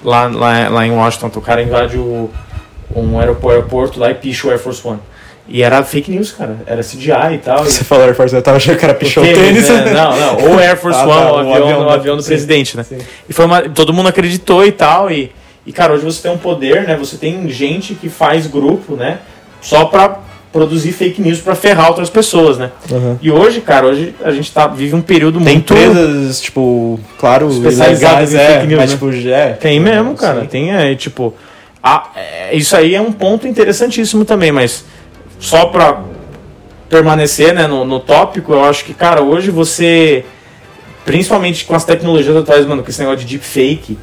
Lá, 0.04 0.28
lá, 0.28 0.70
lá 0.70 0.86
em 0.88 0.91
Washington, 0.91 1.32
o 1.36 1.41
cara 1.41 1.62
invade 1.62 1.97
o, 1.97 2.30
um 2.95 3.20
aeroporto, 3.20 3.99
lá 3.99 4.10
e 4.10 4.16
picha 4.16 4.47
o 4.47 4.49
Air 4.49 4.60
Force 4.60 4.86
One. 4.88 4.99
E 5.47 5.62
era 5.64 5.84
fake 5.84 6.10
news, 6.12 6.32
cara. 6.32 6.58
Era 6.66 6.82
CGI 6.82 7.34
e 7.34 7.38
tal. 7.39 7.66
e- 7.66 7.70
você 7.72 7.84
falou 7.84 8.06
Air 8.06 8.16
Force, 8.16 8.34
eu 8.36 8.41
tava 8.41 8.58
achando 8.58 8.78
que 8.78 8.86
era 8.86 8.93
pichou 8.93 9.24
o 9.24 9.28
tênis. 9.34 9.68
né? 9.70 9.91
Não, 9.91 10.18
não. 10.18 10.49
Ou 10.52 10.60
Air 10.60 10.78
Force 10.78 10.99
Ah, 10.99 11.04
One, 11.08 11.14
tá, 11.14 11.32
o 11.34 11.38
avião, 11.39 11.54
avião 11.64 11.82
o 11.82 11.86
da- 11.86 11.93
avião 11.93 12.16
do 12.16 12.22
sim. 12.24 12.30
presidente, 12.30 12.78
né? 12.78 12.84
Sim. 12.84 12.97
E 13.30 13.34
foi 13.34 13.45
uma, 13.45 13.62
todo 13.62 13.93
mundo 13.93 14.08
acreditou 14.10 14.66
e 14.66 14.72
tal. 14.72 15.12
E, 15.12 15.32
e, 15.66 15.72
cara, 15.74 15.93
hoje 15.93 16.04
você 16.06 16.22
tem 16.22 16.32
um 16.32 16.38
poder, 16.38 16.84
né? 16.88 16.95
Você 16.95 17.18
tem 17.18 17.47
gente 17.49 17.93
que 17.95 18.08
faz 18.10 18.47
grupo, 18.47 18.95
né? 18.95 19.20
Só 19.62 19.86
pra 19.86 20.20
produzir 20.52 20.91
fake 20.91 21.22
news 21.22 21.39
pra 21.39 21.56
ferrar 21.56 21.88
outras 21.88 22.10
pessoas, 22.10 22.58
né? 22.58 22.72
Uhum. 22.91 23.18
E 23.22 23.32
hoje, 23.32 23.62
cara, 23.62 23.88
hoje 23.88 24.14
a 24.24 24.32
gente 24.32 24.52
tá, 24.52 24.68
vive 24.68 24.95
um 24.95 25.02
período 25.02 25.39
Tem 25.39 25.54
muito. 25.56 25.74
empresas, 25.74 26.41
tipo, 26.41 26.99
claro, 27.18 27.49
Especializadas 27.49 28.34
em 28.34 28.38
é, 28.38 28.47
fake 28.56 28.68
news, 28.68 28.80
mas 28.80 28.89
né? 28.91 28.97
tipo, 28.97 29.30
é. 29.30 29.49
Tem 29.54 29.80
mesmo, 29.80 30.14
cara. 30.16 30.41
Sim. 30.41 30.47
Tem, 30.47 30.72
é, 30.74 30.93
tipo. 30.95 31.34
a- 31.82 32.10
é, 32.16 32.56
isso 32.56 32.76
aí 32.76 32.93
é 32.95 33.02
um 33.02 33.12
ponto 33.12 33.47
interessantíssimo 33.47 34.26
também, 34.26 34.52
mas 34.52 34.84
só 35.39 35.68
pra 35.68 36.02
permanecer 36.89 37.54
né, 37.54 37.66
no, 37.68 37.86
no 37.86 37.99
tópico, 38.02 38.52
eu 38.54 38.64
acho 38.66 38.84
que, 38.86 38.93
cara, 38.93 39.22
hoje 39.22 39.49
você. 39.52 40.26
Principalmente 41.06 41.66
com 41.66 41.74
as 41.74 41.84
tecnologias 41.84 42.36
atuais, 42.36 42.66
mano, 42.66 42.84
com 42.84 42.89
esse 42.89 42.99
negócio 42.99 43.26
de 43.26 43.38
deepfake, 43.38 43.97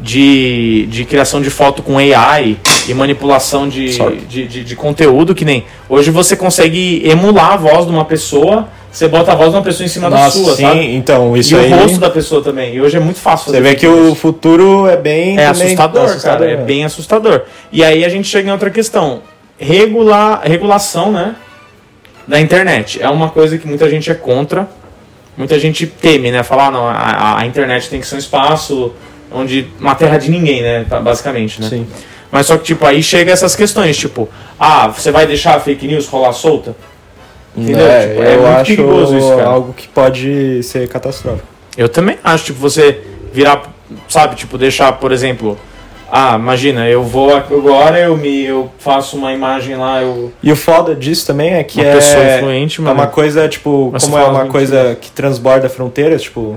de, 0.00 0.86
de 0.86 1.04
criação 1.04 1.40
de 1.40 1.50
foto 1.50 1.82
com 1.82 1.98
AI 1.98 2.58
e 2.88 2.94
manipulação 2.94 3.68
de, 3.68 3.96
de, 4.28 4.46
de, 4.46 4.64
de 4.64 4.76
conteúdo, 4.76 5.34
que 5.34 5.44
nem. 5.44 5.64
Hoje 5.88 6.10
você 6.10 6.36
consegue 6.36 7.02
emular 7.08 7.52
a 7.52 7.56
voz 7.56 7.86
de 7.86 7.92
uma 7.92 8.04
pessoa, 8.04 8.68
você 8.90 9.08
bota 9.08 9.32
a 9.32 9.34
voz 9.34 9.50
de 9.50 9.56
uma 9.56 9.62
pessoa 9.62 9.84
em 9.84 9.88
cima 9.88 10.10
da 10.10 10.16
Nossa, 10.18 10.38
sua, 10.38 10.54
sim, 10.54 10.62
sabe? 10.62 10.94
então, 10.94 11.36
isso 11.36 11.54
e 11.54 11.58
aí. 11.58 11.72
o 11.72 11.76
rosto 11.76 11.98
da 11.98 12.10
pessoa 12.10 12.42
também. 12.42 12.74
E 12.74 12.80
hoje 12.80 12.96
é 12.96 13.00
muito 13.00 13.18
fácil 13.18 13.46
Você 13.46 13.58
fazer 13.58 13.62
vê 13.62 13.68
fake 13.70 13.80
que 13.80 13.86
news. 13.88 14.12
o 14.12 14.14
futuro 14.14 14.86
é 14.86 14.96
bem. 14.96 15.38
É 15.38 15.46
também- 15.46 15.66
assustador, 15.66 16.20
cara. 16.22 16.50
É 16.50 16.56
né? 16.56 16.62
bem 16.62 16.84
assustador. 16.84 17.42
E 17.72 17.82
aí 17.82 18.04
a 18.04 18.08
gente 18.08 18.28
chega 18.28 18.48
em 18.48 18.52
outra 18.52 18.70
questão. 18.70 19.22
Regular, 19.58 20.42
regulação, 20.44 21.10
né? 21.10 21.34
Da 22.26 22.40
internet. 22.40 23.02
É 23.02 23.08
uma 23.08 23.30
coisa 23.30 23.56
que 23.58 23.66
muita 23.66 23.88
gente 23.88 24.10
é 24.10 24.14
contra. 24.14 24.68
Muita 25.36 25.58
gente 25.58 25.86
teme, 25.86 26.30
né? 26.30 26.42
Falar, 26.42 26.68
ah, 26.68 26.70
não, 26.70 26.86
a, 26.86 27.40
a 27.40 27.46
internet 27.46 27.88
tem 27.88 28.00
que 28.00 28.06
ser 28.06 28.14
um 28.14 28.18
espaço 28.18 28.92
onde. 29.34 29.68
Uma 29.80 29.94
terra 29.94 30.16
de 30.18 30.30
ninguém, 30.30 30.62
né? 30.62 30.86
tá, 30.88 31.00
Basicamente, 31.00 31.60
né? 31.60 31.68
Sim. 31.68 31.86
Mas 32.30 32.46
só 32.46 32.56
que, 32.56 32.64
tipo, 32.64 32.84
aí 32.86 33.02
chega 33.02 33.30
essas 33.32 33.54
questões, 33.54 33.96
tipo, 33.96 34.28
ah, 34.58 34.88
você 34.88 35.10
vai 35.10 35.26
deixar 35.26 35.54
a 35.56 35.60
fake 35.60 35.86
news 35.86 36.06
rolar 36.06 36.32
solta? 36.32 36.74
Entendeu? 37.56 37.86
É, 37.86 38.08
Tipo, 38.08 38.22
é 38.22 38.34
eu 38.34 38.40
muito 38.40 38.52
acho 38.56 38.64
perigoso 38.76 39.16
isso, 39.18 39.28
cara. 39.36 39.46
algo 39.46 39.72
que 39.72 39.86
pode 39.88 40.62
ser 40.64 40.88
catastrófico. 40.88 41.46
Eu 41.76 41.88
também 41.88 42.18
acho, 42.24 42.46
tipo, 42.46 42.58
você 42.58 43.00
virar, 43.32 43.62
sabe, 44.08 44.34
tipo, 44.34 44.58
deixar, 44.58 44.92
por 44.94 45.12
exemplo, 45.12 45.56
ah, 46.10 46.36
imagina, 46.36 46.88
eu 46.88 47.02
vou 47.04 47.34
agora, 47.34 47.98
eu 48.00 48.16
me 48.16 48.44
eu 48.44 48.70
faço 48.78 49.16
uma 49.16 49.32
imagem 49.32 49.76
lá, 49.76 50.02
eu 50.02 50.32
E 50.42 50.50
o 50.50 50.56
foda 50.56 50.94
disso 50.94 51.26
também 51.26 51.54
é 51.54 51.62
que 51.64 51.80
uma 51.80 51.86
é, 51.88 51.94
pessoa 51.94 52.24
influente, 52.36 52.80
é 52.80 52.84
mano. 52.84 52.94
uma 53.00 53.06
coisa, 53.06 53.48
tipo, 53.48 53.90
Mas 53.92 54.04
como 54.04 54.18
é 54.18 54.24
uma 54.24 54.46
coisa 54.46 54.96
que 55.00 55.10
transborda 55.12 55.68
fronteiras, 55.68 56.22
tipo. 56.22 56.56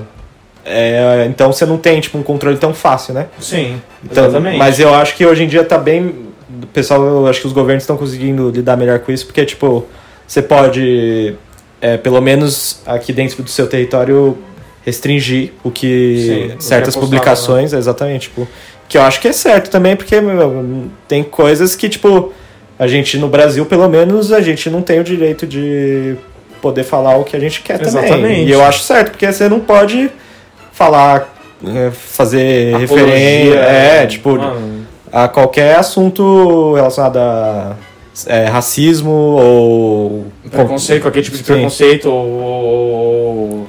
É, 0.70 1.26
então 1.30 1.52
você 1.52 1.66
não 1.66 1.78
tem, 1.78 2.02
tipo, 2.02 2.18
um 2.18 2.24
controle 2.24 2.58
tão 2.58 2.74
fácil, 2.74 3.14
né? 3.14 3.28
Sim, 3.40 3.82
Então, 4.04 4.26
exatamente. 4.26 4.58
Mas 4.58 4.80
eu 4.80 4.94
acho 4.94 5.16
que 5.16 5.26
hoje 5.26 5.44
em 5.44 5.48
dia 5.48 5.64
tá 5.64 5.78
bem. 5.78 6.28
O 6.62 6.68
pessoal, 6.68 7.02
eu 7.02 7.28
acho 7.28 7.40
que 7.40 7.48
os 7.48 7.54
governos 7.54 7.84
estão 7.84 7.96
conseguindo 7.96 8.50
lidar 8.50 8.76
melhor 8.76 9.00
com 9.00 9.12
isso, 9.12 9.26
porque, 9.26 9.46
tipo, 9.46 9.86
você 10.28 10.42
pode, 10.42 11.36
é, 11.80 11.96
pelo 11.98 12.22
menos 12.22 12.82
aqui 12.86 13.14
dentro 13.14 13.42
do 13.42 13.50
seu 13.50 13.68
território, 13.68 14.38
restringir 14.86 15.54
o 15.64 15.72
que. 15.72 16.18
Sim, 16.18 16.34
o 16.34 16.48
que 16.48 16.54
é 16.54 16.60
certas 16.60 16.96
postado, 16.96 17.06
publicações, 17.06 17.74
exatamente, 17.74 18.24
tipo. 18.24 18.48
Que 18.90 18.98
eu 18.98 19.02
acho 19.02 19.20
que 19.20 19.28
é 19.28 19.34
certo 19.34 19.70
também, 19.70 19.96
porque 19.96 20.20
meu, 20.22 20.90
tem 21.08 21.22
coisas 21.24 21.76
que, 21.76 21.90
tipo, 21.90 22.34
a 22.80 22.88
gente 22.88 23.18
no 23.18 23.28
Brasil, 23.28 23.66
pelo 23.66 23.88
menos, 23.90 24.32
a 24.32 24.42
gente 24.42 24.70
não 24.70 24.82
tem 24.82 25.00
o 25.00 25.04
direito 25.04 25.46
de 25.46 26.16
poder 26.62 26.84
falar 26.84 27.18
o 27.18 27.24
que 27.24 27.36
a 27.36 27.40
gente 27.40 27.62
quer 27.62 27.80
também. 27.80 28.04
Exatamente. 28.04 28.50
E 28.50 28.52
eu 28.52 28.64
acho 28.64 28.84
certo, 28.84 29.12
porque 29.12 29.32
você 29.32 29.48
não 29.50 29.60
pode 29.60 30.10
falar, 30.78 31.34
é, 31.66 31.90
fazer 31.92 32.76
Apologia, 32.76 33.06
referência. 33.06 33.60
É, 33.60 34.06
tipo, 34.06 34.38
mano, 34.38 34.86
a 35.12 35.28
qualquer 35.28 35.76
assunto 35.78 36.74
relacionado 36.76 37.18
a 37.18 37.76
é, 38.28 38.46
racismo 38.46 39.10
ou 39.12 40.26
preconceito, 40.52 41.02
qualquer 41.02 41.22
tipo 41.24 41.36
de 41.38 41.44
Sim. 41.44 41.54
preconceito 41.54 42.10
ou, 42.10 43.68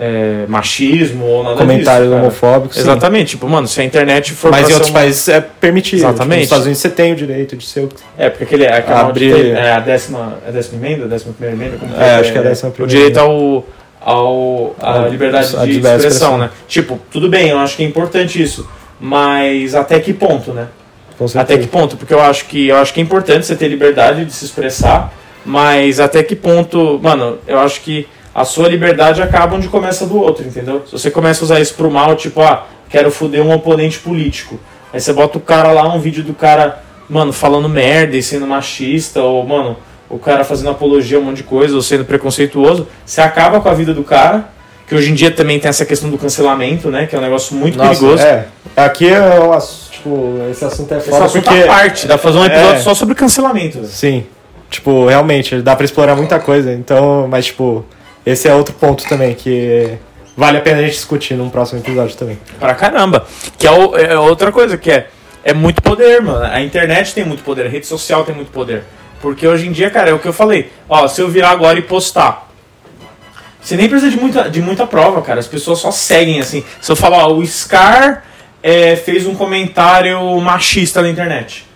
é, 0.00 0.44
machismo 0.48 1.24
ou 1.24 1.42
nada 1.42 1.56
comentários 1.56 2.08
disso, 2.08 2.20
homofóbicos. 2.20 2.76
sim. 2.76 2.82
Exatamente, 2.82 3.30
tipo, 3.30 3.48
mano, 3.48 3.66
se 3.66 3.80
a 3.80 3.84
internet 3.84 4.32
for 4.32 4.50
Mas 4.52 4.68
em 4.68 4.72
outros 4.74 4.90
uma- 4.90 5.00
países 5.00 5.28
é 5.28 5.40
permitido. 5.40 5.98
Tipo, 5.98 6.10
Exatamente. 6.10 6.36
nos 6.38 6.44
Estados 6.44 6.64
Unidos 6.66 6.80
você 6.82 6.90
tem 6.90 7.12
o 7.12 7.16
direito 7.16 7.56
de 7.56 7.66
ser 7.66 7.80
o 7.80 7.88
É, 8.16 8.28
porque 8.30 8.44
aquele 8.44 8.64
é, 8.64 8.84
Abrir- 8.92 9.52
é 9.56 9.72
a 9.72 9.80
décima, 9.80 10.34
é 10.46 10.48
a 10.50 10.52
décima 10.52 10.86
emenda, 10.86 11.04
a 11.04 11.08
décima 11.08 11.32
primeira 11.32 11.56
emenda, 11.64 11.78
como 11.78 12.00
É, 12.00 12.14
acho 12.16 12.30
que 12.30 12.38
é 12.38 12.40
a 12.40 12.44
décima 12.44 12.68
O 12.70 12.72
primeira 12.72 12.96
direito 12.96 13.18
ao, 13.18 13.64
ao 14.00 14.74
a 14.80 15.02
A- 15.04 15.08
liberdade 15.08 15.56
a 15.56 15.64
de 15.64 15.72
expressão, 15.72 15.96
expressão. 15.96 16.38
né? 16.38 16.50
Tipo, 16.66 16.98
tudo 17.10 17.28
bem, 17.28 17.48
eu 17.48 17.58
acho 17.58 17.76
que 17.76 17.82
é 17.82 17.86
importante 17.86 18.40
isso, 18.42 18.68
mas 19.00 19.74
até 19.74 19.98
que 20.00 20.12
ponto, 20.12 20.52
né? 20.52 20.68
Até 21.36 21.58
que 21.58 21.66
ponto? 21.66 21.96
Porque 21.96 22.14
eu 22.14 22.20
acho 22.20 22.44
que 22.46 22.68
eu 22.68 22.76
acho 22.76 22.94
que 22.94 23.00
é 23.00 23.02
importante 23.02 23.44
você 23.44 23.56
ter 23.56 23.66
liberdade 23.66 24.24
de 24.24 24.32
se 24.32 24.44
expressar, 24.44 25.12
mas 25.44 25.98
até 25.98 26.22
que 26.22 26.36
ponto, 26.36 27.00
mano, 27.02 27.38
eu 27.46 27.58
acho 27.58 27.80
que 27.80 28.06
a 28.32 28.44
sua 28.44 28.68
liberdade 28.68 29.20
acaba 29.20 29.56
onde 29.56 29.66
começa 29.66 30.06
do 30.06 30.16
outro, 30.16 30.46
entendeu? 30.46 30.82
Se 30.86 30.92
você 30.92 31.10
começa 31.10 31.42
a 31.42 31.44
usar 31.44 31.60
isso 31.60 31.74
pro 31.74 31.90
mal, 31.90 32.14
tipo, 32.14 32.40
ah, 32.40 32.66
quero 32.88 33.10
foder 33.10 33.42
um 33.42 33.52
oponente 33.52 33.98
político. 33.98 34.60
Aí 34.92 35.00
você 35.00 35.12
bota 35.12 35.38
o 35.38 35.40
cara 35.40 35.72
lá, 35.72 35.92
um 35.92 35.98
vídeo 35.98 36.22
do 36.22 36.32
cara, 36.34 36.80
mano, 37.10 37.32
falando 37.32 37.68
merda 37.68 38.16
e 38.16 38.22
sendo 38.22 38.46
machista, 38.46 39.20
ou, 39.20 39.44
mano, 39.44 39.76
o 40.10 40.18
cara 40.18 40.44
fazendo 40.44 40.70
apologia 40.70 41.18
a 41.18 41.20
um 41.20 41.24
monte 41.24 41.38
de 41.38 41.42
coisa, 41.42 41.74
ou 41.74 41.82
sendo 41.82 42.04
preconceituoso, 42.04 42.86
você 43.04 43.20
acaba 43.20 43.60
com 43.60 43.68
a 43.68 43.74
vida 43.74 43.92
do 43.92 44.02
cara, 44.02 44.48
que 44.86 44.94
hoje 44.94 45.10
em 45.10 45.14
dia 45.14 45.30
também 45.30 45.58
tem 45.60 45.68
essa 45.68 45.84
questão 45.84 46.08
do 46.10 46.16
cancelamento, 46.16 46.88
né? 46.90 47.06
Que 47.06 47.14
é 47.14 47.18
um 47.18 47.22
negócio 47.22 47.54
muito 47.54 47.76
Nossa, 47.76 47.90
perigoso. 47.90 48.22
É. 48.22 48.46
Aqui 48.76 49.08
é 49.08 49.20
um 49.40 49.52
ass- 49.52 49.88
tipo, 49.92 50.40
esse 50.50 50.64
assunto 50.64 50.94
é 50.94 50.98
Esse 50.98 51.10
foda 51.10 51.24
assunto 51.26 51.44
porque 51.44 51.62
parte, 51.64 52.06
dá 52.06 52.16
pra 52.16 52.22
fazer 52.32 52.38
um 52.38 52.44
episódio 52.44 52.76
É. 52.76 52.80
só 52.80 52.94
sobre 52.94 53.14
cancelamento. 53.14 53.78
velho. 53.80 53.88
sim, 53.88 54.24
tipo, 54.70 55.06
realmente 55.06 55.60
dá 55.60 55.76
pra 55.76 55.84
explorar 55.84 56.16
muita 56.16 56.38
coisa. 56.38 56.72
Então, 56.72 57.26
mas 57.28 57.46
tipo, 57.46 57.84
esse 58.24 58.48
é 58.48 58.54
outro 58.54 58.74
ponto 58.74 59.04
também 59.08 59.34
que 59.34 59.98
vale 60.36 60.56
a 60.56 60.60
pena 60.62 60.78
a 60.78 60.82
gente 60.82 60.92
discutir 60.94 61.34
num 61.34 61.50
próximo 61.50 61.80
episódio 61.80 62.16
também. 62.16 62.38
Pra 62.58 62.74
caramba. 62.74 63.26
Que 63.58 63.66
é, 63.66 63.70
o- 63.70 63.94
é 63.96 64.18
outra 64.18 64.50
coisa, 64.52 64.78
que 64.78 64.90
é, 64.90 65.08
é 65.44 65.52
muito 65.52 65.82
poder, 65.82 66.22
mano. 66.22 66.44
A 66.44 66.62
internet 66.62 67.12
tem 67.12 67.24
muito 67.26 67.42
poder, 67.42 67.66
a 67.66 67.68
rede 67.68 67.86
social 67.86 68.24
tem 68.24 68.34
muito 68.34 68.50
poder. 68.52 68.84
Porque 69.20 69.46
hoje 69.46 69.66
em 69.66 69.72
dia, 69.72 69.90
cara, 69.90 70.10
é 70.10 70.12
o 70.12 70.18
que 70.18 70.28
eu 70.28 70.32
falei. 70.32 70.70
Ó, 70.88 71.06
se 71.08 71.20
eu 71.20 71.28
virar 71.28 71.50
agora 71.50 71.78
e 71.78 71.82
postar. 71.82 72.48
Você 73.60 73.76
nem 73.76 73.88
precisa 73.88 74.10
de 74.10 74.16
muita, 74.18 74.48
de 74.48 74.62
muita 74.62 74.86
prova, 74.86 75.20
cara. 75.22 75.40
As 75.40 75.46
pessoas 75.46 75.78
só 75.78 75.90
seguem 75.90 76.40
assim. 76.40 76.64
Se 76.80 76.90
eu 76.90 76.96
falar, 76.96 77.26
ó, 77.26 77.34
o 77.34 77.44
Scar 77.46 78.24
é, 78.62 78.96
fez 78.96 79.26
um 79.26 79.34
comentário 79.34 80.40
machista 80.40 81.02
na 81.02 81.08
internet. 81.08 81.66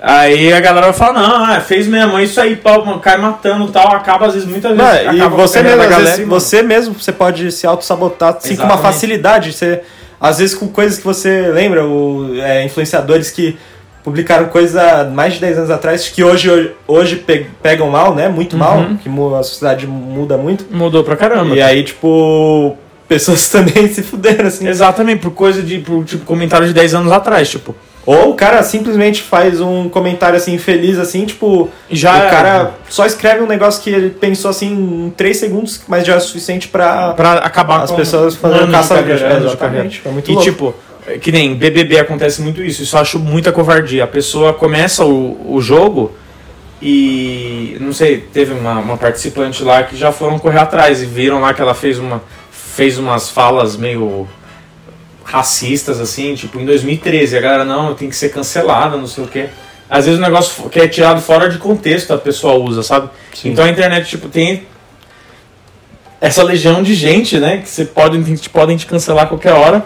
Aí 0.00 0.52
a 0.52 0.60
galera 0.60 0.86
vai 0.86 0.92
falar, 0.92 1.12
não, 1.20 1.44
ah, 1.44 1.60
fez 1.60 1.88
mesmo, 1.88 2.16
é 2.16 2.22
isso 2.22 2.40
aí, 2.40 2.54
pau, 2.54 3.00
cai 3.00 3.16
matando 3.16 3.66
e 3.66 3.72
tal, 3.72 3.88
acaba 3.96 4.26
às 4.26 4.34
vezes 4.34 4.48
muitas 4.48 4.76
vezes. 4.76 5.04
Mano, 5.06 5.18
e 5.18 5.28
você 5.28 5.60
mesmo, 5.60 5.78
galera, 5.78 6.04
vezes, 6.04 6.28
você 6.28 6.62
mesmo, 6.62 6.94
você 6.94 7.10
pode 7.10 7.50
se 7.50 7.66
auto-sabotar 7.66 8.36
assim, 8.36 8.54
com 8.54 8.62
uma 8.62 8.78
facilidade. 8.78 9.52
Você, 9.52 9.82
às 10.20 10.38
vezes 10.38 10.54
com 10.54 10.68
coisas 10.68 10.98
que 10.98 11.04
você 11.04 11.48
lembra, 11.48 11.84
o, 11.84 12.32
é, 12.40 12.64
influenciadores 12.64 13.30
que 13.32 13.58
publicaram 14.04 14.46
coisa 14.46 15.04
mais 15.12 15.34
de 15.34 15.40
10 15.40 15.58
anos 15.58 15.70
atrás, 15.70 16.08
que 16.08 16.22
hoje, 16.24 16.50
hoje, 16.50 16.72
hoje 16.86 17.16
pe- 17.16 17.46
pegam 17.62 17.90
mal, 17.90 18.14
né? 18.14 18.28
Muito 18.28 18.56
mal, 18.56 18.78
Uhum. 18.78 18.96
que 18.96 19.08
mu- 19.08 19.34
a 19.34 19.42
sociedade 19.42 19.86
muda 19.86 20.36
muito. 20.36 20.64
Mudou 20.70 21.04
pra 21.04 21.16
caramba. 21.16 21.54
E 21.54 21.60
aí, 21.62 21.82
tipo, 21.82 22.76
pessoas 23.08 23.48
também 23.50 23.88
se 23.88 24.02
fuderam, 24.02 24.46
assim. 24.46 24.66
Exatamente, 24.66 25.20
por 25.20 25.30
coisa 25.32 25.62
de. 25.62 25.78
Por, 25.78 26.04
tipo, 26.04 26.24
comentário 26.24 26.66
de 26.66 26.72
10 26.72 26.94
anos 26.94 27.12
atrás. 27.12 27.48
Tipo, 27.50 27.74
Ou 28.06 28.30
o 28.30 28.34
cara 28.34 28.62
simplesmente 28.62 29.20
faz 29.20 29.60
um 29.60 29.86
comentário 29.90 30.34
assim 30.34 30.54
infeliz 30.54 30.98
assim, 30.98 31.26
tipo, 31.26 31.68
Já 31.90 32.14
o 32.14 32.22
é. 32.22 32.30
cara 32.30 32.70
só 32.88 33.04
escreve 33.04 33.42
um 33.42 33.46
negócio 33.46 33.82
que 33.82 33.90
ele 33.90 34.08
pensou 34.08 34.50
assim 34.50 34.72
em 34.72 35.10
3 35.14 35.36
segundos, 35.36 35.82
mas 35.86 36.06
já 36.06 36.14
é 36.14 36.16
o 36.16 36.20
suficiente 36.20 36.68
pra 36.68 37.12
Pra 37.12 37.32
acabar 37.34 37.82
as 37.82 37.90
com 37.90 37.96
pessoas 37.98 38.34
fazendo 38.34 38.70
caça 38.72 38.94
de 38.94 39.00
carreira, 39.02 39.20
é, 39.20 39.28
carreira. 39.28 39.46
exatamente. 39.46 40.02
É 40.06 40.08
muito 40.10 40.30
e 40.30 40.32
louco. 40.34 40.50
tipo, 40.50 40.74
que 41.20 41.32
nem 41.32 41.54
BBB 41.54 41.98
acontece 41.98 42.42
muito 42.42 42.62
isso. 42.62 42.82
Isso 42.82 42.96
eu 42.96 43.00
acho 43.00 43.18
muita 43.18 43.52
covardia. 43.52 44.04
A 44.04 44.06
pessoa 44.06 44.52
começa 44.52 45.04
o, 45.04 45.54
o 45.54 45.60
jogo 45.60 46.14
e 46.80 47.76
não 47.80 47.92
sei, 47.92 48.18
teve 48.18 48.52
uma, 48.52 48.78
uma 48.78 48.96
participante 48.96 49.62
lá 49.62 49.82
que 49.82 49.96
já 49.96 50.12
foram 50.12 50.38
correr 50.38 50.58
atrás 50.58 51.02
e 51.02 51.06
viram 51.06 51.40
lá 51.40 51.52
que 51.52 51.60
ela 51.60 51.74
fez 51.74 51.98
uma 51.98 52.22
fez 52.50 52.96
umas 52.96 53.28
falas 53.28 53.76
meio 53.76 54.28
racistas 55.24 56.00
assim, 56.00 56.34
tipo 56.34 56.60
em 56.60 56.64
2013. 56.64 57.36
A 57.36 57.40
galera 57.40 57.64
não, 57.64 57.94
tem 57.94 58.08
que 58.08 58.16
ser 58.16 58.28
cancelada, 58.28 58.96
não 58.96 59.06
sei 59.06 59.24
o 59.24 59.26
quê. 59.26 59.48
Às 59.90 60.04
vezes 60.04 60.20
o 60.20 60.22
negócio 60.22 60.68
que 60.68 60.78
é 60.78 60.86
tirado 60.86 61.20
fora 61.20 61.48
de 61.48 61.58
contexto 61.58 62.12
a 62.12 62.18
pessoa 62.18 62.54
usa, 62.54 62.82
sabe? 62.82 63.10
Sim. 63.34 63.50
Então 63.50 63.64
a 63.64 63.68
internet 63.68 64.08
tipo 64.08 64.28
tem 64.28 64.66
essa 66.20 66.42
legião 66.42 66.82
de 66.82 66.94
gente, 66.94 67.38
né? 67.38 67.58
Que 67.58 67.68
você 67.68 67.84
pode, 67.84 68.36
te 68.36 68.50
podem 68.50 68.76
te 68.76 68.86
cancelar 68.86 69.24
a 69.24 69.26
qualquer 69.26 69.52
hora. 69.52 69.84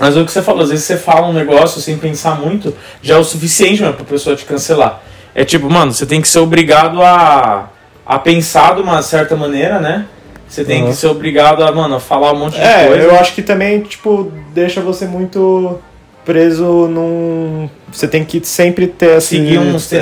Mas 0.00 0.16
é 0.16 0.20
o 0.20 0.24
que 0.24 0.32
você 0.32 0.40
falou, 0.42 0.62
às 0.62 0.70
vezes 0.70 0.84
você 0.86 0.96
fala 0.96 1.26
um 1.28 1.32
negócio 1.32 1.80
sem 1.80 1.96
pensar 1.98 2.40
muito, 2.40 2.74
já 3.02 3.16
é 3.16 3.18
o 3.18 3.24
suficiente 3.24 3.82
mesmo 3.82 3.94
pra 3.96 4.04
pessoa 4.04 4.34
te 4.34 4.44
cancelar. 4.46 5.00
É 5.34 5.44
tipo, 5.44 5.70
mano, 5.70 5.92
você 5.92 6.06
tem 6.06 6.20
que 6.22 6.28
ser 6.28 6.38
obrigado 6.40 7.02
a, 7.02 7.68
a 8.06 8.18
pensar 8.18 8.74
de 8.76 8.80
uma 8.82 9.02
certa 9.02 9.36
maneira, 9.36 9.78
né? 9.78 10.06
Você 10.48 10.64
tem 10.64 10.82
Uhum. 10.82 10.88
que 10.88 10.96
ser 10.96 11.06
obrigado 11.06 11.62
a, 11.62 11.70
mano, 11.70 11.94
a 11.96 12.00
falar 12.00 12.32
um 12.32 12.38
monte 12.40 12.54
de 12.54 12.60
É, 12.60 12.86
coisa. 12.88 13.02
eu 13.04 13.14
acho 13.20 13.34
que 13.34 13.42
também, 13.42 13.80
tipo, 13.82 14.32
deixa 14.52 14.80
você 14.80 15.04
muito 15.06 15.78
preso 16.24 16.64
num. 16.88 17.68
Você 17.92 18.08
tem 18.08 18.24
que 18.24 18.44
sempre 18.44 18.86
ter 18.88 19.18
esse. 19.18 19.28
Seguir 19.36 19.58
uns. 19.58 19.92
é, 19.92 19.96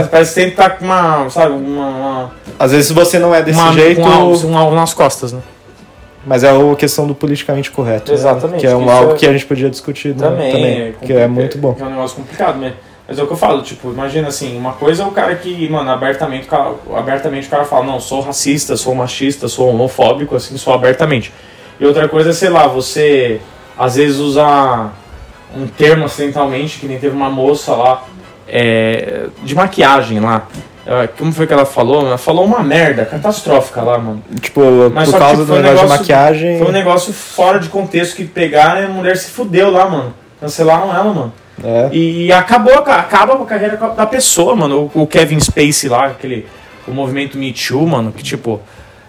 é. 0.00 0.02
Parece 0.02 0.34
que 0.34 0.40
sempre 0.40 0.56
tá 0.56 0.68
com 0.68 0.84
uma. 0.84 1.30
Sabe, 1.30 1.52
uma. 1.54 1.86
uma, 1.88 2.30
Às 2.58 2.72
vezes 2.72 2.90
você 2.90 3.18
não 3.18 3.34
é 3.34 3.42
desse 3.42 3.58
uma 3.58 3.72
jeito, 3.72 4.00
com 4.00 4.08
um 4.46 4.58
algo 4.58 4.74
nas 4.74 4.92
costas, 4.92 5.32
né? 5.32 5.40
Mas 6.26 6.44
é 6.44 6.50
a 6.50 6.76
questão 6.76 7.06
do 7.06 7.14
politicamente 7.14 7.70
correto. 7.70 8.10
né? 8.12 8.18
Exatamente, 8.18 8.60
Que 8.60 8.66
é 8.66 8.74
um, 8.76 8.88
algo 8.90 9.12
é- 9.12 9.16
que 9.16 9.26
a 9.26 9.32
gente 9.32 9.46
podia 9.46 9.70
discutir 9.70 10.14
né, 10.14 10.28
Também, 10.28 10.52
também, 10.52 10.94
que 11.02 11.12
é 11.12 11.26
muito 11.26 11.58
bom. 11.58 11.74
Que 11.74 11.82
é 11.82 11.86
um 11.86 11.90
negócio 11.90 12.16
complicado 12.16 12.58
mesmo. 12.58 12.76
Mas 13.06 13.18
é 13.18 13.22
o 13.22 13.26
que 13.26 13.32
eu 13.34 13.36
falo, 13.36 13.60
tipo, 13.60 13.90
imagina 13.90 14.28
assim, 14.28 14.56
uma 14.56 14.72
coisa 14.72 15.02
é 15.02 15.06
o 15.06 15.10
cara 15.10 15.34
que, 15.36 15.68
mano, 15.68 15.90
abertamente, 15.90 16.48
abertamente 16.96 17.46
o 17.46 17.50
cara 17.50 17.64
fala, 17.64 17.84
não, 17.84 18.00
sou 18.00 18.22
racista, 18.22 18.76
sou 18.78 18.94
machista, 18.94 19.46
sou 19.46 19.68
homofóbico, 19.68 20.34
assim, 20.34 20.56
sou 20.56 20.72
abertamente. 20.72 21.30
E 21.78 21.84
outra 21.84 22.08
coisa 22.08 22.30
é, 22.30 22.32
sei 22.32 22.48
lá, 22.48 22.66
você 22.66 23.40
às 23.78 23.96
vezes 23.96 24.18
usar 24.18 24.94
um 25.54 25.66
termo 25.66 26.06
acidentalmente, 26.06 26.78
que 26.78 26.86
nem 26.86 26.98
teve 26.98 27.14
uma 27.14 27.28
moça 27.28 27.74
lá, 27.74 28.04
é, 28.48 29.26
de 29.42 29.54
maquiagem 29.54 30.20
lá. 30.20 30.46
É, 30.86 31.06
Como 31.06 31.32
foi 31.32 31.46
que 31.46 31.52
ela 31.52 31.64
falou? 31.64 32.06
Ela 32.06 32.18
falou 32.18 32.44
uma 32.44 32.62
merda 32.62 33.04
catastrófica 33.04 33.82
lá, 33.82 33.98
mano. 33.98 34.22
Tipo, 34.40 34.90
Mas 34.92 35.10
por 35.10 35.18
causa 35.18 35.42
tipo, 35.42 35.46
do 35.46 35.54
um 35.58 35.62
negócio 35.62 35.88
de 35.88 35.98
maquiagem. 35.98 36.58
Foi 36.58 36.68
um 36.68 36.72
negócio 36.72 37.12
fora 37.12 37.58
de 37.58 37.68
contexto 37.68 38.16
que 38.16 38.24
pegaram 38.24 38.82
e 38.82 38.84
a 38.84 38.88
mulher 38.88 39.16
se 39.16 39.30
fudeu 39.30 39.70
lá, 39.70 39.88
mano. 39.88 40.14
Cancelaram 40.40 40.94
ela, 40.94 41.04
mano. 41.04 41.32
É. 41.62 41.88
E 41.92 42.32
acabou, 42.32 42.74
acaba 42.74 43.34
a 43.34 43.46
carreira 43.46 43.76
da 43.76 44.06
pessoa, 44.06 44.54
mano. 44.54 44.90
O 44.92 45.06
Kevin 45.06 45.40
Spacey 45.40 45.88
lá, 45.88 46.06
aquele. 46.06 46.46
O 46.86 46.90
movimento 46.90 47.38
Me 47.38 47.52
Too, 47.52 47.86
mano, 47.86 48.12
que 48.12 48.22
tipo. 48.22 48.60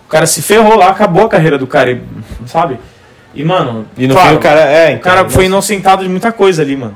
O 0.05 0.07
cara 0.07 0.25
se 0.25 0.41
ferrou 0.41 0.77
lá, 0.77 0.89
acabou 0.89 1.25
a 1.25 1.29
carreira 1.29 1.57
do 1.57 1.65
cara, 1.67 1.91
e- 1.91 2.01
sabe? 2.45 2.79
E, 3.33 3.43
mano. 3.43 3.85
E 3.97 4.07
no 4.07 4.13
claro, 4.13 4.29
fim 4.29 4.35
o 4.35 4.39
cara. 4.39 4.61
É, 4.61 4.95
o 4.95 4.99
cara 4.99 5.29
foi 5.29 5.45
inocentado 5.45 6.03
de 6.03 6.09
muita 6.09 6.31
coisa 6.31 6.61
ali, 6.61 6.77
mano. 6.77 6.95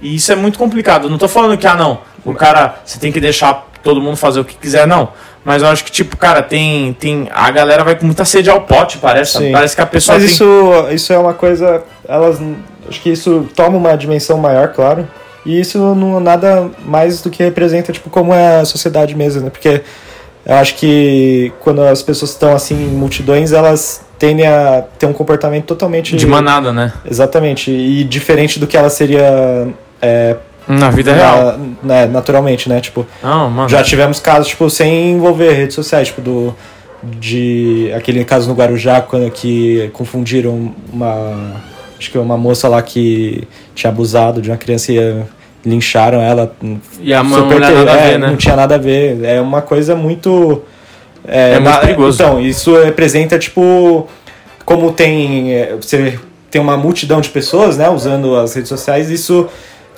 E 0.00 0.14
isso 0.14 0.32
é 0.32 0.36
muito 0.36 0.58
complicado. 0.58 1.04
Eu 1.04 1.10
não 1.10 1.18
tô 1.18 1.28
falando 1.28 1.58
que, 1.58 1.66
ah, 1.66 1.74
não, 1.74 1.98
o 2.24 2.32
cara, 2.32 2.76
você 2.84 2.98
tem 2.98 3.12
que 3.12 3.20
deixar 3.20 3.66
todo 3.84 4.00
mundo 4.00 4.16
fazer 4.16 4.40
o 4.40 4.44
que 4.44 4.56
quiser, 4.56 4.86
não. 4.86 5.10
Mas 5.44 5.62
eu 5.62 5.68
acho 5.68 5.84
que, 5.84 5.92
tipo, 5.92 6.16
cara, 6.16 6.42
tem. 6.42 6.94
tem 6.94 7.28
a 7.30 7.50
galera 7.50 7.84
vai 7.84 7.94
com 7.94 8.06
muita 8.06 8.24
sede 8.24 8.48
ao 8.48 8.62
pote, 8.62 8.98
parece. 8.98 9.38
Sim. 9.38 9.52
Parece 9.52 9.76
que 9.76 9.82
a 9.82 9.86
pessoa 9.86 10.18
Mas 10.18 10.24
tem. 10.24 10.32
isso, 10.32 10.88
isso 10.90 11.12
é 11.12 11.18
uma 11.18 11.34
coisa. 11.34 11.82
Elas. 12.08 12.40
Acho 12.88 13.00
que 13.00 13.10
isso 13.10 13.46
toma 13.54 13.76
uma 13.76 13.96
dimensão 13.96 14.38
maior, 14.38 14.68
claro. 14.68 15.06
E 15.44 15.60
isso 15.60 15.78
não 15.94 16.16
é 16.16 16.20
nada 16.20 16.70
mais 16.84 17.20
do 17.20 17.28
que 17.28 17.42
representa, 17.42 17.92
tipo, 17.92 18.08
como 18.08 18.32
é 18.32 18.60
a 18.60 18.64
sociedade 18.64 19.14
mesmo, 19.14 19.42
né? 19.42 19.50
Porque 19.50 19.82
eu 20.46 20.54
acho 20.56 20.74
que 20.76 21.52
quando 21.60 21.82
as 21.82 22.02
pessoas 22.02 22.30
estão 22.30 22.54
assim 22.54 22.74
em 22.74 22.88
multidões, 22.88 23.52
elas 23.52 24.04
tendem 24.18 24.46
a 24.46 24.84
ter 24.98 25.06
um 25.06 25.12
comportamento 25.12 25.66
totalmente. 25.66 26.16
De 26.16 26.26
manada, 26.26 26.72
né? 26.72 26.92
Exatamente. 27.08 27.70
E 27.70 28.04
diferente 28.04 28.58
do 28.58 28.66
que 28.66 28.76
ela 28.76 28.90
seria. 28.90 29.68
É, 30.00 30.36
Na 30.66 30.90
vida 30.90 31.12
real. 31.12 31.58
na- 31.82 31.94
né, 32.02 32.06
naturalmente, 32.06 32.68
né? 32.68 32.80
Tipo, 32.80 33.06
Não, 33.22 33.50
mano. 33.50 33.68
já 33.68 33.82
tivemos 33.82 34.18
casos, 34.20 34.48
tipo, 34.48 34.68
sem 34.70 35.12
envolver 35.12 35.52
redes 35.52 35.74
sociais, 35.74 36.08
tipo, 36.08 36.20
do. 36.20 36.54
De. 37.02 37.90
Aquele 37.94 38.24
caso 38.24 38.48
no 38.48 38.54
Guarujá, 38.54 39.00
quando 39.02 39.30
que 39.30 39.90
confundiram 39.92 40.74
uma. 40.92 41.62
Acho 41.98 42.10
que 42.10 42.18
uma 42.18 42.36
moça 42.36 42.66
lá 42.68 42.80
que 42.82 43.46
tinha 43.74 43.90
abusado 43.90 44.40
de 44.40 44.50
uma 44.50 44.56
criança 44.56 44.90
e 44.92 45.22
lincharam 45.64 46.20
ela. 46.20 46.54
E 47.00 47.12
a 47.12 47.22
mãe 47.22 47.42
Super 47.42 47.62
a 47.62 47.70
é, 47.70 48.10
ver, 48.10 48.18
né? 48.18 48.26
Não 48.28 48.36
tinha 48.36 48.56
nada 48.56 48.74
a 48.74 48.78
ver. 48.78 49.22
É 49.22 49.40
uma 49.40 49.60
coisa 49.62 49.94
muito. 49.94 50.62
É 51.26 51.58
muito 51.58 51.80
perigoso. 51.80 52.22
Então, 52.22 52.40
isso 52.40 52.74
representa, 52.82 53.38
tipo. 53.38 54.08
Como 54.64 54.90
tem. 54.92 55.52
é, 55.52 55.76
Você 55.80 56.18
tem 56.50 56.60
uma 56.60 56.76
multidão 56.76 57.20
de 57.20 57.28
pessoas, 57.30 57.76
né, 57.76 57.90
usando 57.90 58.36
as 58.36 58.54
redes 58.54 58.68
sociais, 58.68 59.10
isso 59.10 59.48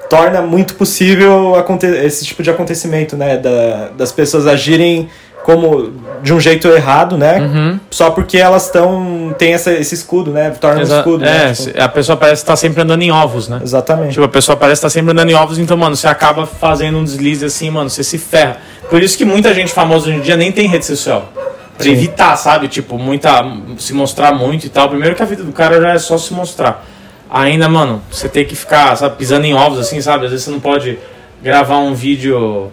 torna 0.09 0.42
muito 0.42 0.74
possível 0.74 1.54
esse 2.02 2.24
tipo 2.24 2.42
de 2.42 2.50
acontecimento, 2.50 3.16
né? 3.16 3.36
Da, 3.36 3.88
das 3.96 4.12
pessoas 4.12 4.46
agirem 4.46 5.09
como 5.44 5.92
de 6.22 6.32
um 6.34 6.40
jeito 6.40 6.66
errado, 6.68 7.16
né? 7.16 7.38
Uhum. 7.38 7.80
Só 7.90 8.11
porque 8.11 8.36
elas 8.36 8.66
estão. 8.66 9.32
tem 9.38 9.52
essa, 9.54 9.72
esse 9.72 9.94
escudo, 9.94 10.32
né? 10.32 10.50
Torna 10.50 10.80
um 10.80 10.82
Exa- 10.82 10.98
escudo. 10.98 11.24
é, 11.24 11.28
né? 11.46 11.52
Tipo, 11.52 11.80
a 11.80 11.88
pessoa 11.88 12.16
parece 12.16 12.42
estar 12.42 12.57
sempre 12.57 12.82
andando 12.82 13.02
em 13.02 13.12
ovos, 13.12 13.48
né? 13.48 13.61
exatamente. 13.62 14.14
Tipo, 14.14 14.24
a 14.24 14.28
pessoa 14.28 14.57
parece 14.57 14.80
estar 14.80 14.90
sempre 14.90 15.12
andando 15.12 15.30
em 15.30 15.34
ovos, 15.34 15.59
então, 15.59 15.76
mano, 15.76 15.94
você 15.94 16.09
acaba 16.09 16.46
fazendo 16.46 16.98
um 16.98 17.04
deslize 17.04 17.44
assim, 17.44 17.70
mano, 17.70 17.88
você 17.88 18.02
se 18.02 18.18
ferra. 18.18 18.57
Por 18.90 19.00
isso 19.02 19.16
que 19.16 19.24
muita 19.24 19.54
gente 19.54 19.72
famosa 19.72 20.09
hoje 20.09 20.18
em 20.18 20.20
dia 20.20 20.36
nem 20.36 20.50
tem 20.50 20.66
rede 20.66 20.84
social. 20.84 21.32
Pra 21.76 21.84
Sim. 21.84 21.92
evitar, 21.92 22.34
sabe? 22.36 22.66
Tipo, 22.68 22.98
muita. 22.98 23.44
se 23.78 23.92
mostrar 23.92 24.32
muito 24.32 24.64
e 24.66 24.68
tal. 24.68 24.88
Primeiro 24.88 25.14
que 25.14 25.22
a 25.22 25.26
vida 25.26 25.44
do 25.44 25.52
cara 25.52 25.80
já 25.80 25.90
é 25.92 25.98
só 25.98 26.16
se 26.18 26.32
mostrar. 26.32 26.84
Ainda, 27.31 27.68
mano, 27.68 28.03
você 28.11 28.29
tem 28.29 28.45
que 28.45 28.55
ficar, 28.55 28.95
sabe, 28.97 29.16
pisando 29.16 29.47
em 29.47 29.55
ovos, 29.55 29.79
assim, 29.79 30.01
sabe? 30.01 30.24
Às 30.27 30.31
vezes 30.31 30.45
você 30.45 30.51
não 30.51 30.61
pode 30.61 30.99
gravar 31.43 31.79
um 31.79 31.95
vídeo, 31.95 32.70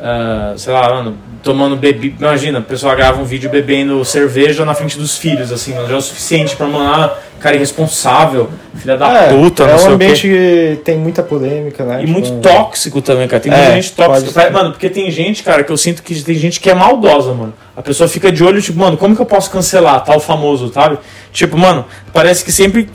ah, 0.00 0.54
sei 0.56 0.72
lá, 0.72 0.88
mano, 0.94 1.16
tomando 1.42 1.76
bebida. 1.76 2.16
Imagina, 2.24 2.58
a 2.58 2.62
pessoa 2.62 2.94
grava 2.94 3.20
um 3.20 3.24
vídeo 3.24 3.48
bebendo 3.48 4.04
cerveja 4.04 4.64
na 4.64 4.74
frente 4.74 4.98
dos 4.98 5.16
filhos, 5.16 5.50
assim, 5.52 5.74
mano, 5.74 5.88
já 5.88 5.94
é 5.94 5.98
o 5.98 6.02
suficiente 6.02 6.54
pra, 6.56 6.66
mano, 6.66 6.92
ah, 6.92 7.16
cara 7.40 7.56
irresponsável, 7.56 8.50
filha 8.74 8.96
da 8.96 9.24
É, 9.24 9.28
puta, 9.28 9.64
é 9.64 9.72
não 9.72 9.78
sei 9.78 9.88
um 9.90 9.94
o 9.94 9.98
quê. 9.98 10.04
ambiente 10.04 10.22
que 10.28 10.80
tem 10.84 10.98
muita 10.98 11.22
polêmica, 11.22 11.84
né? 11.84 11.96
E 12.02 12.06
Tipo, 12.06 12.12
muito 12.12 12.32
tóxico 12.40 13.00
também, 13.00 13.28
cara. 13.28 13.40
Tem 13.42 13.52
É, 13.52 13.56
muita 13.56 13.72
gente 13.74 13.92
tóxica. 13.92 14.32
Pra-. 14.32 14.50
Mano, 14.50 14.72
porque 14.72 14.88
tem 14.90 15.10
gente, 15.10 15.42
cara, 15.42 15.62
que 15.64 15.70
eu 15.72 15.76
sinto 15.76 16.02
que 16.02 16.20
tem 16.22 16.34
gente 16.34 16.60
que 16.60 16.68
é 16.68 16.74
maldosa, 16.74 17.32
mano. 17.32 17.54
A 17.76 17.82
pessoa 17.82 18.08
fica 18.08 18.30
de 18.32 18.42
olho, 18.44 18.60
tipo, 18.60 18.78
mano, 18.78 18.96
como 18.96 19.14
que 19.14 19.22
eu 19.22 19.26
posso 19.26 19.50
cancelar 19.50 20.02
tal 20.04 20.18
famoso, 20.20 20.72
sabe? 20.72 20.98
Tipo, 21.32 21.56
mano, 21.56 21.84
parece 22.12 22.42
que 22.44 22.50
sempre 22.50 22.88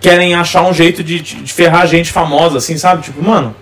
querem 0.00 0.34
achar 0.34 0.62
um 0.62 0.72
jeito 0.72 1.02
de, 1.02 1.20
de, 1.20 1.52
ferrar 1.52 1.86
gente 1.86 2.12
famosa, 2.12 2.58
assim, 2.58 2.76
sabe? 2.76 3.02
Tipo, 3.02 3.22
mano, 3.22 3.54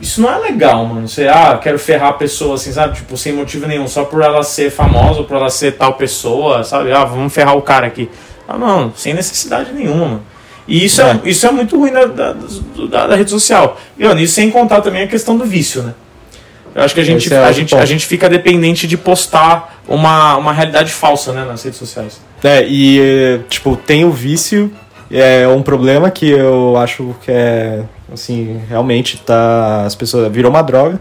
isso 0.00 0.20
não 0.20 0.32
é 0.32 0.38
legal, 0.38 0.84
mano. 0.84 1.06
Você, 1.06 1.28
ah, 1.28 1.58
quero 1.62 1.78
ferrar 1.78 2.10
a 2.10 2.14
pessoa, 2.14 2.54
assim, 2.54 2.72
sabe? 2.72 2.96
Tipo, 2.96 3.16
sem 3.16 3.32
motivo 3.32 3.66
nenhum, 3.66 3.86
só 3.86 4.04
por 4.04 4.22
ela 4.22 4.42
ser 4.42 4.70
famosa 4.70 5.20
ou 5.20 5.24
por 5.24 5.36
ela 5.36 5.50
ser 5.50 5.72
tal 5.72 5.94
pessoa, 5.94 6.64
sabe? 6.64 6.92
Ah, 6.92 7.04
vamos 7.04 7.32
ferrar 7.32 7.56
o 7.56 7.62
cara 7.62 7.86
aqui. 7.86 8.08
Ah, 8.48 8.58
não, 8.58 8.92
sem 8.96 9.14
necessidade 9.14 9.72
nenhuma, 9.72 10.06
mano. 10.06 10.22
E 10.66 10.84
isso 10.84 11.02
é, 11.02 11.20
isso 11.24 11.46
é 11.46 11.50
muito 11.50 11.76
ruim 11.76 11.92
da, 11.92 12.06
da, 12.06 12.36
da, 12.88 13.06
da 13.08 13.16
rede 13.16 13.30
social. 13.30 13.78
E, 13.98 14.04
mano, 14.04 14.20
isso 14.20 14.34
sem 14.34 14.50
contar 14.50 14.80
também 14.80 15.02
a 15.02 15.06
questão 15.06 15.36
do 15.36 15.44
vício, 15.44 15.82
né? 15.82 15.94
Eu 16.74 16.82
acho 16.82 16.94
que 16.94 17.00
a 17.00 17.04
gente, 17.04 17.32
é 17.32 17.36
a 17.36 17.52
gente, 17.52 17.70
ponto. 17.70 17.82
a 17.82 17.86
gente 17.86 18.06
fica 18.06 18.28
dependente 18.28 18.86
de 18.86 18.96
postar 18.96 19.82
uma, 19.86 20.36
uma 20.36 20.52
realidade 20.52 20.90
falsa, 20.90 21.32
né, 21.32 21.44
nas 21.44 21.62
redes 21.62 21.78
sociais. 21.78 22.20
É, 22.42 22.64
e, 22.66 23.40
tipo, 23.48 23.76
tem 23.76 24.04
o 24.04 24.10
vício, 24.10 24.72
é 25.12 25.46
um 25.48 25.62
problema 25.62 26.10
que 26.10 26.30
eu 26.30 26.76
acho 26.76 27.14
que 27.22 27.30
é, 27.30 27.84
assim, 28.12 28.60
realmente 28.68 29.18
tá, 29.18 29.84
as 29.84 29.94
pessoas, 29.94 30.32
virou 30.32 30.50
uma 30.50 30.62
droga, 30.62 31.00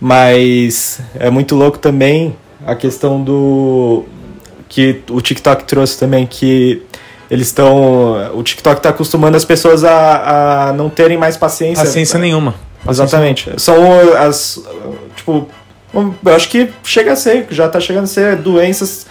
mas 0.00 1.00
é 1.18 1.30
muito 1.30 1.54
louco 1.54 1.78
também 1.78 2.36
a 2.66 2.74
questão 2.74 3.22
do, 3.22 4.04
que 4.68 5.02
o 5.10 5.20
TikTok 5.20 5.64
trouxe 5.64 5.98
também, 5.98 6.26
que 6.26 6.82
eles 7.30 7.48
estão, 7.48 8.30
o 8.34 8.42
TikTok 8.42 8.80
tá 8.80 8.90
acostumando 8.90 9.36
as 9.36 9.44
pessoas 9.44 9.84
a, 9.84 10.68
a 10.68 10.72
não 10.72 10.88
terem 10.88 11.16
mais 11.16 11.36
paciência. 11.36 11.84
Paciência 11.84 12.18
nenhuma. 12.18 12.54
Exatamente. 12.88 13.50
São 13.58 13.76
as. 14.16 14.62
Tipo, 15.16 15.48
eu 15.94 16.34
acho 16.34 16.48
que 16.48 16.70
chega 16.84 17.12
a 17.12 17.16
ser, 17.16 17.46
já 17.50 17.68
tá 17.68 17.80
chegando 17.80 18.04
a 18.04 18.08
ser 18.08 18.36
doenças 18.36 19.06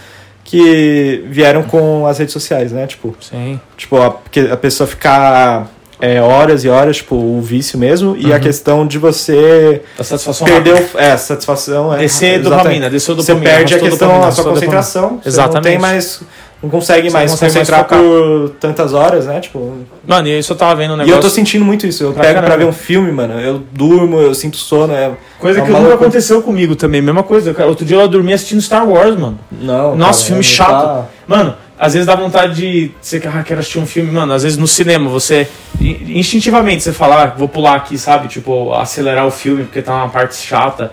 que 0.47 1.25
vieram 1.27 1.61
com 1.63 2.07
as 2.07 2.17
redes 2.19 2.31
sociais, 2.31 2.71
né? 2.71 2.87
Tipo, 2.87 3.13
Sim. 3.19 3.59
tipo 3.75 3.97
a, 3.97 4.15
a 4.53 4.55
pessoa 4.57 4.87
ficar 4.87 5.69
é, 5.99 6.21
horas 6.21 6.63
e 6.63 6.69
horas, 6.69 6.97
tipo, 6.97 7.15
o 7.15 7.41
vício 7.41 7.77
mesmo, 7.77 8.15
e 8.17 8.31
a 8.31 8.39
questão 8.39 8.87
de 8.87 8.97
você 8.97 9.81
A 9.99 10.03
satisfação 10.05 10.47
perder 10.47 10.75
rápida. 10.75 10.99
é, 11.03 11.11
a 11.11 11.17
satisfação. 11.17 11.93
É, 11.93 11.97
Descer 11.97 12.39
dopamina, 12.41 12.89
desceu 12.89 13.13
Você 13.15 13.33
dopamina. 13.33 13.57
perde 13.57 13.75
a 13.75 13.79
questão, 13.79 14.07
dopamina, 14.07 14.27
a 14.27 14.31
sua 14.31 14.43
concentração. 14.45 15.19
Você 15.21 15.27
Exatamente. 15.27 15.55
não 15.55 15.61
tem 15.63 15.79
mais. 15.79 16.21
Não 16.62 16.70
consegue 16.72 17.08
Você 17.10 17.14
mais 17.14 17.30
não 17.32 17.38
consegue 17.38 17.53
mais 17.55 17.68
concentrar 17.70 17.84
focar. 17.88 17.99
por 17.99 18.49
tantas 18.60 18.93
horas, 18.93 19.28
né? 19.28 19.39
Tipo, 19.39 19.78
Mano, 20.08 20.28
e 20.28 20.39
isso 20.39 20.53
eu 20.53 20.58
tava 20.58 20.76
vendo 20.76 20.91
um 20.91 20.95
e 20.95 20.97
negócio. 20.99 21.16
eu 21.18 21.22
tô 21.22 21.30
sentindo 21.30 21.64
muito 21.64 21.86
isso. 21.86 22.03
Eu 22.03 22.14
Pra 22.14 22.24
pego 22.24 22.34
pra 22.39 22.43
caramba. 22.49 22.66
ver 22.66 22.70
um 22.70 22.74
filme, 22.74 23.12
mano. 23.12 23.39
Eu 23.39 23.62
durmo, 23.72 24.20
eu 24.20 24.34
sinto 24.34 24.58
sono. 24.58 24.91
É... 24.91 25.12
Coisa 25.39 25.60
é 25.60 25.64
que 25.64 25.70
nunca 25.70 25.93
aconteceu 25.93 26.41
comigo 26.41 26.76
também. 26.76 26.99
Mesma 26.99 27.22
coisa. 27.22 27.55
Outro 27.66 27.86
dia 27.86 27.97
eu 27.97 28.08
dormi 28.08 28.34
assistindo 28.34 28.60
Star 28.62 28.88
Wars, 28.89 29.16
mano. 29.16 29.38
Não. 29.51 29.95
Nossa, 29.95 30.20
cara, 30.22 30.26
filme 30.26 30.39
é, 30.39 30.43
chato. 30.43 30.70
tá- 30.86 31.05
Mano, 31.28 31.55
às 31.78 31.93
vezes 31.93 32.08
dá 32.08 32.16
vontade 32.16 32.55
de. 32.55 32.91
Você 32.99 33.22
ah, 33.32 33.43
quero 33.43 33.60
assistir 33.60 33.78
um 33.78 33.86
filme, 33.86 34.10
mano. 34.12 34.34
Às 34.34 34.41
vezes 34.41 34.58
no 34.58 34.68
cinema, 34.68 35.08
você. 35.12 35.47
in- 35.80 36.18
Instintivamente 36.18 36.82
você 36.82 36.91
fala, 36.91 37.22
ah, 37.24 37.34
vou 37.38 37.47
pular 37.47 37.76
aqui, 37.76 37.99
sabe? 37.99 38.28
Tipo, 38.30 38.74
acelerar 38.74 39.28
o 39.28 39.32
filme 39.32 39.64
porque 39.64 39.84
tá 39.84 39.93
uma 39.93 40.10
parte 40.10 40.36
chata. 40.36 40.91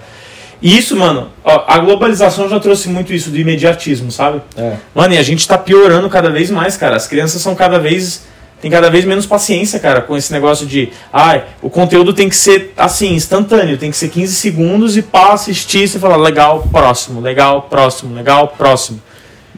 E 0.65 0.79
isso, 0.79 0.97
mano, 0.97 1.29
ó, 1.45 1.65
a 1.69 1.79
globalização 1.79 2.49
já 2.49 2.59
trouxe 2.59 2.89
muito 2.89 3.13
isso 3.13 3.29
do 3.29 3.37
imediatismo, 3.37 4.11
sabe? 4.11 4.41
É. 4.57 4.77
Mano, 4.95 5.13
e 5.13 5.19
a 5.19 5.23
gente 5.23 5.47
tá 5.47 5.59
piorando 5.59 6.09
cada 6.09 6.31
vez 6.31 6.51
mais, 6.51 6.75
cara. 6.75 6.97
As 6.97 7.07
crianças 7.07 7.43
são 7.43 7.55
cada 7.55 7.79
vez. 7.79 8.23
Tem 8.63 8.71
cada 8.71 8.89
vez 8.89 9.05
menos 9.05 9.27
paciência, 9.27 9.79
cara, 9.79 10.01
com 10.01 10.17
esse 10.17 10.33
negócio 10.33 10.67
de. 10.67 10.89
Ai, 11.13 11.45
o 11.61 11.69
conteúdo 11.69 12.15
tem 12.15 12.31
que 12.31 12.37
ser 12.37 12.73
assim, 12.79 13.13
instantâneo, 13.13 13.77
tem 13.77 13.91
que 13.91 13.97
ser 13.99 14.09
15 14.09 14.35
segundos 14.37 14.97
e 14.97 15.03
pá, 15.03 15.35
assistir, 15.35 15.87
você 15.87 15.99
fala, 15.99 16.17
legal, 16.17 16.67
próximo, 16.73 17.21
legal, 17.21 17.61
próximo, 17.69 18.15
legal, 18.15 18.49
próximo. 18.57 19.03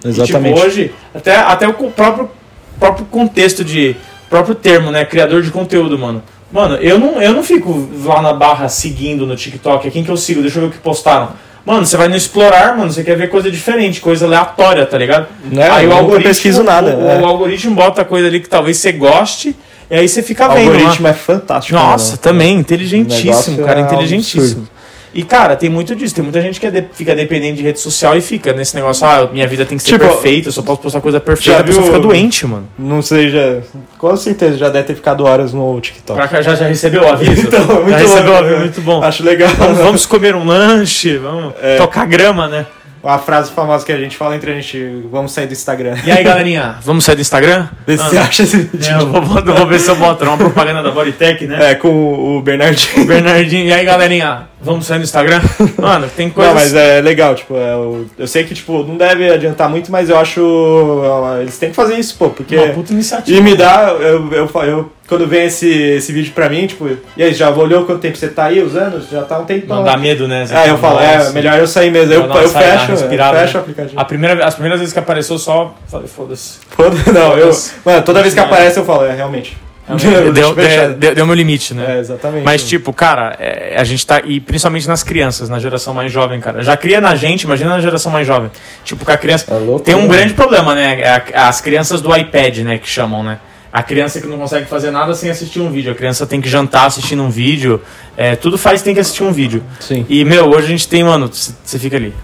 Exatamente. 0.04 0.54
E, 0.54 0.54
tipo, 0.54 0.66
hoje, 0.66 0.94
até, 1.14 1.36
até 1.36 1.68
o 1.68 1.72
próprio, 1.72 2.28
próprio 2.80 3.06
contexto 3.06 3.64
de. 3.64 3.94
próprio 4.28 4.56
termo, 4.56 4.90
né? 4.90 5.04
Criador 5.04 5.40
de 5.40 5.52
conteúdo, 5.52 5.96
mano. 5.96 6.20
Mano, 6.52 6.76
eu 6.76 6.98
não, 6.98 7.20
eu 7.20 7.32
não 7.32 7.42
fico 7.42 7.88
lá 8.04 8.22
na 8.22 8.32
barra 8.32 8.68
seguindo 8.68 9.26
no 9.26 9.34
TikTok. 9.36 9.88
É 9.88 9.90
quem 9.90 10.04
que 10.04 10.10
eu 10.10 10.16
sigo, 10.16 10.40
deixa 10.42 10.58
eu 10.58 10.62
ver 10.62 10.68
o 10.68 10.70
que 10.70 10.78
postaram. 10.78 11.30
Mano, 11.64 11.84
você 11.84 11.96
vai 11.96 12.06
no 12.06 12.14
explorar, 12.16 12.76
mano, 12.76 12.92
você 12.92 13.02
quer 13.02 13.16
ver 13.16 13.28
coisa 13.28 13.50
diferente, 13.50 14.00
coisa 14.00 14.24
aleatória, 14.24 14.86
tá 14.86 14.96
ligado? 14.96 15.26
Né? 15.50 15.68
Eu 15.84 15.88
não 15.88 16.22
pesquiso 16.22 16.62
nada, 16.62 16.96
O, 16.96 17.08
é. 17.10 17.20
o 17.20 17.26
algoritmo 17.26 17.74
bota 17.74 18.04
coisa 18.04 18.28
ali 18.28 18.38
que 18.38 18.48
talvez 18.48 18.76
você 18.76 18.92
goste, 18.92 19.56
e 19.90 19.94
aí 19.96 20.08
você 20.08 20.22
fica 20.22 20.48
O 20.48 20.52
vendo. 20.54 20.68
lá. 20.70 20.74
algoritmo 20.78 21.08
é 21.08 21.12
fantástico. 21.12 21.76
Nossa, 21.76 22.10
mano. 22.10 22.18
também, 22.18 22.56
O 22.56 22.60
inteligentíssimo, 22.60 23.64
cara, 23.64 23.80
é 23.80 23.82
inteligentíssimo. 23.82 24.68
E, 25.16 25.22
cara, 25.22 25.56
tem 25.56 25.70
muito 25.70 25.96
disso. 25.96 26.14
Tem 26.14 26.22
muita 26.22 26.42
gente 26.42 26.60
que 26.60 26.66
é 26.66 26.70
de- 26.70 26.84
fica 26.92 27.14
dependente 27.14 27.56
de 27.56 27.62
rede 27.62 27.80
social 27.80 28.14
e 28.16 28.20
fica 28.20 28.52
nesse 28.52 28.74
negócio, 28.76 29.06
ah, 29.06 29.28
minha 29.32 29.46
vida 29.48 29.64
tem 29.64 29.78
que 29.78 29.82
ser 29.82 29.92
Tipo, 29.92 30.04
perfeita, 30.06 30.48
eu 30.48 30.52
só 30.52 30.60
posso 30.60 30.80
postar 30.82 31.00
coisa 31.00 31.18
perfeita. 31.18 31.52
já 31.52 31.60
A 31.60 31.64
pessoa 31.64 31.84
viu- 31.84 31.94
fica 31.94 32.06
doente, 32.06 32.46
mano. 32.46 32.68
Não 32.78 33.00
sei, 33.00 33.30
já. 33.30 33.58
Com 33.96 34.14
certeza 34.16 34.58
já 34.58 34.68
deve 34.68 34.84
ter 34.88 34.94
ficado 34.94 35.24
horas 35.24 35.54
no 35.54 35.80
TikTok. 35.80 36.18
Pra 36.18 36.28
cá 36.28 36.42
já, 36.42 36.54
já 36.54 36.66
recebeu 36.66 37.02
o 37.02 37.08
aviso? 37.08 37.32
Então, 37.48 37.64
muito 37.82 37.90
já 37.90 37.96
recebeu 37.96 38.32
o 38.32 38.36
aviso, 38.36 38.58
muito 38.60 38.80
bom. 38.82 39.02
Acho 39.02 39.24
legal. 39.24 39.48
Vamos, 39.56 39.78
vamos 39.78 40.06
comer 40.06 40.34
um 40.36 40.44
lanche, 40.44 41.16
vamos 41.16 41.54
É. 41.62 41.76
tocar 41.76 42.06
grama, 42.06 42.46
né? 42.46 42.66
A 43.06 43.18
frase 43.18 43.52
famosa 43.52 43.84
que 43.86 43.92
a 43.92 43.96
gente 43.98 44.16
fala 44.16 44.34
entre 44.34 44.50
a 44.50 44.54
gente, 44.54 45.02
vamos 45.10 45.32
sair 45.32 45.46
do 45.46 45.52
Instagram. 45.52 45.96
E 46.04 46.10
aí, 46.10 46.24
galerinha, 46.24 46.76
vamos 46.82 47.04
sair 47.04 47.14
do 47.14 47.20
Instagram? 47.20 47.68
Vê 47.86 47.96
se 47.96 48.02
Ah, 48.02 48.08
você 48.08 48.18
acha 48.18 48.42
esse 48.42 48.56
vídeo. 48.58 48.90
é, 48.90 49.00
eu 49.00 49.06
vou, 49.06 49.22
vou- 49.22 49.66
ver 49.66 49.78
se 49.78 49.88
eu 49.88 49.96
boto 49.96 50.24
uma 50.24 50.36
propaganda 50.36 50.82
da 50.82 50.90
Bodytech, 50.90 51.46
né? 51.46 51.70
É, 51.70 51.74
com 51.74 51.88
o 51.88 52.42
Bernardinho. 52.42 53.06
Bernardinho, 53.06 53.66
e 53.68 53.72
aí, 53.72 53.84
galerinha, 53.84 54.48
vamos 54.60 54.86
sair 54.86 54.98
do 54.98 55.04
Instagram? 55.04 55.40
Mano, 55.78 56.08
tem 56.16 56.30
coisas... 56.30 56.52
Não, 56.52 56.60
mas 56.60 56.74
é 56.74 57.00
legal, 57.00 57.34
tipo, 57.34 57.56
é, 57.56 57.72
eu, 57.74 58.06
eu 58.18 58.26
sei 58.26 58.44
que, 58.44 58.54
tipo, 58.54 58.82
não 58.82 58.96
deve 58.96 59.30
adiantar 59.30 59.68
muito, 59.68 59.90
mas 59.92 60.08
eu 60.10 60.18
acho. 60.18 60.40
Eles 61.40 61.56
têm 61.58 61.70
que 61.70 61.76
fazer 61.76 61.96
isso, 61.96 62.16
pô, 62.18 62.30
porque. 62.30 62.56
Uma 62.56 62.72
puta 62.74 62.92
iniciativa. 62.92 63.38
E 63.38 63.40
me 63.40 63.54
dá, 63.54 63.88
eu, 64.00 64.32
eu, 64.32 64.50
eu, 64.64 64.92
quando 65.08 65.26
vem 65.26 65.44
esse, 65.46 65.68
esse 65.68 66.12
vídeo 66.12 66.32
pra 66.34 66.48
mim, 66.48 66.66
tipo, 66.66 66.88
e 67.16 67.22
aí, 67.22 67.32
já 67.32 67.48
olhou 67.50 67.84
quanto 67.84 68.00
tempo 68.00 68.16
você 68.16 68.28
tá 68.28 68.46
aí 68.46 68.62
usando? 68.62 69.04
Já 69.10 69.22
tá 69.22 69.38
um 69.38 69.44
tempão. 69.44 69.76
Não 69.78 69.84
dá 69.84 69.96
medo, 69.96 70.26
né? 70.26 70.46
Você 70.46 70.54
É, 70.54 70.70
eu 70.70 70.78
falo, 70.78 70.98
é, 71.00 71.30
melhor 71.30 71.58
eu 71.58 71.66
sair 71.66 71.90
mesmo. 71.90 72.12
Eu, 72.12 72.22
eu 72.26 72.48
saída, 72.48 72.78
fecho, 72.78 72.92
eu 72.92 72.96
fecho 73.08 73.08
né? 73.08 73.50
o 73.54 73.58
aplicativo. 73.58 74.00
A 74.00 74.04
primeira, 74.04 74.44
as 74.44 74.54
primeiras 74.54 74.80
vezes 74.80 74.92
que 74.92 74.98
apareceu, 74.98 75.36
eu 75.36 75.38
só 75.40 75.74
falei, 75.88 76.08
foda-se. 76.08 76.58
Foda- 76.70 76.96
Não, 77.12 77.36
eu. 77.38 77.50
Mano, 77.84 78.02
toda 78.02 78.20
vez 78.22 78.34
que 78.34 78.40
Não. 78.40 78.46
aparece 78.46 78.78
eu 78.78 78.84
falo, 78.84 79.04
é, 79.04 79.14
realmente. 79.14 79.56
Deu, 80.02 80.12
eu 80.12 80.32
deu, 80.94 81.14
deu 81.14 81.26
meu 81.26 81.34
limite, 81.36 81.72
né? 81.72 81.94
É, 81.96 82.00
exatamente. 82.00 82.42
Mas, 82.44 82.64
tipo, 82.64 82.92
cara, 82.92 83.36
é, 83.38 83.76
a 83.78 83.84
gente 83.84 84.04
tá. 84.04 84.20
E 84.24 84.40
principalmente 84.40 84.88
nas 84.88 85.04
crianças, 85.04 85.48
na 85.48 85.60
geração 85.60 85.94
mais 85.94 86.10
jovem, 86.10 86.40
cara. 86.40 86.60
Já 86.60 86.76
cria 86.76 87.00
na 87.00 87.14
gente, 87.14 87.42
imagina 87.42 87.70
na 87.70 87.80
geração 87.80 88.10
mais 88.10 88.26
jovem. 88.26 88.50
Tipo, 88.82 89.04
que 89.06 89.12
a 89.12 89.16
criança. 89.16 89.46
É 89.48 89.56
louco, 89.56 89.84
Tem 89.84 89.94
um 89.94 90.08
né? 90.08 90.08
grande 90.08 90.34
problema, 90.34 90.74
né? 90.74 91.00
É 91.00 91.38
As 91.38 91.60
crianças 91.60 92.00
do 92.00 92.14
iPad, 92.16 92.58
né? 92.58 92.78
Que 92.78 92.88
chamam, 92.88 93.22
né? 93.22 93.38
A 93.76 93.82
criança 93.82 94.22
que 94.22 94.26
não 94.26 94.38
consegue 94.38 94.64
fazer 94.64 94.90
nada 94.90 95.12
sem 95.12 95.28
assistir 95.28 95.60
um 95.60 95.70
vídeo. 95.70 95.92
A 95.92 95.94
criança 95.94 96.26
tem 96.26 96.40
que 96.40 96.48
jantar 96.48 96.86
assistindo 96.86 97.22
um 97.22 97.28
vídeo. 97.28 97.78
É, 98.16 98.34
tudo 98.34 98.56
faz 98.56 98.80
tem 98.80 98.94
que 98.94 99.00
assistir 99.00 99.22
um 99.22 99.30
vídeo. 99.30 99.62
Sim. 99.78 100.06
E, 100.08 100.24
meu, 100.24 100.48
hoje 100.48 100.64
a 100.64 100.68
gente 100.70 100.88
tem, 100.88 101.04
mano, 101.04 101.28
você 101.30 101.78
fica 101.78 101.94
ali. 101.94 102.14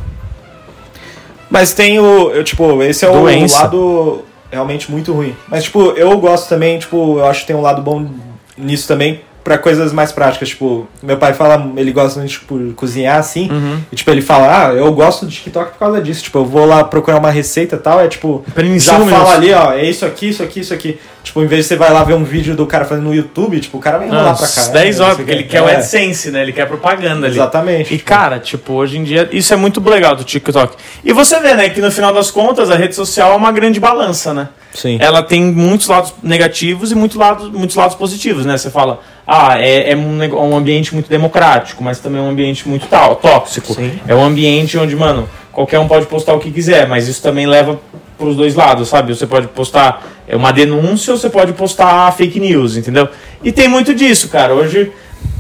Mas 1.51 1.75
tem 1.75 2.01
o. 2.01 2.31
Eu, 2.31 2.43
tipo, 2.43 2.83
esse 2.83 3.05
é 3.05 3.11
o 3.11 3.21
Doença. 3.21 3.65
lado 3.65 4.25
realmente 4.51 4.91
muito 4.91 5.13
ruim. 5.13 5.37
Mas, 5.47 5.65
tipo, 5.65 5.91
eu 5.91 6.17
gosto 6.19 6.49
também, 6.49 6.79
tipo, 6.79 7.19
eu 7.19 7.27
acho 7.27 7.43
que 7.43 7.49
tem 7.49 7.57
um 7.57 7.61
lado 7.61 7.83
bom 7.83 8.11
nisso 8.57 8.89
também. 8.89 9.21
Pra 9.45 9.59
coisas 9.59 9.93
mais 9.93 10.13
práticas, 10.13 10.51
tipo, 10.51 10.87
meu 11.03 11.17
pai 11.17 11.35
fala, 11.35 11.73
ele 11.77 11.91
gosta 11.91 12.21
de 12.21 12.29
tipo, 12.29 12.73
cozinhar 12.75 13.19
assim, 13.19 13.51
Uhum. 13.51 13.81
e 13.91 13.97
tipo, 13.97 14.09
ele 14.11 14.23
fala, 14.23 14.69
ah, 14.69 14.73
eu 14.73 14.93
gosto 14.93 15.27
do 15.27 15.33
TikTok 15.33 15.73
por 15.73 15.79
causa 15.81 16.01
disso, 16.01 16.23
tipo, 16.23 16.39
eu 16.39 16.45
vou 16.45 16.65
lá 16.65 16.85
procurar 16.85 17.19
uma 17.19 17.31
receita 17.31 17.75
e 17.75 17.79
tal, 17.79 18.01
é 18.01 18.07
tipo, 18.07 18.45
Pra 18.55 18.65
já 18.79 19.01
fala 19.01 19.35
ali, 19.35 19.53
ó, 19.53 19.73
é 19.73 19.85
isso 19.85 20.07
aqui, 20.07 20.29
isso 20.29 20.43
aqui, 20.45 20.61
isso 20.61 20.73
aqui. 20.73 20.99
Tipo, 21.25 21.41
em 21.43 21.47
vez 21.47 21.63
de 21.65 21.69
você 21.69 21.77
vai 21.77 21.93
lá 21.93 22.03
ver 22.03 22.15
um 22.15 22.25
vídeo 22.25 22.55
do 22.57 22.67
cara 22.67 22.85
fazendo 22.85 23.05
no 23.05 23.15
YouTube, 23.15 23.59
tipo, 23.61 23.79
o 23.79 23.81
cara 23.81 23.99
vai 23.99 24.09
enrolar 24.09 24.37
pra 24.37 24.45
Uns 24.45 24.55
cá. 24.55 24.65
10 24.73 25.01
horas, 25.01 25.17
porque 25.17 25.31
ele 25.31 25.45
quer 25.45 25.63
o 25.63 25.67
AdSense, 25.69 26.31
né? 26.33 26.43
Ele 26.43 26.53
quer 26.53 26.67
propaganda 26.67 27.27
ali. 27.29 27.37
Exatamente. 27.37 27.95
E 27.95 27.99
cara, 27.99 28.41
tipo, 28.41 28.73
hoje 28.73 28.99
em 28.99 29.05
dia, 29.05 29.29
isso 29.31 29.53
é 29.55 29.57
muito 29.57 29.81
legal 29.89 30.17
do 30.17 30.25
TikTok. 30.25 30.77
E 31.05 31.13
você 31.13 31.39
vê, 31.39 31.55
né, 31.55 31.69
que 31.69 31.81
no 31.81 31.93
final 31.93 32.13
das 32.13 32.29
contas 32.31 32.71
a 32.71 32.77
rede 32.77 32.97
social 32.97 33.33
é 33.33 33.37
uma 33.37 33.53
grande 33.53 33.79
balança, 33.79 34.35
né? 34.35 34.49
Sim. 34.75 34.97
Ela 35.01 35.23
tem 35.23 35.41
muitos 35.45 35.87
lados 35.87 36.13
negativos 36.23 36.91
e 36.91 36.95
muito 36.97 37.17
lados, 37.19 37.51
muitos 37.53 37.77
lados 37.77 37.95
positivos, 37.95 38.45
né? 38.45 38.57
Você 38.57 38.69
fala, 38.71 39.01
ah, 39.27 39.59
é, 39.61 39.93
é 39.93 39.97
um, 39.97 40.17
nego- 40.17 40.39
um 40.41 40.57
ambiente 40.57 40.93
muito 40.95 41.09
democrático, 41.09 41.83
mas 41.83 41.99
também 42.01 42.21
é 42.21 42.25
um 42.25 42.31
ambiente 42.31 42.69
muito 42.69 42.87
tal, 42.87 43.17
tóxico. 43.17 43.75
Sim. 43.75 44.01
É 44.07 44.15
um 44.15 44.25
ambiente 44.25 44.77
onde, 44.79 44.97
mano, 44.97 45.29
qualquer 45.53 45.79
um 45.79 45.87
pode 45.89 46.07
postar 46.07 46.35
o 46.35 46.39
que 46.41 46.51
quiser, 46.51 46.87
mas 46.89 47.09
isso 47.09 47.23
também 47.23 47.47
leva 47.47 47.81
pros 48.19 48.37
dois 48.37 48.55
lados, 48.55 48.89
sabe? 48.89 49.15
Você 49.15 49.27
pode 49.27 49.49
postar 49.49 50.03
é, 50.29 50.37
uma 50.37 50.53
denúncia 50.53 51.13
ou 51.13 51.19
você 51.19 51.31
pode 51.31 51.53
postar 51.53 52.11
fake 52.13 52.39
news, 52.41 52.77
entendeu? 52.77 53.09
E 53.43 53.51
tem 53.53 53.69
muito 53.69 53.95
disso, 53.95 54.29
cara. 54.29 54.55
Hoje 54.55 54.93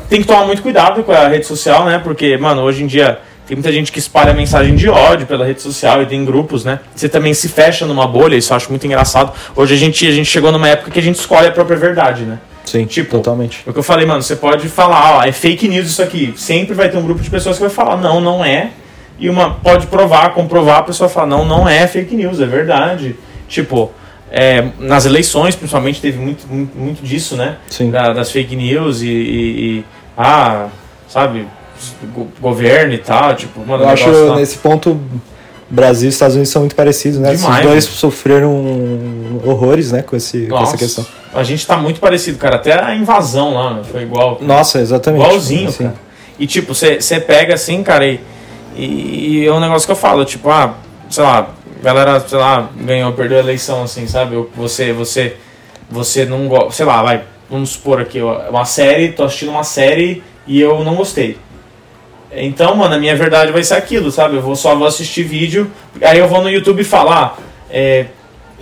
tem 0.08 0.20
que 0.20 0.26
tomar 0.26 0.44
muito 0.46 0.62
cuidado 0.62 1.02
com 1.02 1.12
a 1.12 1.28
rede 1.28 1.46
social, 1.46 1.84
né? 1.84 2.00
Porque, 2.02 2.36
mano, 2.36 2.62
hoje 2.62 2.82
em 2.82 2.86
dia 2.86 3.18
tem 3.46 3.56
muita 3.56 3.72
gente 3.72 3.90
que 3.90 3.98
espalha 3.98 4.32
mensagem 4.32 4.74
de 4.76 4.88
ódio 4.88 5.26
pela 5.26 5.44
rede 5.44 5.60
social 5.60 6.02
e 6.02 6.06
tem 6.06 6.24
grupos, 6.24 6.64
né? 6.64 6.80
Você 6.94 7.08
também 7.08 7.34
se 7.34 7.48
fecha 7.48 7.84
numa 7.86 8.06
bolha, 8.06 8.36
isso 8.36 8.52
eu 8.52 8.56
acho 8.56 8.68
muito 8.70 8.86
engraçado. 8.86 9.32
Hoje 9.56 9.74
a 9.74 9.76
gente, 9.76 10.06
a 10.06 10.12
gente 10.12 10.26
chegou 10.26 10.52
numa 10.52 10.68
época 10.68 10.90
que 10.90 10.98
a 10.98 11.02
gente 11.02 11.16
escolhe 11.16 11.48
a 11.48 11.52
própria 11.52 11.76
verdade, 11.76 12.22
né? 12.22 12.38
Sim, 12.72 12.86
tipo, 12.86 13.10
totalmente. 13.18 13.62
O 13.66 13.72
que 13.72 13.78
eu 13.78 13.82
falei, 13.82 14.06
mano, 14.06 14.22
você 14.22 14.34
pode 14.36 14.68
falar, 14.68 15.16
ó, 15.18 15.22
é 15.22 15.30
fake 15.32 15.68
news 15.68 15.86
isso 15.88 16.02
aqui. 16.02 16.32
Sempre 16.36 16.74
vai 16.74 16.88
ter 16.88 16.96
um 16.96 17.02
grupo 17.02 17.20
de 17.22 17.28
pessoas 17.30 17.56
que 17.56 17.62
vai 17.62 17.70
falar, 17.70 17.96
não, 17.98 18.20
não 18.20 18.44
é. 18.44 18.70
E 19.18 19.28
uma 19.28 19.54
pode 19.54 19.86
provar, 19.86 20.32
comprovar, 20.34 20.78
a 20.78 20.82
pessoa 20.82 21.08
fala, 21.08 21.26
não, 21.26 21.44
não 21.44 21.68
é 21.68 21.86
fake 21.86 22.14
news, 22.16 22.40
é 22.40 22.46
verdade. 22.46 23.14
Tipo, 23.48 23.92
é, 24.30 24.64
nas 24.78 25.04
eleições, 25.06 25.54
principalmente, 25.54 26.00
teve 26.00 26.18
muito, 26.18 26.46
muito, 26.48 26.76
muito 26.76 27.02
disso, 27.04 27.36
né? 27.36 27.56
Sim. 27.68 27.90
Da- 27.90 28.12
das 28.12 28.30
fake 28.30 28.56
news 28.56 29.02
e, 29.02 29.06
e- 29.08 29.78
e- 29.78 29.84
ah, 30.16 30.68
sabe, 31.08 31.46
go- 32.14 32.28
governo 32.40 32.94
e 32.94 32.98
tal, 32.98 33.34
tipo, 33.36 33.60
mano, 33.66 33.84
Eu 33.84 33.88
acho 33.90 34.06
negócio 34.06 34.28
tá- 34.28 34.36
nesse 34.36 34.56
ponto 34.58 34.98
Brasil 35.68 36.08
e 36.08 36.12
Estados 36.12 36.34
Unidos 36.34 36.50
são 36.52 36.62
muito 36.62 36.74
parecidos, 36.74 37.18
né? 37.18 37.34
Demais, 37.34 37.54
Esses 37.58 37.70
dois 37.70 37.84
mano. 37.86 37.96
sofreram 37.96 39.40
horrores, 39.44 39.92
né, 39.92 40.02
com, 40.02 40.16
esse, 40.16 40.46
com 40.46 40.58
essa 40.62 40.76
questão. 40.76 41.06
A 41.34 41.42
gente 41.42 41.66
tá 41.66 41.76
muito 41.76 41.98
parecido, 42.00 42.38
cara. 42.38 42.56
Até 42.56 42.72
a 42.82 42.94
invasão 42.94 43.54
lá, 43.54 43.74
né, 43.74 43.82
foi 43.90 44.02
igual. 44.02 44.38
Nossa, 44.40 44.78
exatamente. 44.80 45.24
Igualzinho, 45.24 45.68
Assim. 45.68 45.84
cara. 45.84 45.96
E 46.38 46.46
tipo, 46.46 46.74
você 46.74 46.98
pega 47.20 47.54
assim, 47.54 47.82
cara, 47.82 48.04
e, 48.06 48.20
e 48.76 49.46
é 49.46 49.52
um 49.52 49.60
negócio 49.60 49.86
que 49.86 49.92
eu 49.92 49.96
falo, 49.96 50.24
tipo, 50.24 50.50
ah, 50.50 50.74
sei 51.08 51.22
lá, 51.22 51.50
galera, 51.82 52.18
sei 52.20 52.38
lá, 52.38 52.68
ganhou, 52.76 53.12
perdeu 53.12 53.38
a 53.38 53.40
eleição, 53.40 53.82
assim, 53.82 54.06
sabe? 54.06 54.36
Você, 54.56 54.92
você, 54.92 55.36
você 55.90 56.24
não 56.24 56.48
gosta, 56.48 56.70
sei 56.72 56.86
lá, 56.86 57.02
vai, 57.02 57.22
vamos 57.50 57.70
supor 57.70 58.00
aqui, 58.00 58.20
uma 58.20 58.64
série, 58.64 59.12
tô 59.12 59.24
assistindo 59.24 59.50
uma 59.50 59.62
série 59.64 60.22
e 60.46 60.60
eu 60.60 60.82
não 60.82 60.94
gostei. 60.94 61.38
Então, 62.32 62.74
mano, 62.74 62.94
a 62.94 62.98
minha 62.98 63.14
verdade 63.14 63.52
vai 63.52 63.62
ser 63.62 63.74
aquilo, 63.74 64.10
sabe? 64.10 64.36
Eu 64.36 64.42
vou 64.42 64.56
só 64.56 64.74
vou 64.74 64.86
assistir 64.86 65.22
vídeo, 65.22 65.70
aí 66.00 66.18
eu 66.18 66.26
vou 66.26 66.42
no 66.42 66.48
YouTube 66.48 66.82
falar, 66.82 67.38
é, 67.70 68.06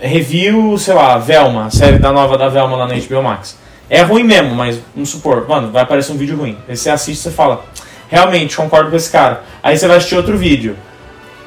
review, 0.01 0.77
sei 0.77 0.93
lá, 0.93 1.17
Velma, 1.17 1.69
série 1.69 1.99
da 1.99 2.11
nova 2.11 2.37
da 2.37 2.49
Velma 2.49 2.75
lá 2.75 2.87
na 2.87 2.95
HBO 2.95 3.23
Max. 3.23 3.57
É 3.89 4.01
ruim 4.01 4.23
mesmo, 4.23 4.55
mas 4.55 4.79
vamos 4.95 5.09
supor, 5.09 5.47
mano, 5.47 5.71
vai 5.71 5.83
aparecer 5.83 6.11
um 6.11 6.17
vídeo 6.17 6.37
ruim. 6.37 6.57
Aí 6.67 6.75
você 6.75 6.89
assiste 6.89 7.27
e 7.27 7.31
fala, 7.31 7.65
realmente, 8.09 8.55
concordo 8.55 8.89
com 8.89 8.95
esse 8.95 9.11
cara. 9.11 9.43
Aí 9.61 9.77
você 9.77 9.87
vai 9.87 9.97
assistir 9.97 10.15
outro 10.15 10.37
vídeo. 10.37 10.75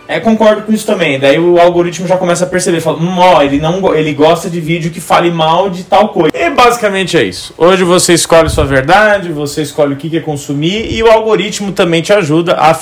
É, 0.06 0.20
concordo 0.20 0.62
com 0.62 0.72
isso 0.72 0.86
também. 0.86 1.18
Daí 1.18 1.38
o 1.38 1.58
algoritmo 1.58 2.06
já 2.06 2.16
começa 2.18 2.44
a 2.44 2.46
perceber, 2.46 2.80
fala, 2.80 2.98
hum, 2.98 3.16
ó, 3.18 3.42
ele 3.42 3.58
não 3.58 3.94
ele 3.94 4.12
gosta 4.12 4.50
de 4.50 4.60
vídeo 4.60 4.90
que 4.90 5.00
fale 5.00 5.30
mal 5.30 5.70
de 5.70 5.84
tal 5.84 6.08
coisa. 6.10 6.30
E 6.34 6.50
basicamente 6.50 7.16
é 7.16 7.24
isso. 7.24 7.54
Hoje 7.56 7.82
você 7.84 8.12
escolhe 8.12 8.50
sua 8.50 8.64
verdade, 8.64 9.32
você 9.32 9.62
escolhe 9.62 9.94
o 9.94 9.96
que 9.96 10.10
quer 10.10 10.22
consumir 10.22 10.92
e 10.92 11.02
o 11.02 11.10
algoritmo 11.10 11.72
também 11.72 12.02
te 12.02 12.12
ajuda 12.12 12.54
a, 12.54 12.76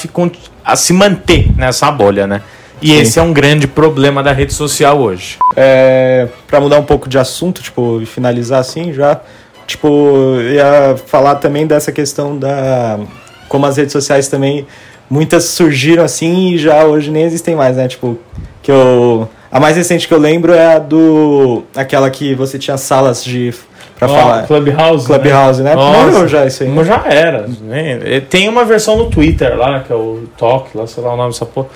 a 0.64 0.76
se 0.76 0.92
manter 0.92 1.48
nessa 1.56 1.90
bolha, 1.92 2.26
né? 2.26 2.42
E 2.82 2.88
Sim. 2.88 3.00
esse 3.00 3.18
é 3.18 3.22
um 3.22 3.32
grande 3.32 3.66
problema 3.68 4.22
da 4.22 4.32
rede 4.32 4.52
social 4.52 4.98
hoje. 5.00 5.38
É, 5.54 6.26
para 6.48 6.60
mudar 6.60 6.78
um 6.80 6.84
pouco 6.84 7.08
de 7.08 7.16
assunto, 7.16 7.62
tipo, 7.62 8.00
e 8.02 8.06
finalizar 8.06 8.58
assim 8.60 8.92
já, 8.92 9.20
tipo, 9.66 10.36
ia 10.40 10.96
falar 11.06 11.36
também 11.36 11.66
dessa 11.66 11.92
questão 11.92 12.36
da 12.36 12.98
como 13.48 13.66
as 13.66 13.76
redes 13.76 13.92
sociais 13.92 14.28
também 14.28 14.66
muitas 15.08 15.44
surgiram 15.44 16.02
assim 16.02 16.54
e 16.54 16.58
já 16.58 16.84
hoje 16.84 17.10
nem 17.10 17.22
existem 17.22 17.54
mais, 17.54 17.76
né? 17.76 17.86
Tipo, 17.86 18.18
que 18.62 18.72
eu 18.72 19.28
a 19.50 19.60
mais 19.60 19.76
recente 19.76 20.08
que 20.08 20.14
eu 20.14 20.18
lembro 20.18 20.54
é 20.54 20.74
a 20.74 20.78
do 20.78 21.62
aquela 21.76 22.10
que 22.10 22.34
você 22.34 22.58
tinha 22.58 22.78
salas 22.78 23.22
de 23.22 23.54
para 23.98 24.10
Ó, 24.10 24.14
falar 24.18 24.46
Clubhouse. 24.46 25.06
Clubhouse, 25.06 25.62
né? 25.62 25.74
Nossa. 25.74 25.98
Morreu 26.10 26.26
já 26.26 26.46
isso 26.46 26.62
aí. 26.62 26.68
Mas 26.70 26.86
já 26.86 27.04
era. 27.06 27.46
né? 27.60 28.20
Tem 28.28 28.48
uma 28.48 28.64
versão 28.64 28.96
no 28.96 29.10
Twitter 29.10 29.56
lá, 29.56 29.80
que 29.80 29.92
é 29.92 29.96
o 29.96 30.24
Talk, 30.36 30.76
lá, 30.76 30.86
sei 30.86 31.02
lá 31.04 31.12
o 31.12 31.16
nome 31.16 31.30
dessa 31.30 31.46
porra. 31.46 31.68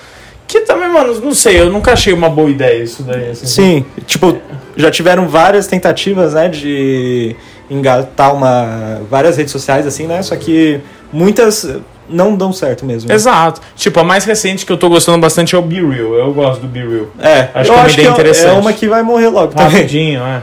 Que 0.47 0.61
também, 0.61 0.89
mano, 0.89 1.19
não 1.19 1.33
sei, 1.33 1.59
eu 1.59 1.69
nunca 1.69 1.91
achei 1.93 2.13
uma 2.13 2.29
boa 2.29 2.49
ideia 2.49 2.81
isso 2.81 3.03
daí. 3.03 3.31
Assim. 3.31 3.45
Sim, 3.45 3.85
tipo, 4.05 4.37
já 4.77 4.89
tiveram 4.89 5.27
várias 5.27 5.67
tentativas, 5.67 6.33
né, 6.33 6.47
de 6.47 7.35
engatar 7.69 8.33
uma 8.33 9.01
várias 9.09 9.35
redes 9.35 9.51
sociais 9.51 9.85
assim, 9.85 10.07
né? 10.07 10.21
Só 10.21 10.35
que 10.37 10.79
muitas 11.11 11.67
não 12.09 12.33
dão 12.35 12.53
certo 12.53 12.85
mesmo. 12.85 13.09
né? 13.09 13.15
Exato. 13.15 13.59
Tipo, 13.75 13.99
a 13.99 14.03
mais 14.05 14.23
recente 14.23 14.65
que 14.65 14.71
eu 14.71 14.77
tô 14.77 14.87
gostando 14.87 15.17
bastante 15.19 15.53
é 15.53 15.57
o 15.57 15.61
Be 15.61 15.75
Real. 15.85 16.13
Eu 16.13 16.33
gosto 16.33 16.61
do 16.61 16.67
Be 16.69 16.79
Real. 16.79 17.07
É, 17.19 17.49
Acho 17.53 17.69
que 17.71 17.75
é 17.77 17.79
uma 17.81 17.89
ideia 17.89 18.07
é- 18.07 18.11
interessante. 18.11 18.55
é 18.55 18.59
uma 18.59 18.71
que 18.71 18.87
vai 18.87 19.03
morrer 19.03 19.27
logo 19.27 19.53
também. 19.53 19.65
Rapidinho, 19.73 20.21
é. 20.21 20.41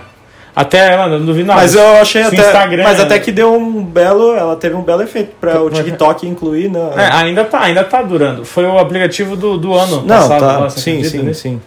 Até, 0.56 0.96
mano, 0.96 1.18
não 1.18 1.26
duvido 1.26 1.48
nada. 1.48 1.60
Mas 1.60 1.74
eu 1.74 1.96
achei 1.96 2.22
até, 2.22 2.36
Instagram- 2.36 2.84
mas 2.84 3.00
até 3.00 3.18
que 3.18 3.32
deu 3.32 3.52
um 3.54 3.82
belo, 3.84 4.36
ela 4.36 4.54
teve 4.54 4.76
um 4.76 4.82
belo 4.82 5.02
efeito 5.02 5.32
para 5.40 5.60
o 5.60 5.68
TikTok 5.68 6.26
incluir 6.28 6.70
na 6.70 6.90
É, 6.96 7.10
ainda 7.12 7.44
tá, 7.44 7.60
ainda 7.60 7.82
tá 7.82 8.00
durando. 8.02 8.44
Foi 8.44 8.64
o 8.64 8.78
aplicativo 8.78 9.34
do, 9.36 9.58
do 9.58 9.74
ano 9.74 10.02
Não, 10.02 10.06
passado. 10.28 10.40
tá. 10.40 10.58
você 10.60 10.80
sim, 10.80 10.90
acredita 10.98 11.18
sim, 11.18 11.24
nisso? 11.26 11.40
sim. 11.40 11.60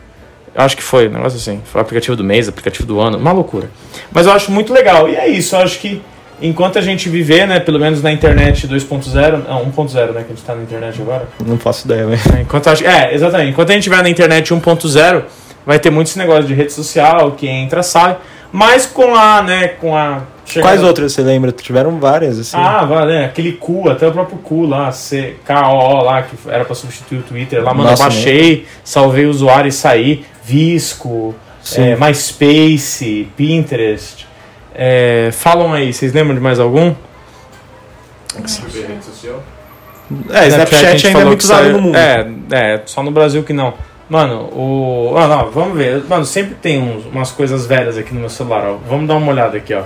Acho 0.55 0.75
que 0.77 0.81
foi, 0.83 1.07
um 1.09 1.11
negócio 1.11 1.37
assim. 1.37 1.61
Foi 1.65 1.79
o 1.79 1.81
aplicativo 1.81 2.15
do 2.15 2.23
mês, 2.23 2.47
aplicativo 2.47 2.87
do 2.87 2.99
ano, 2.99 3.17
uma 3.17 3.31
loucura. 3.33 3.69
Mas 4.11 4.25
eu 4.25 4.31
acho 4.31 4.51
muito 4.51 4.73
legal. 4.73 5.07
E 5.09 5.15
é 5.15 5.27
isso, 5.27 5.55
eu 5.55 5.59
acho 5.59 5.77
que 5.79 6.01
enquanto 6.41 6.79
a 6.79 6.81
gente 6.81 7.09
viver, 7.09 7.45
né, 7.45 7.59
pelo 7.59 7.79
menos 7.79 8.01
na 8.01 8.11
internet 8.11 8.67
2.0, 8.67 9.43
não, 9.49 9.65
1.0, 9.65 10.13
né, 10.13 10.23
que 10.25 10.31
a 10.31 10.35
gente 10.35 10.43
tá 10.43 10.55
na 10.55 10.63
internet 10.63 11.01
agora. 11.01 11.27
Não 11.45 11.57
faço 11.59 11.85
ideia, 11.85 12.07
velho. 12.07 12.21
É, 12.37 12.41
Enquanto 12.41 12.69
a, 12.69 12.73
gente- 12.75 12.87
é, 12.87 13.13
exatamente. 13.13 13.49
Enquanto 13.51 13.69
a 13.69 13.73
gente 13.73 13.83
tiver 13.83 14.01
na 14.01 14.09
internet 14.09 14.51
1.0, 14.53 15.23
vai 15.65 15.77
ter 15.77 15.89
muito 15.91 16.07
esse 16.07 16.17
negócio 16.17 16.45
de 16.45 16.53
rede 16.53 16.71
social, 16.71 17.31
que 17.33 17.47
entra, 17.47 17.83
sai. 17.83 18.17
Mas 18.51 18.85
com 18.85 19.13
a, 19.15 19.41
né, 19.41 19.67
com 19.69 19.95
a... 19.95 20.21
chegada- 20.45 20.71
Quais 20.71 20.83
outras 20.83 21.11
você 21.13 21.21
lembra? 21.21 21.51
Tiveram 21.51 21.99
várias, 21.99 22.39
assim. 22.39 22.55
Ah, 22.57 22.85
vale, 22.85 23.13
né? 23.13 23.25
Aquele 23.25 23.53
cu, 23.53 23.89
até 23.89 24.07
o 24.07 24.11
próprio 24.11 24.37
cu 24.39 24.65
lá, 24.65 24.91
C-K-O-O 24.91 26.03
lá, 26.03 26.23
que 26.23 26.35
era 26.47 26.63
pra 26.65 26.73
substituir 26.75 27.19
o 27.19 27.23
Twitter. 27.23 27.63
Lá, 27.63 27.73
mano, 27.73 27.89
Nossa, 27.89 28.03
eu 28.03 28.07
baixei, 28.09 28.65
salvei 28.83 29.25
o 29.25 29.29
usuário 29.29 29.67
e 29.69 29.71
saí. 29.71 30.25
Visco, 30.43 31.35
é, 31.75 31.95
MySpace, 31.97 33.27
Pinterest. 33.35 34.25
É, 34.73 35.29
falam 35.33 35.73
aí, 35.73 35.91
vocês 35.91 36.13
lembram 36.13 36.35
de 36.35 36.41
mais 36.41 36.59
algum? 36.59 36.93
É, 40.29 40.47
Snapchat, 40.47 40.91
gente 40.91 41.07
ainda 41.07 41.19
é 41.19 41.25
muito 41.25 41.41
usado 41.41 41.69
no 41.69 41.81
mundo. 41.81 41.95
É, 41.97 42.27
é, 42.51 42.81
só 42.85 43.03
no 43.03 43.11
Brasil 43.11 43.43
que 43.43 43.51
não. 43.51 43.73
Mano, 44.09 44.43
o. 44.53 45.13
Ah, 45.17 45.27
não, 45.27 45.51
vamos 45.51 45.77
ver. 45.77 46.01
Mano, 46.07 46.25
sempre 46.25 46.55
tem 46.55 46.81
uns- 46.81 47.05
umas 47.05 47.29
coisas 47.31 47.65
velhas 47.65 47.97
aqui 47.97 48.13
no 48.13 48.21
meu 48.21 48.29
celular, 48.29 48.63
ó. 48.65 48.77
Vamos 48.87 49.07
dar 49.07 49.15
uma 49.15 49.31
olhada 49.31 49.57
aqui, 49.57 49.73
ó. 49.73 49.81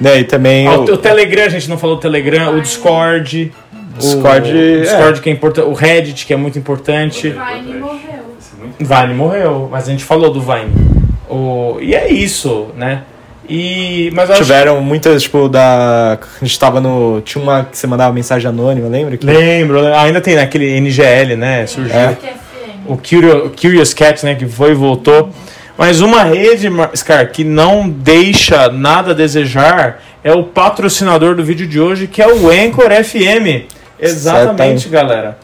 Né, 0.00 0.20
e 0.20 0.24
também 0.24 0.66
Ah, 0.66 0.72
o, 0.78 0.80
o, 0.80 0.92
o 0.92 0.96
Telegram, 0.98 1.44
a 1.44 1.48
gente 1.48 1.70
não 1.70 1.78
falou 1.78 1.96
o 1.96 1.98
Telegram, 2.00 2.54
o 2.56 2.60
Discord. 2.60 3.50
Discord, 3.96 4.52
o, 4.52 4.56
é. 4.58 4.76
o 4.78 4.80
Discord 4.82 5.20
que 5.22 5.30
é 5.30 5.32
importante, 5.32 5.68
o 5.68 5.72
Reddit 5.72 6.26
que 6.26 6.32
é 6.32 6.36
muito 6.36 6.58
importante. 6.58 7.30
Vine 7.30 7.78
morreu. 7.78 8.36
Vine 8.78 9.14
morreu, 9.14 9.68
mas 9.70 9.88
a 9.88 9.90
gente 9.90 10.04
falou 10.04 10.30
do 10.30 10.40
Vine. 10.40 10.72
O, 11.30 11.78
e 11.80 11.94
é 11.94 12.12
isso, 12.12 12.68
né? 12.76 13.02
E 13.48 14.10
mas 14.14 14.28
eu 14.28 14.34
acho 14.34 14.44
tiveram 14.44 14.80
muitas, 14.80 15.22
tipo, 15.22 15.48
da. 15.48 16.12
A 16.40 16.44
gente 16.44 16.58
tava 16.58 16.80
no. 16.80 17.20
Tinha 17.22 17.42
uma 17.42 17.64
que 17.64 17.76
você 17.76 17.86
mandava 17.86 18.12
mensagem 18.12 18.48
anônima, 18.48 18.88
lembra? 18.88 19.16
Que- 19.16 19.26
lembro, 19.26 19.84
ainda 19.94 20.20
tem 20.20 20.38
aquele 20.38 20.76
NGL, 20.78 21.36
né? 21.36 21.66
Surgiu. 21.66 21.94
É. 21.94 22.16
O 22.86 22.96
Curious, 22.96 23.94
Cat, 23.94 24.24
né, 24.24 24.34
que 24.34 24.46
foi 24.46 24.72
e 24.72 24.74
voltou. 24.74 25.30
Mas 25.76 26.00
uma 26.00 26.22
rede, 26.22 26.68
Scar, 26.94 27.30
que 27.30 27.44
não 27.44 27.88
deixa 27.88 28.68
nada 28.68 29.12
a 29.12 29.14
desejar 29.14 30.02
é 30.22 30.32
o 30.32 30.44
patrocinador 30.44 31.34
do 31.34 31.44
vídeo 31.44 31.66
de 31.66 31.80
hoje, 31.80 32.06
que 32.06 32.22
é 32.22 32.26
o 32.26 32.48
Anchor 32.50 32.90
FM. 33.04 33.66
Exatamente, 33.98 34.88
galera. 34.88 35.38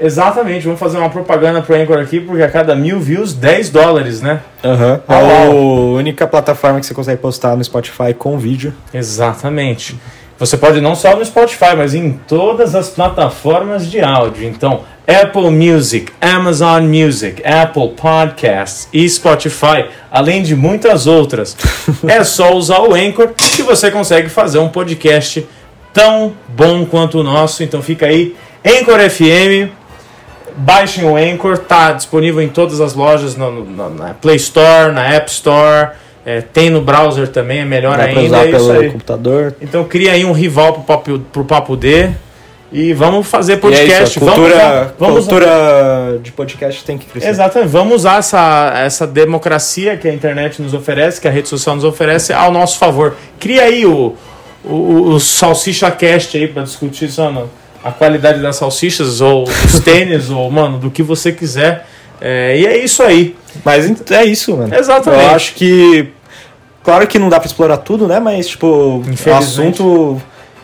Exatamente, 0.00 0.64
vamos 0.64 0.80
fazer 0.80 0.98
uma 0.98 1.10
propaganda 1.10 1.62
pro 1.62 1.76
Anchor 1.76 1.98
aqui, 1.98 2.18
porque 2.18 2.42
a 2.42 2.50
cada 2.50 2.74
mil 2.74 2.98
views, 2.98 3.34
10 3.34 3.70
dólares, 3.70 4.20
né? 4.20 4.40
Aham. 4.64 5.00
Ah, 5.06 5.20
é 5.20 5.46
a 5.46 5.50
única 5.50 6.26
plataforma 6.26 6.80
que 6.80 6.86
você 6.86 6.94
consegue 6.94 7.20
postar 7.20 7.56
no 7.56 7.62
Spotify 7.62 8.12
com 8.16 8.36
vídeo. 8.38 8.74
Exatamente. 8.92 9.96
Você 10.42 10.56
pode 10.56 10.80
não 10.80 10.96
só 10.96 11.14
no 11.14 11.24
Spotify, 11.24 11.76
mas 11.76 11.94
em 11.94 12.14
todas 12.26 12.74
as 12.74 12.88
plataformas 12.88 13.88
de 13.88 14.00
áudio. 14.00 14.44
Então, 14.44 14.80
Apple 15.06 15.50
Music, 15.52 16.10
Amazon 16.20 16.82
Music, 16.82 17.40
Apple 17.46 17.90
Podcasts 17.90 18.88
e 18.92 19.08
Spotify, 19.08 19.84
além 20.10 20.42
de 20.42 20.56
muitas 20.56 21.06
outras. 21.06 21.56
é 22.08 22.24
só 22.24 22.56
usar 22.56 22.80
o 22.80 22.92
Anchor 22.92 23.28
que 23.36 23.62
você 23.62 23.88
consegue 23.88 24.28
fazer 24.28 24.58
um 24.58 24.68
podcast 24.68 25.46
tão 25.92 26.32
bom 26.48 26.84
quanto 26.86 27.20
o 27.20 27.22
nosso. 27.22 27.62
Então 27.62 27.80
fica 27.80 28.06
aí, 28.06 28.34
Anchor 28.66 28.98
FM. 29.08 29.70
Baixem 30.56 31.04
o 31.04 31.16
Anchor, 31.16 31.56
tá 31.56 31.92
disponível 31.92 32.42
em 32.42 32.48
todas 32.48 32.80
as 32.80 32.94
lojas, 32.94 33.36
no- 33.36 33.64
no- 33.64 33.90
na 33.90 34.12
Play 34.14 34.36
Store, 34.38 34.92
na 34.92 35.06
App 35.06 35.30
Store, 35.30 35.90
é, 36.24 36.40
tem 36.40 36.70
no 36.70 36.80
browser 36.80 37.28
também, 37.28 37.60
é 37.60 37.64
melhor 37.64 37.96
Dá 37.96 38.04
ainda. 38.04 38.22
usar 38.22 38.46
é 38.46 38.50
isso 38.50 38.66
pelo 38.66 38.80
aí. 38.80 38.90
computador. 38.90 39.54
Então 39.60 39.84
cria 39.84 40.12
aí 40.12 40.24
um 40.24 40.32
rival 40.32 40.72
pro 40.74 40.82
Papo, 40.82 41.18
pro 41.18 41.44
Papo 41.44 41.76
D 41.76 42.10
e 42.72 42.94
vamos 42.94 43.26
fazer 43.26 43.54
é 43.54 43.56
podcast. 43.56 44.18
isso, 44.18 44.18
a 44.18 44.32
cultura, 44.32 44.54
vamos 44.54 44.64
usar, 44.64 44.94
vamos 44.98 45.26
cultura 45.26 46.18
de 46.22 46.32
podcast 46.32 46.84
tem 46.84 46.96
que 46.96 47.06
crescer. 47.06 47.28
Exatamente, 47.28 47.68
vamos 47.68 47.96
usar 47.96 48.18
essa, 48.18 48.72
essa 48.76 49.06
democracia 49.06 49.96
que 49.96 50.08
a 50.08 50.14
internet 50.14 50.62
nos 50.62 50.72
oferece, 50.72 51.20
que 51.20 51.28
a 51.28 51.30
rede 51.30 51.48
social 51.48 51.74
nos 51.74 51.84
oferece, 51.84 52.32
ao 52.32 52.50
nosso 52.50 52.78
favor. 52.78 53.14
Cria 53.38 53.64
aí 53.64 53.84
o, 53.84 54.14
o, 54.64 55.10
o 55.10 55.20
Salsicha 55.20 55.90
Cast 55.90 56.34
aí 56.36 56.48
pra 56.48 56.62
discutir 56.62 57.10
mano, 57.18 57.50
a 57.84 57.92
qualidade 57.92 58.40
das 58.40 58.56
salsichas, 58.56 59.20
ou 59.20 59.42
os 59.42 59.80
tênis, 59.80 60.30
ou, 60.32 60.50
mano, 60.50 60.78
do 60.78 60.90
que 60.90 61.02
você 61.02 61.30
quiser. 61.30 61.86
É, 62.24 62.56
e 62.58 62.66
é 62.66 62.84
isso 62.84 63.02
aí. 63.02 63.34
Mas 63.64 63.90
é 64.12 64.24
isso, 64.24 64.56
mano. 64.56 64.72
Exatamente. 64.74 65.24
Eu 65.24 65.30
acho 65.30 65.54
que. 65.54 66.08
Claro 66.84 67.06
que 67.06 67.18
não 67.18 67.28
dá 67.28 67.38
pra 67.40 67.46
explorar 67.46 67.76
tudo, 67.78 68.06
né? 68.06 68.20
Mas, 68.20 68.46
tipo, 68.48 69.02
assunto. 69.36 70.20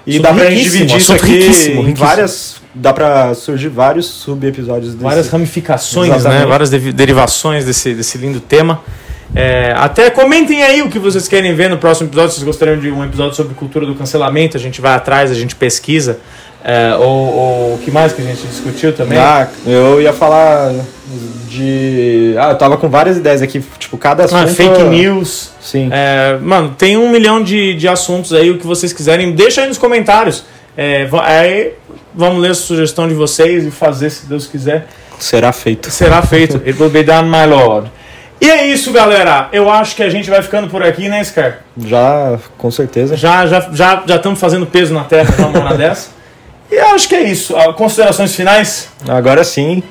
E 0.06 0.12
Assunto 0.12 0.22
dá 0.22 0.32
pra 0.32 0.50
gente 0.50 0.62
dividir 0.62 0.96
isso 0.96 1.12
aqui 1.12 1.26
riquíssimo, 1.26 1.74
em 1.82 1.84
riquíssimo. 1.86 1.96
várias. 2.06 2.56
Dá 2.74 2.92
pra 2.92 3.34
surgir 3.34 3.68
vários 3.68 4.06
sub-episódios 4.06 4.92
desse. 4.92 5.02
várias 5.04 5.28
ramificações, 5.28 6.10
Exatamente. 6.14 6.40
né? 6.42 6.46
Várias 6.46 6.70
devi- 6.70 6.92
derivações 6.92 7.64
desse, 7.64 7.92
desse 7.92 8.16
lindo 8.18 8.40
tema. 8.40 8.80
É, 9.34 9.74
até 9.76 10.08
comentem 10.10 10.62
aí 10.62 10.80
o 10.80 10.88
que 10.88 10.98
vocês 10.98 11.26
querem 11.28 11.54
ver 11.54 11.68
no 11.68 11.76
próximo 11.76 12.08
episódio. 12.08 12.30
Se 12.30 12.36
vocês 12.36 12.46
gostariam 12.46 12.78
de 12.78 12.90
um 12.90 13.04
episódio 13.04 13.34
sobre 13.34 13.54
cultura 13.54 13.84
do 13.84 13.94
cancelamento, 13.94 14.56
a 14.56 14.60
gente 14.60 14.80
vai 14.80 14.94
atrás, 14.94 15.30
a 15.30 15.34
gente 15.34 15.54
pesquisa. 15.56 16.18
É, 16.64 16.94
ou, 16.96 17.04
ou 17.06 17.74
o 17.74 17.78
que 17.78 17.90
mais 17.90 18.12
que 18.12 18.20
a 18.20 18.24
gente 18.24 18.46
discutiu 18.46 18.92
também? 18.92 19.18
Ah, 19.18 19.48
eu 19.66 20.00
ia 20.00 20.12
falar 20.12 20.72
de. 21.48 22.34
Ah, 22.38 22.50
eu 22.50 22.58
tava 22.58 22.76
com 22.76 22.88
várias 22.88 23.16
ideias 23.16 23.40
aqui. 23.40 23.62
Tipo, 23.78 23.96
cada 23.96 24.24
assunto. 24.24 24.42
Ah, 24.42 24.46
fake 24.48 24.82
news. 24.84 25.52
Sim. 25.60 25.88
É, 25.92 26.36
mano, 26.40 26.74
tem 26.76 26.96
um 26.96 27.10
milhão 27.10 27.42
de, 27.42 27.74
de 27.74 27.88
assuntos 27.88 28.32
aí, 28.32 28.50
o 28.50 28.58
que 28.58 28.66
vocês 28.66 28.92
quiserem, 28.92 29.32
deixa 29.32 29.62
aí 29.62 29.68
nos 29.68 29.78
comentários. 29.78 30.44
É, 30.76 31.08
aí 31.22 31.72
vamos 32.14 32.40
ler 32.40 32.50
a 32.50 32.54
sugestão 32.54 33.08
de 33.08 33.14
vocês 33.14 33.64
e 33.66 33.70
fazer, 33.70 34.10
se 34.10 34.26
Deus 34.26 34.46
quiser. 34.46 34.86
Será 35.18 35.52
feito. 35.52 35.90
será 35.90 36.22
feito. 36.22 36.56
It 36.66 36.80
will 36.80 36.90
be 36.90 37.02
done, 37.02 37.28
my 37.28 37.46
lord. 37.46 37.90
E 38.40 38.48
é 38.48 38.66
isso, 38.68 38.92
galera. 38.92 39.48
Eu 39.52 39.68
acho 39.68 39.96
que 39.96 40.02
a 40.02 40.08
gente 40.08 40.30
vai 40.30 40.40
ficando 40.42 40.68
por 40.68 40.82
aqui, 40.82 41.08
né, 41.08 41.22
Scar? 41.24 41.58
Já, 41.76 42.38
com 42.56 42.70
certeza. 42.70 43.16
Já 43.16 43.46
já 43.46 43.68
já 43.72 44.02
já 44.06 44.16
estamos 44.16 44.38
fazendo 44.38 44.66
peso 44.66 44.94
na 44.94 45.04
terra 45.04 45.34
hora 45.46 45.74
dessa. 45.78 46.17
E 46.70 46.74
eu 46.74 46.86
acho 46.88 47.08
que 47.08 47.14
é 47.14 47.22
isso. 47.22 47.56
Ah, 47.56 47.72
Considerações 47.72 48.34
finais? 48.34 48.88
Agora 49.08 49.42
sim. 49.44 49.82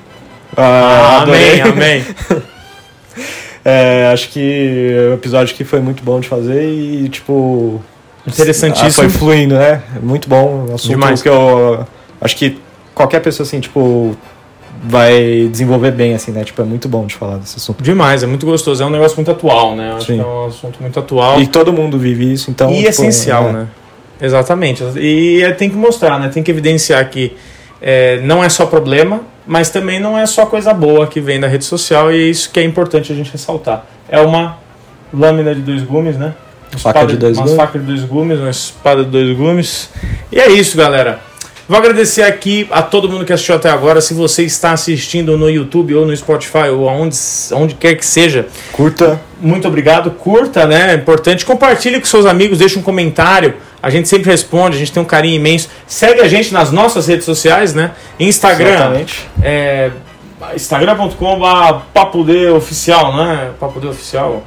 Ah, 0.55 1.21
adorei. 1.21 1.61
amém, 1.61 1.71
amém. 1.71 2.05
É, 3.69 4.09
acho 4.13 4.29
que 4.29 5.09
o 5.11 5.15
episódio 5.15 5.53
aqui 5.53 5.65
foi 5.65 5.81
muito 5.81 6.01
bom 6.01 6.21
de 6.21 6.29
fazer 6.29 6.63
e, 6.63 7.09
tipo. 7.09 7.81
Interessantíssimo. 8.25 8.87
ah, 8.87 8.91
foi 8.91 9.09
fluindo, 9.09 9.55
né? 9.55 9.83
Muito 10.01 10.29
bom. 10.29 10.67
Um 10.69 10.75
assunto 10.75 10.91
Demais. 10.91 11.21
que 11.21 11.27
eu. 11.27 11.85
Acho 12.21 12.37
que 12.37 12.57
qualquer 12.95 13.19
pessoa, 13.19 13.45
assim, 13.45 13.59
tipo. 13.59 14.15
vai 14.85 15.49
desenvolver 15.51 15.91
bem, 15.91 16.13
assim, 16.13 16.31
né? 16.31 16.45
Tipo, 16.45 16.61
é 16.61 16.65
muito 16.65 16.87
bom 16.87 17.05
de 17.05 17.15
falar 17.15 17.39
desse 17.39 17.57
assunto. 17.57 17.83
Demais, 17.83 18.23
é 18.23 18.25
muito 18.25 18.45
gostoso. 18.45 18.81
É 18.81 18.85
um 18.85 18.89
negócio 18.89 19.17
muito 19.17 19.31
atual, 19.31 19.75
né? 19.75 19.95
Acho 19.97 20.05
Sim. 20.05 20.15
que 20.15 20.21
é 20.21 20.25
um 20.25 20.45
assunto 20.45 20.77
muito 20.79 20.97
atual. 20.97 21.41
E 21.41 21.47
todo 21.47 21.73
mundo 21.73 21.99
vive 21.99 22.31
isso, 22.31 22.49
então. 22.49 22.71
e 22.71 22.77
tipo, 22.77 22.87
essencial, 22.87 23.49
é. 23.49 23.51
né? 23.51 23.67
Exatamente. 24.21 24.83
E 24.97 25.41
é, 25.43 25.51
tem 25.51 25.69
que 25.69 25.75
mostrar, 25.75 26.19
né? 26.19 26.29
Tem 26.29 26.41
que 26.41 26.51
evidenciar 26.51 27.07
que 27.09 27.35
é, 27.81 28.19
não 28.21 28.43
é 28.43 28.49
só 28.49 28.65
problema, 28.65 29.21
mas 29.45 29.69
também 29.69 29.99
não 29.99 30.17
é 30.17 30.25
só 30.25 30.45
coisa 30.45 30.73
boa 30.73 31.07
que 31.07 31.21
vem 31.21 31.39
da 31.39 31.47
rede 31.47 31.65
social 31.65 32.11
e 32.11 32.15
é 32.15 32.29
isso 32.29 32.49
que 32.49 32.59
é 32.59 32.63
importante 32.63 33.11
a 33.11 33.15
gente 33.15 33.31
ressaltar. 33.31 33.85
É 34.09 34.19
uma 34.19 34.57
lâmina 35.13 35.53
de 35.53 35.61
dois 35.61 35.83
gumes, 35.83 36.17
né? 36.17 36.33
Uma 36.71 36.79
Faca 36.79 37.05
de 37.05 37.17
dois 37.17 37.37
uma 37.37 37.43
gumes. 37.45 37.57
faca 37.57 37.79
de 37.79 37.85
dois 37.85 38.03
gumes, 38.03 38.39
uma 38.39 38.49
espada 38.49 39.03
de 39.03 39.09
dois 39.09 39.37
gumes. 39.37 39.89
E 40.31 40.39
é 40.39 40.49
isso, 40.51 40.75
galera. 40.75 41.19
Vou 41.67 41.77
agradecer 41.77 42.21
aqui 42.21 42.65
a 42.71 42.81
todo 42.81 43.09
mundo 43.09 43.25
que 43.25 43.33
assistiu 43.33 43.55
até 43.55 43.69
agora. 43.69 43.99
Se 43.99 44.13
você 44.13 44.43
está 44.43 44.71
assistindo 44.71 45.37
no 45.37 45.49
YouTube 45.49 45.93
ou 45.95 46.05
no 46.05 46.15
Spotify 46.15 46.69
ou 46.71 46.87
aonde, 46.87 47.17
onde 47.51 47.75
quer 47.75 47.95
que 47.95 48.05
seja, 48.05 48.47
Curta, 48.71 49.19
muito 49.39 49.67
obrigado. 49.67 50.11
Curta, 50.11 50.65
né? 50.65 50.91
É 50.91 50.93
importante. 50.95 51.45
Compartilhe 51.45 51.99
com 51.99 52.05
seus 52.05 52.25
amigos, 52.25 52.59
deixe 52.59 52.79
um 52.79 52.81
comentário. 52.81 53.55
A 53.81 53.89
gente 53.89 54.09
sempre 54.09 54.29
responde, 54.31 54.75
a 54.75 54.79
gente 54.79 54.91
tem 54.91 55.01
um 55.01 55.05
carinho 55.05 55.35
imenso. 55.35 55.69
Segue 55.85 56.21
a 56.21 56.27
gente 56.27 56.53
nas 56.53 56.71
nossas 56.71 57.07
redes 57.07 57.25
sociais, 57.25 57.73
né? 57.73 57.91
Instagram. 58.19 59.05
É, 59.41 59.91
Instagram.com.br 60.55 62.55
Oficial, 62.55 63.15
né? 63.15 63.51
Papo 63.59 63.79
de 63.79 63.87
Oficial. 63.87 64.43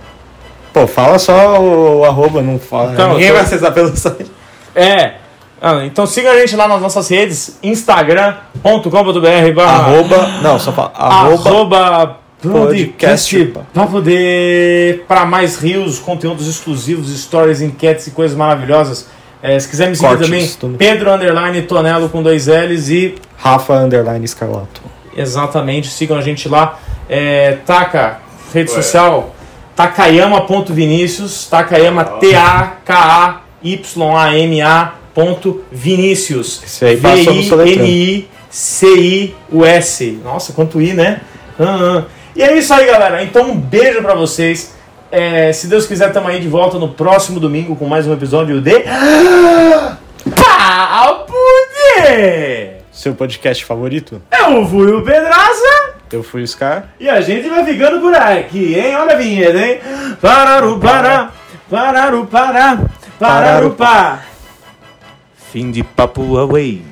Pô, 0.72 0.86
fala 0.86 1.18
só 1.18 1.60
o 1.60 2.04
arroba, 2.04 2.42
não 2.42 2.58
fala. 2.58 2.92
Então, 2.92 3.12
Ninguém 3.14 3.28
tô- 3.28 3.34
vai 3.34 3.42
acessar 3.42 3.72
pelo 3.72 3.96
site. 3.96 4.30
É. 4.74 5.14
Ah, 5.62 5.84
então 5.84 6.06
siga 6.06 6.30
a 6.30 6.38
gente 6.38 6.56
lá 6.56 6.66
nas 6.66 6.80
nossas 6.80 7.06
redes, 7.08 7.58
instagram.com.br 7.62 9.54
barra 9.54 9.72
Arroba. 9.84 10.26
Não, 10.42 10.58
só 10.58 10.72
fala. 10.72 10.92
Arroba. 10.94 11.48
arroba 11.50 12.16
podcast 12.40 13.36
podcast. 13.36 13.68
para 13.74 13.86
poder 13.86 15.04
para 15.06 15.26
mais 15.26 15.58
rios, 15.58 15.98
conteúdos 15.98 16.48
exclusivos, 16.48 17.14
stories, 17.20 17.60
enquetes 17.60 18.06
e 18.06 18.12
coisas 18.12 18.34
maravilhosas. 18.36 19.08
É, 19.42 19.58
se 19.58 19.68
quiser 19.68 19.88
me 19.88 19.96
seguir 19.96 20.08
Cortes, 20.08 20.26
também, 20.26 20.48
tudo. 20.60 20.76
Pedro 20.78 21.10
Underline 21.12 21.62
Tonelo 21.62 22.08
com 22.08 22.22
dois 22.22 22.46
L's 22.46 22.90
e 22.90 23.14
Rafa 23.36 23.74
Underline 23.74 24.24
Escarlato. 24.24 24.82
exatamente 25.16 25.88
sigam 25.88 26.16
a 26.18 26.22
gente 26.22 26.48
lá. 26.48 26.78
É, 27.08 27.58
taca 27.66 28.20
rede 28.52 28.70
social 28.70 29.34
takayama.vinicius, 29.74 31.46
takayama 31.48 32.04
T 32.04 32.34
A 32.34 32.76
K 32.84 32.94
A 32.94 33.40
Y 33.62 34.16
A 34.16 34.38
M 34.38 34.60
A 34.60 34.92
ponto 35.14 35.64
Vinícius. 35.72 36.62
Isso 36.64 36.84
aí 36.84 36.96
passou 36.98 37.34
no 37.34 37.42
soletrando. 37.42 37.78
V-I-N-I-C-I-U-S. 37.82 38.28
Nossa, 40.22 40.52
quanto 40.52 40.80
I, 40.80 40.92
né? 40.92 41.20
Ah. 41.58 42.04
E 42.34 42.42
é 42.42 42.56
isso 42.56 42.72
aí, 42.72 42.86
galera. 42.86 43.22
Então, 43.22 43.50
um 43.50 43.56
beijo 43.58 44.02
pra 44.02 44.14
vocês. 44.14 44.74
É, 45.10 45.52
se 45.52 45.66
Deus 45.66 45.86
quiser, 45.86 46.12
tamo 46.12 46.28
aí 46.28 46.40
de 46.40 46.46
volta 46.48 46.78
no 46.78 46.88
próximo 46.88 47.40
domingo 47.40 47.74
com 47.74 47.86
mais 47.86 48.06
um 48.06 48.12
episódio 48.12 48.60
de. 48.60 48.84
Papo 50.36 51.34
de! 51.74 52.80
Seu 52.92 53.14
podcast 53.14 53.64
favorito? 53.64 54.22
Eu 54.30 54.66
fui 54.66 54.92
o 54.92 55.02
Pedraça 55.02 55.94
Eu 56.12 56.22
fui 56.22 56.42
o 56.42 56.46
Scar. 56.46 56.90
e 57.00 57.08
a 57.08 57.20
gente 57.20 57.48
vai 57.48 57.64
ficando 57.64 58.00
por 58.00 58.14
aqui, 58.14 58.78
hein? 58.78 58.94
Olha 58.94 59.14
a 59.14 59.18
vinheta, 59.18 59.58
hein? 59.58 59.80
Pararu, 60.20 60.78
pará, 60.78 61.30
pararu, 61.68 62.26
pará, 62.26 62.78
pararu, 63.18 63.70
pá. 63.72 64.20
Fim 65.50 65.72
de 65.72 65.82
papo 65.82 66.36
away. 66.38 66.82